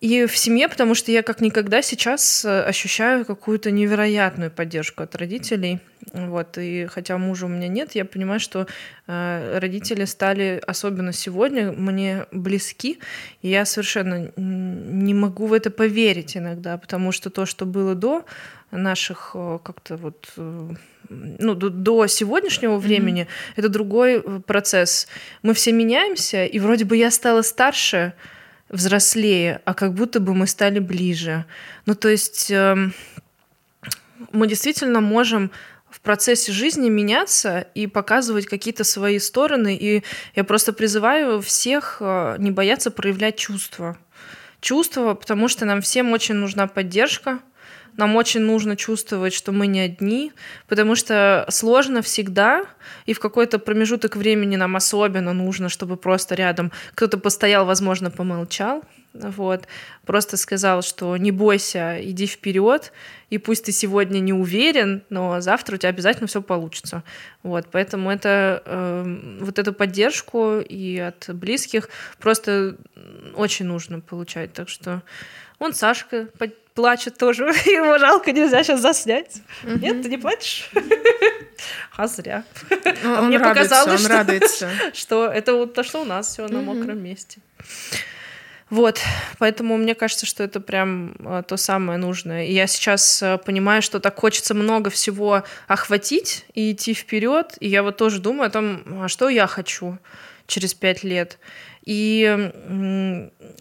[0.00, 5.16] и в семье, потому что я как никогда сейчас э, ощущаю какую-то невероятную поддержку от
[5.16, 5.80] родителей.
[6.12, 6.58] Вот.
[6.58, 8.66] И хотя мужа у меня нет, я понимаю, что
[9.06, 12.98] э, родители стали, особенно сегодня, мне близки.
[13.40, 18.26] И я совершенно не могу в это поверить иногда, потому что то, что было до
[18.70, 20.70] наших э, как-то вот э,
[21.08, 25.08] ну, до, до сегодняшнего времени, это другой процесс.
[25.42, 28.12] Мы все меняемся, и вроде бы я стала старше,
[28.68, 31.44] взрослее, а как будто бы мы стали ближе.
[31.86, 32.94] Ну, то есть эм,
[34.32, 35.50] мы действительно можем
[35.90, 39.76] в процессе жизни меняться и показывать какие-то свои стороны.
[39.76, 40.02] И
[40.34, 43.96] я просто призываю всех э, не бояться проявлять чувства.
[44.60, 47.40] Чувства, потому что нам всем очень нужна поддержка,
[47.96, 50.32] Нам очень нужно чувствовать, что мы не одни,
[50.68, 52.64] потому что сложно всегда,
[53.06, 58.82] и в какой-то промежуток времени нам особенно нужно, чтобы просто рядом кто-то постоял, возможно, помолчал,
[59.14, 59.66] вот,
[60.04, 62.92] просто сказал, что не бойся, иди вперед,
[63.30, 67.02] и пусть ты сегодня не уверен, но завтра у тебя обязательно все получится.
[67.42, 71.88] Вот, поэтому это э, вот эту поддержку и от близких
[72.20, 72.76] просто
[73.34, 74.52] очень нужно получать.
[74.52, 75.02] Так что
[75.58, 76.28] он Сашка
[76.76, 79.42] плачет тоже, его жалко, нельзя сейчас заснять.
[79.64, 79.78] Угу.
[79.78, 80.70] Нет, ты не плачешь?
[81.96, 82.44] А зря.
[83.02, 84.70] Ну, он Мне радуется, показалось, он что, радуется.
[84.92, 87.40] что это вот то, что у нас все на мокром месте.
[88.68, 89.00] Вот,
[89.38, 92.44] поэтому мне кажется, что это прям а, то самое нужное.
[92.44, 97.56] И я сейчас а, понимаю, что так хочется много всего охватить и идти вперед.
[97.60, 99.98] И я вот тоже думаю о том, а что я хочу
[100.46, 101.38] через пять лет.
[101.84, 102.50] И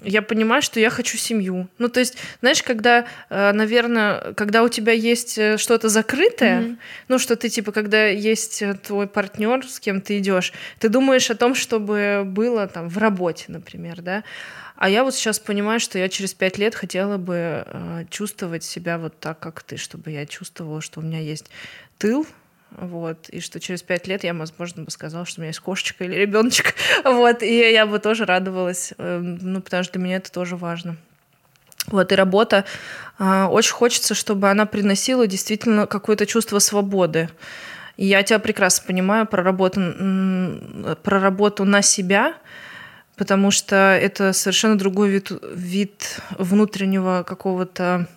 [0.04, 1.68] я понимаю, что я хочу семью.
[1.78, 6.78] Ну, то есть, знаешь, когда, наверное, когда у тебя есть э, что-то закрытое, mm-hmm.
[7.08, 11.30] ну, что ты, типа, когда есть э, твой партнер, с кем ты идешь, ты думаешь
[11.30, 14.24] о том, чтобы было там в работе, например, да.
[14.76, 18.98] А я вот сейчас понимаю, что я через пять лет хотела бы э, чувствовать себя
[18.98, 21.50] вот так, как ты, чтобы я чувствовала, что у меня есть
[21.98, 22.28] тыл,
[22.78, 26.04] вот, и что через пять лет я, возможно, бы сказала, что у меня есть кошечка
[26.04, 30.32] или ребеночек, вот, и я бы тоже радовалась, э, ну, потому что для меня это
[30.32, 30.98] тоже важно.
[31.88, 32.66] Вот, и работа,
[33.20, 37.30] э, очень хочется, чтобы она приносила действительно какое-то чувство свободы.
[37.98, 39.80] Я тебя прекрасно понимаю про работу,
[41.02, 42.36] про работу на себя,
[43.16, 48.08] потому что это совершенно другой вид, вид внутреннего какого-то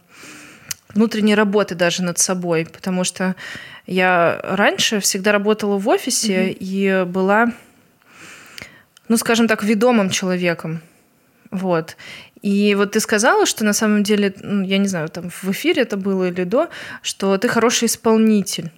[0.99, 3.37] внутренней работы даже над собой, потому что
[3.87, 6.57] я раньше всегда работала в офисе mm-hmm.
[6.59, 7.53] и была,
[9.07, 10.81] ну, скажем так, ведомым человеком.
[11.53, 11.97] Вот.
[12.43, 15.83] И вот ты сказала, что на самом деле, ну, я не знаю, там в эфире
[15.83, 16.69] это было или до,
[17.03, 18.71] что ты хороший исполнитель.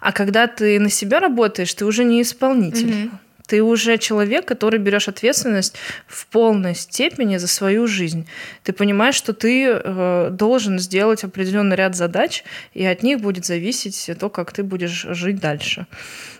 [0.00, 2.90] А когда ты на себя работаешь, ты уже не исполнитель.
[2.90, 3.10] Mm-hmm.
[3.46, 8.26] Ты уже человек, который берешь ответственность в полной степени за свою жизнь.
[8.62, 12.44] Ты понимаешь, что ты э, должен сделать определенный ряд задач,
[12.74, 15.86] и от них будет зависеть то, как ты будешь жить дальше.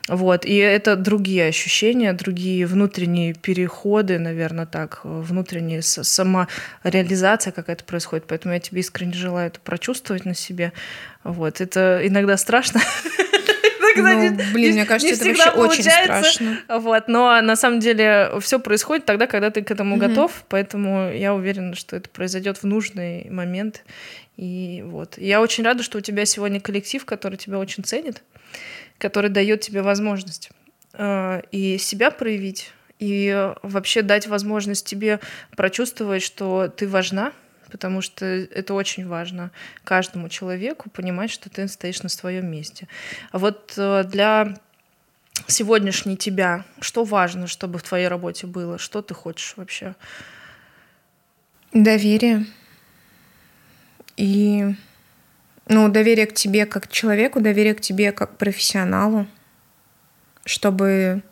[0.09, 0.45] Вот.
[0.45, 8.24] И это другие ощущения, другие внутренние переходы, наверное, так, внутренняя самореализация какая-то происходит.
[8.27, 10.73] Поэтому я тебе искренне желаю это прочувствовать на себе.
[11.23, 11.61] Вот.
[11.61, 12.81] Это иногда страшно,
[13.94, 16.59] когда ну, не, блин, мне кажется, это вообще очень страшно.
[16.69, 21.12] Вот, но на самом деле все происходит тогда, когда ты к этому mm готов, поэтому
[21.12, 23.85] я уверена, что это произойдет в нужный момент.
[24.36, 25.19] И вот.
[25.19, 28.23] Я очень рада, что у тебя сегодня коллектив, который тебя очень ценит,
[28.98, 30.51] который дает тебе возможность
[30.94, 35.20] э, и себя проявить, и вообще дать возможность тебе
[35.56, 37.32] прочувствовать, что ты важна,
[37.73, 39.51] потому что это очень важно
[39.82, 42.86] каждому человеку понимать, что ты стоишь на своем месте.
[43.31, 44.59] А вот э, для
[45.49, 48.77] сегодняшней тебя, что важно, чтобы в твоей работе было?
[48.77, 49.94] Что ты хочешь вообще?
[51.73, 52.47] Доверие.
[54.19, 54.74] И
[55.66, 59.27] ну, доверие к тебе как человеку, доверие к тебе как профессионалу,
[60.44, 61.23] чтобы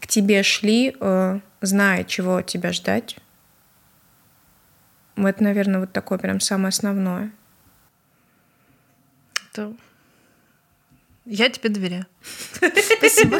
[0.00, 3.18] к тебе шли, э, зная, чего тебя ждать,
[5.26, 7.32] это, наверное, вот такое прям самое основное.
[9.52, 9.72] Это...
[11.30, 12.06] Я тебе доверяю.
[12.54, 13.38] Спасибо.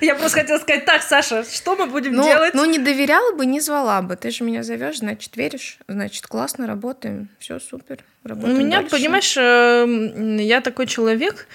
[0.00, 2.54] Я просто хотела сказать, так, Саша, что мы будем ну, делать?
[2.54, 4.16] Ну, не доверяла бы, не звала бы.
[4.16, 7.28] Ты же меня зовешь, значит, веришь, значит, классно работаем.
[7.38, 8.04] Все супер.
[8.24, 8.96] Работаем У меня, дальше.
[8.96, 11.46] понимаешь, эм, я такой человек,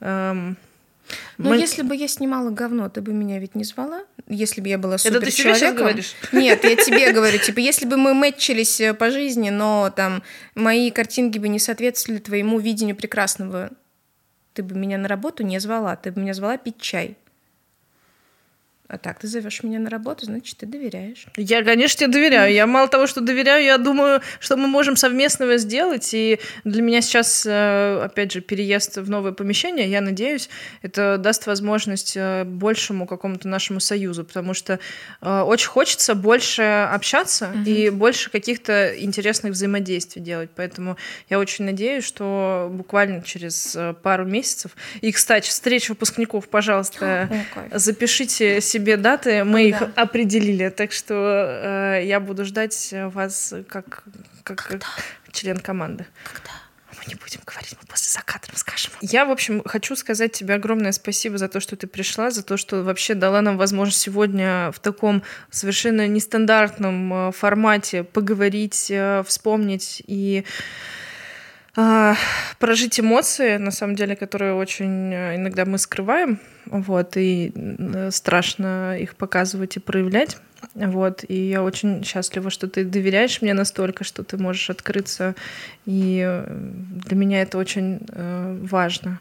[0.00, 0.56] эм,
[1.38, 1.58] ну, Мы...
[1.58, 4.04] если бы я снимала говно, ты бы меня ведь не звала?
[4.28, 6.14] Если бы я была супер Это ты себе сейчас говоришь?
[6.32, 10.22] Нет, я тебе говорю, типа, если бы мы мэтчились э, по жизни, но там
[10.54, 13.70] мои картинки бы не соответствовали твоему видению прекрасного,
[14.54, 17.16] ты бы меня на работу не звала, ты бы меня звала пить чай.
[18.88, 21.26] А так ты зовешь меня на работу, значит, ты доверяешь.
[21.36, 22.54] Я, конечно, тебе доверяю.
[22.54, 26.14] Я мало того, что доверяю, я думаю, что мы можем совместного сделать.
[26.14, 30.48] И для меня сейчас, э, опять же, переезд в новое помещение, я надеюсь,
[30.82, 34.78] это даст возможность э, большему какому-то нашему союзу, потому что
[35.20, 37.68] э, очень хочется больше общаться угу.
[37.68, 40.50] и больше каких-то интересных взаимодействий делать.
[40.54, 40.96] Поэтому
[41.28, 44.76] я очень надеюсь, что буквально через пару месяцев.
[45.00, 47.28] И, кстати, встреча выпускников, пожалуйста,
[47.72, 54.04] О, запишите себе даты, мы их определили, так что э, я буду ждать вас как,
[54.42, 54.80] как
[55.32, 56.06] член команды.
[56.24, 56.50] Когда?
[56.98, 58.92] Мы не будем говорить, мы после заката расскажем.
[59.00, 62.56] Я, в общем, хочу сказать тебе огромное спасибо за то, что ты пришла, за то,
[62.56, 70.02] что вообще дала нам возможность сегодня в таком совершенно нестандартном э, формате поговорить, э, вспомнить
[70.06, 70.44] и
[72.58, 77.52] прожить эмоции, на самом деле, которые очень э, иногда мы скрываем, вот, и
[78.10, 80.38] страшно их показывать и проявлять.
[80.74, 85.34] Вот, и я очень счастлива, что ты доверяешь мне настолько, что ты можешь открыться,
[85.84, 89.20] и э, для меня это очень э, важно.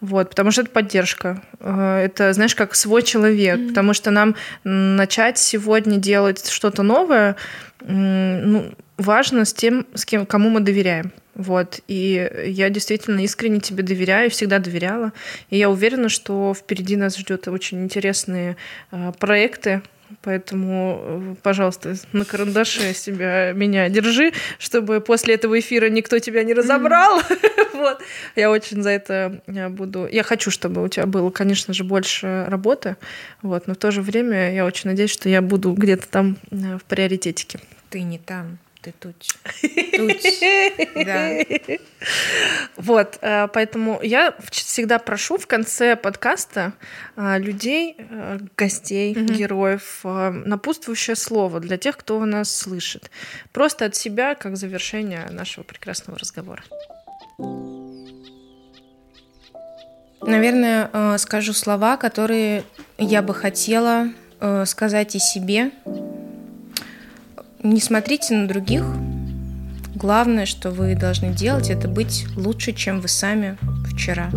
[0.00, 1.42] Вот, потому что это поддержка.
[1.60, 3.68] Э, это, знаешь, как свой человек, mm-hmm.
[3.68, 7.36] потому что нам начать сегодня делать что-то новое,
[7.80, 11.12] э, ну, важно с тем, с кем, кому мы доверяем.
[11.36, 11.80] Вот.
[11.86, 15.12] И я действительно искренне тебе доверяю, всегда доверяла.
[15.50, 18.56] И я уверена, что впереди нас ждет очень интересные
[18.90, 19.82] э, проекты,
[20.22, 26.54] Поэтому, э, пожалуйста, на карандаше себя меня держи, чтобы после этого эфира никто тебя не
[26.54, 27.20] разобрал.
[27.74, 28.00] вот.
[28.36, 30.08] Я очень за это э, буду.
[30.10, 32.96] Я хочу, чтобы у тебя было, конечно же, больше работы.
[33.42, 33.66] Вот.
[33.66, 36.84] Но в то же время я очень надеюсь, что я буду где-то там э, в
[36.84, 37.58] приоритетике.
[37.90, 39.16] Ты не там ты тут.
[39.96, 40.16] Тут.
[41.06, 41.38] Да.
[42.76, 46.72] Вот, э, поэтому я всегда прошу в конце подкаста
[47.16, 49.32] э, людей, э, гостей, угу.
[49.32, 53.10] героев, напутствующее слово для тех, кто нас слышит.
[53.52, 56.62] Просто от себя, как завершение нашего прекрасного разговора.
[60.22, 62.64] Наверное, скажу слова, которые
[62.98, 64.08] я бы хотела
[64.64, 65.70] сказать и себе,
[67.62, 68.84] не смотрите на других.
[69.94, 73.56] Главное, что вы должны делать, это быть лучше, чем вы сами
[73.90, 74.30] вчера.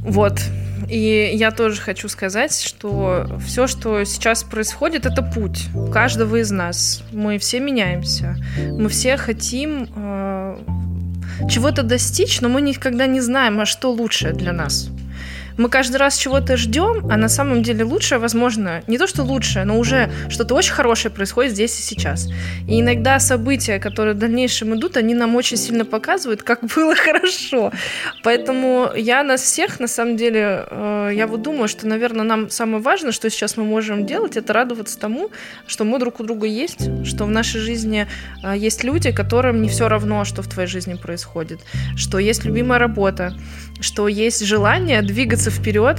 [0.00, 0.40] Вот.
[0.88, 7.04] И я тоже хочу сказать, что все, что сейчас происходит, это путь каждого из нас.
[7.12, 8.36] Мы все меняемся.
[8.58, 10.58] Мы все хотим э,
[11.48, 14.90] чего-то достичь, но мы никогда не знаем, а что лучше для нас
[15.60, 19.66] мы каждый раз чего-то ждем, а на самом деле лучшее, возможно, не то, что лучшее,
[19.66, 22.28] но уже что-то очень хорошее происходит здесь и сейчас.
[22.66, 27.72] И иногда события, которые в дальнейшем идут, они нам очень сильно показывают, как было хорошо.
[28.24, 32.82] Поэтому я нас всех, на самом деле, э, я вот думаю, что, наверное, нам самое
[32.82, 35.30] важное, что сейчас мы можем делать, это радоваться тому,
[35.66, 38.06] что мы друг у друга есть, что в нашей жизни
[38.42, 41.60] э, есть люди, которым не все равно, что в твоей жизни происходит,
[41.96, 43.34] что есть любимая работа,
[43.80, 45.98] что есть желание двигаться вперед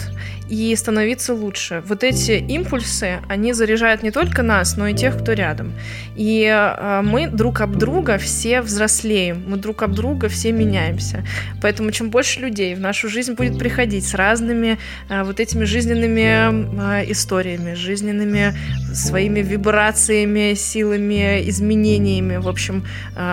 [0.52, 1.82] и становиться лучше.
[1.88, 5.72] Вот эти импульсы, они заряжают не только нас, но и тех, кто рядом.
[6.18, 11.24] И э, мы друг об друга все взрослеем, мы друг об друга все меняемся.
[11.62, 16.20] Поэтому чем больше людей в нашу жизнь будет приходить с разными э, вот этими жизненными
[16.20, 18.54] э, историями, жизненными
[18.94, 22.86] своими вибрациями, силами, изменениями, в общем,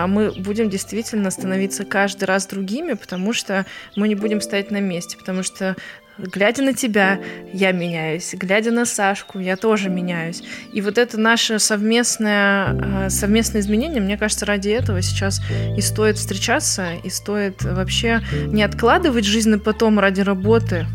[0.07, 3.65] мы будем действительно становиться каждый раз другими, потому что
[3.97, 5.75] мы не будем стоять на месте, потому что
[6.21, 7.19] глядя на тебя,
[7.53, 10.43] я меняюсь, глядя на Сашку, я тоже меняюсь.
[10.73, 15.41] И вот это наше совместное, э, совместное изменение, мне кажется, ради этого сейчас
[15.77, 20.85] и стоит встречаться, и стоит вообще не откладывать жизнь на потом ради работы,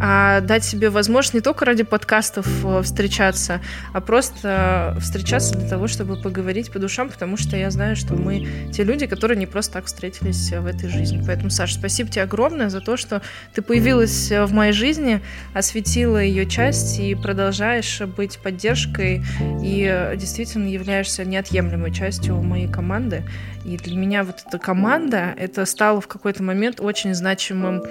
[0.00, 3.60] а дать себе возможность не только ради подкастов э, встречаться,
[3.92, 8.46] а просто встречаться для того, чтобы поговорить по душам, потому что я знаю, что мы
[8.72, 11.22] те люди, которые не просто так встретились в этой жизни.
[11.26, 13.22] Поэтому, Саша, спасибо тебе огромное за то, что
[13.54, 15.20] ты появилась в моей жизни,
[15.54, 19.24] осветила ее часть и продолжаешь быть поддержкой
[19.62, 23.24] и действительно являешься неотъемлемой частью моей команды.
[23.64, 27.82] И для меня вот эта команда, это стало в какой-то момент очень значимым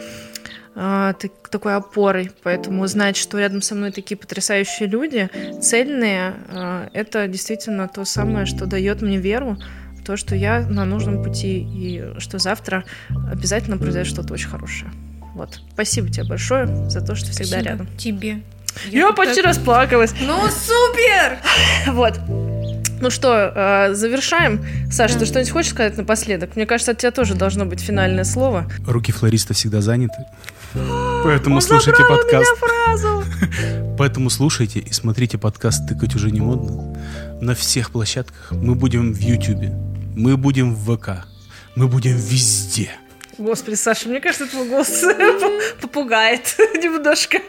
[0.77, 2.31] такой опорой.
[2.43, 5.29] Поэтому знать, что рядом со мной такие потрясающие люди,
[5.61, 9.57] цельные, а, это действительно то самое, что дает мне веру
[9.99, 12.83] в то, что я на нужном пути и что завтра
[13.31, 14.91] обязательно произойдет что-то очень хорошее.
[15.33, 15.61] Вот.
[15.73, 17.87] Спасибо тебе большое за то, что всегда Спасибо рядом.
[17.97, 18.41] Тебе.
[18.85, 19.45] Я, я почти так...
[19.45, 20.13] расплакалась.
[20.21, 21.39] Ну, супер!
[21.93, 22.19] Вот.
[22.99, 24.65] Ну что, э, завершаем.
[24.91, 25.19] Саша, да.
[25.19, 26.55] ты что-нибудь хочешь сказать напоследок?
[26.55, 28.69] Мне кажется, от тебя тоже должно быть финальное слово.
[28.87, 30.25] Руки флориста всегда заняты.
[31.23, 32.53] Поэтому слушайте подкаст.
[33.97, 36.95] Поэтому слушайте и смотрите подкаст «Тыкать уже не модно»
[37.41, 38.51] на всех площадках.
[38.51, 39.73] Мы будем в Ютубе,
[40.15, 41.25] мы будем в ВК,
[41.75, 42.91] мы будем везде.
[43.37, 45.03] Господи, Саша, мне кажется, твой голос
[45.81, 47.39] попугает немножко.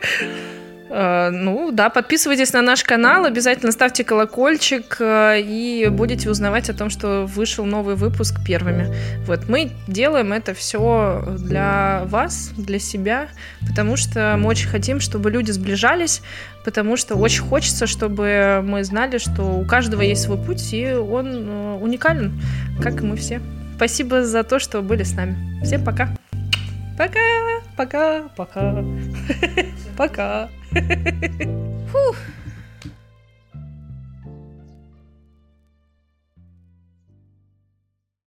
[0.90, 6.74] Э, ну да, подписывайтесь на наш канал, обязательно ставьте колокольчик э, и будете узнавать о
[6.74, 8.94] том, что вышел новый выпуск первыми.
[9.26, 13.28] Вот мы делаем это все для вас, для себя,
[13.66, 16.22] потому что мы очень хотим, чтобы люди сближались,
[16.64, 21.26] потому что очень хочется, чтобы мы знали, что у каждого есть свой путь, и он
[21.26, 22.40] э, уникален,
[22.82, 23.40] как и мы все.
[23.76, 25.62] Спасибо за то, что были с нами.
[25.62, 26.08] Всем пока.
[26.96, 27.20] Пока,
[27.76, 28.84] пока, пока.
[29.96, 30.48] Пока.
[31.90, 32.16] Whew.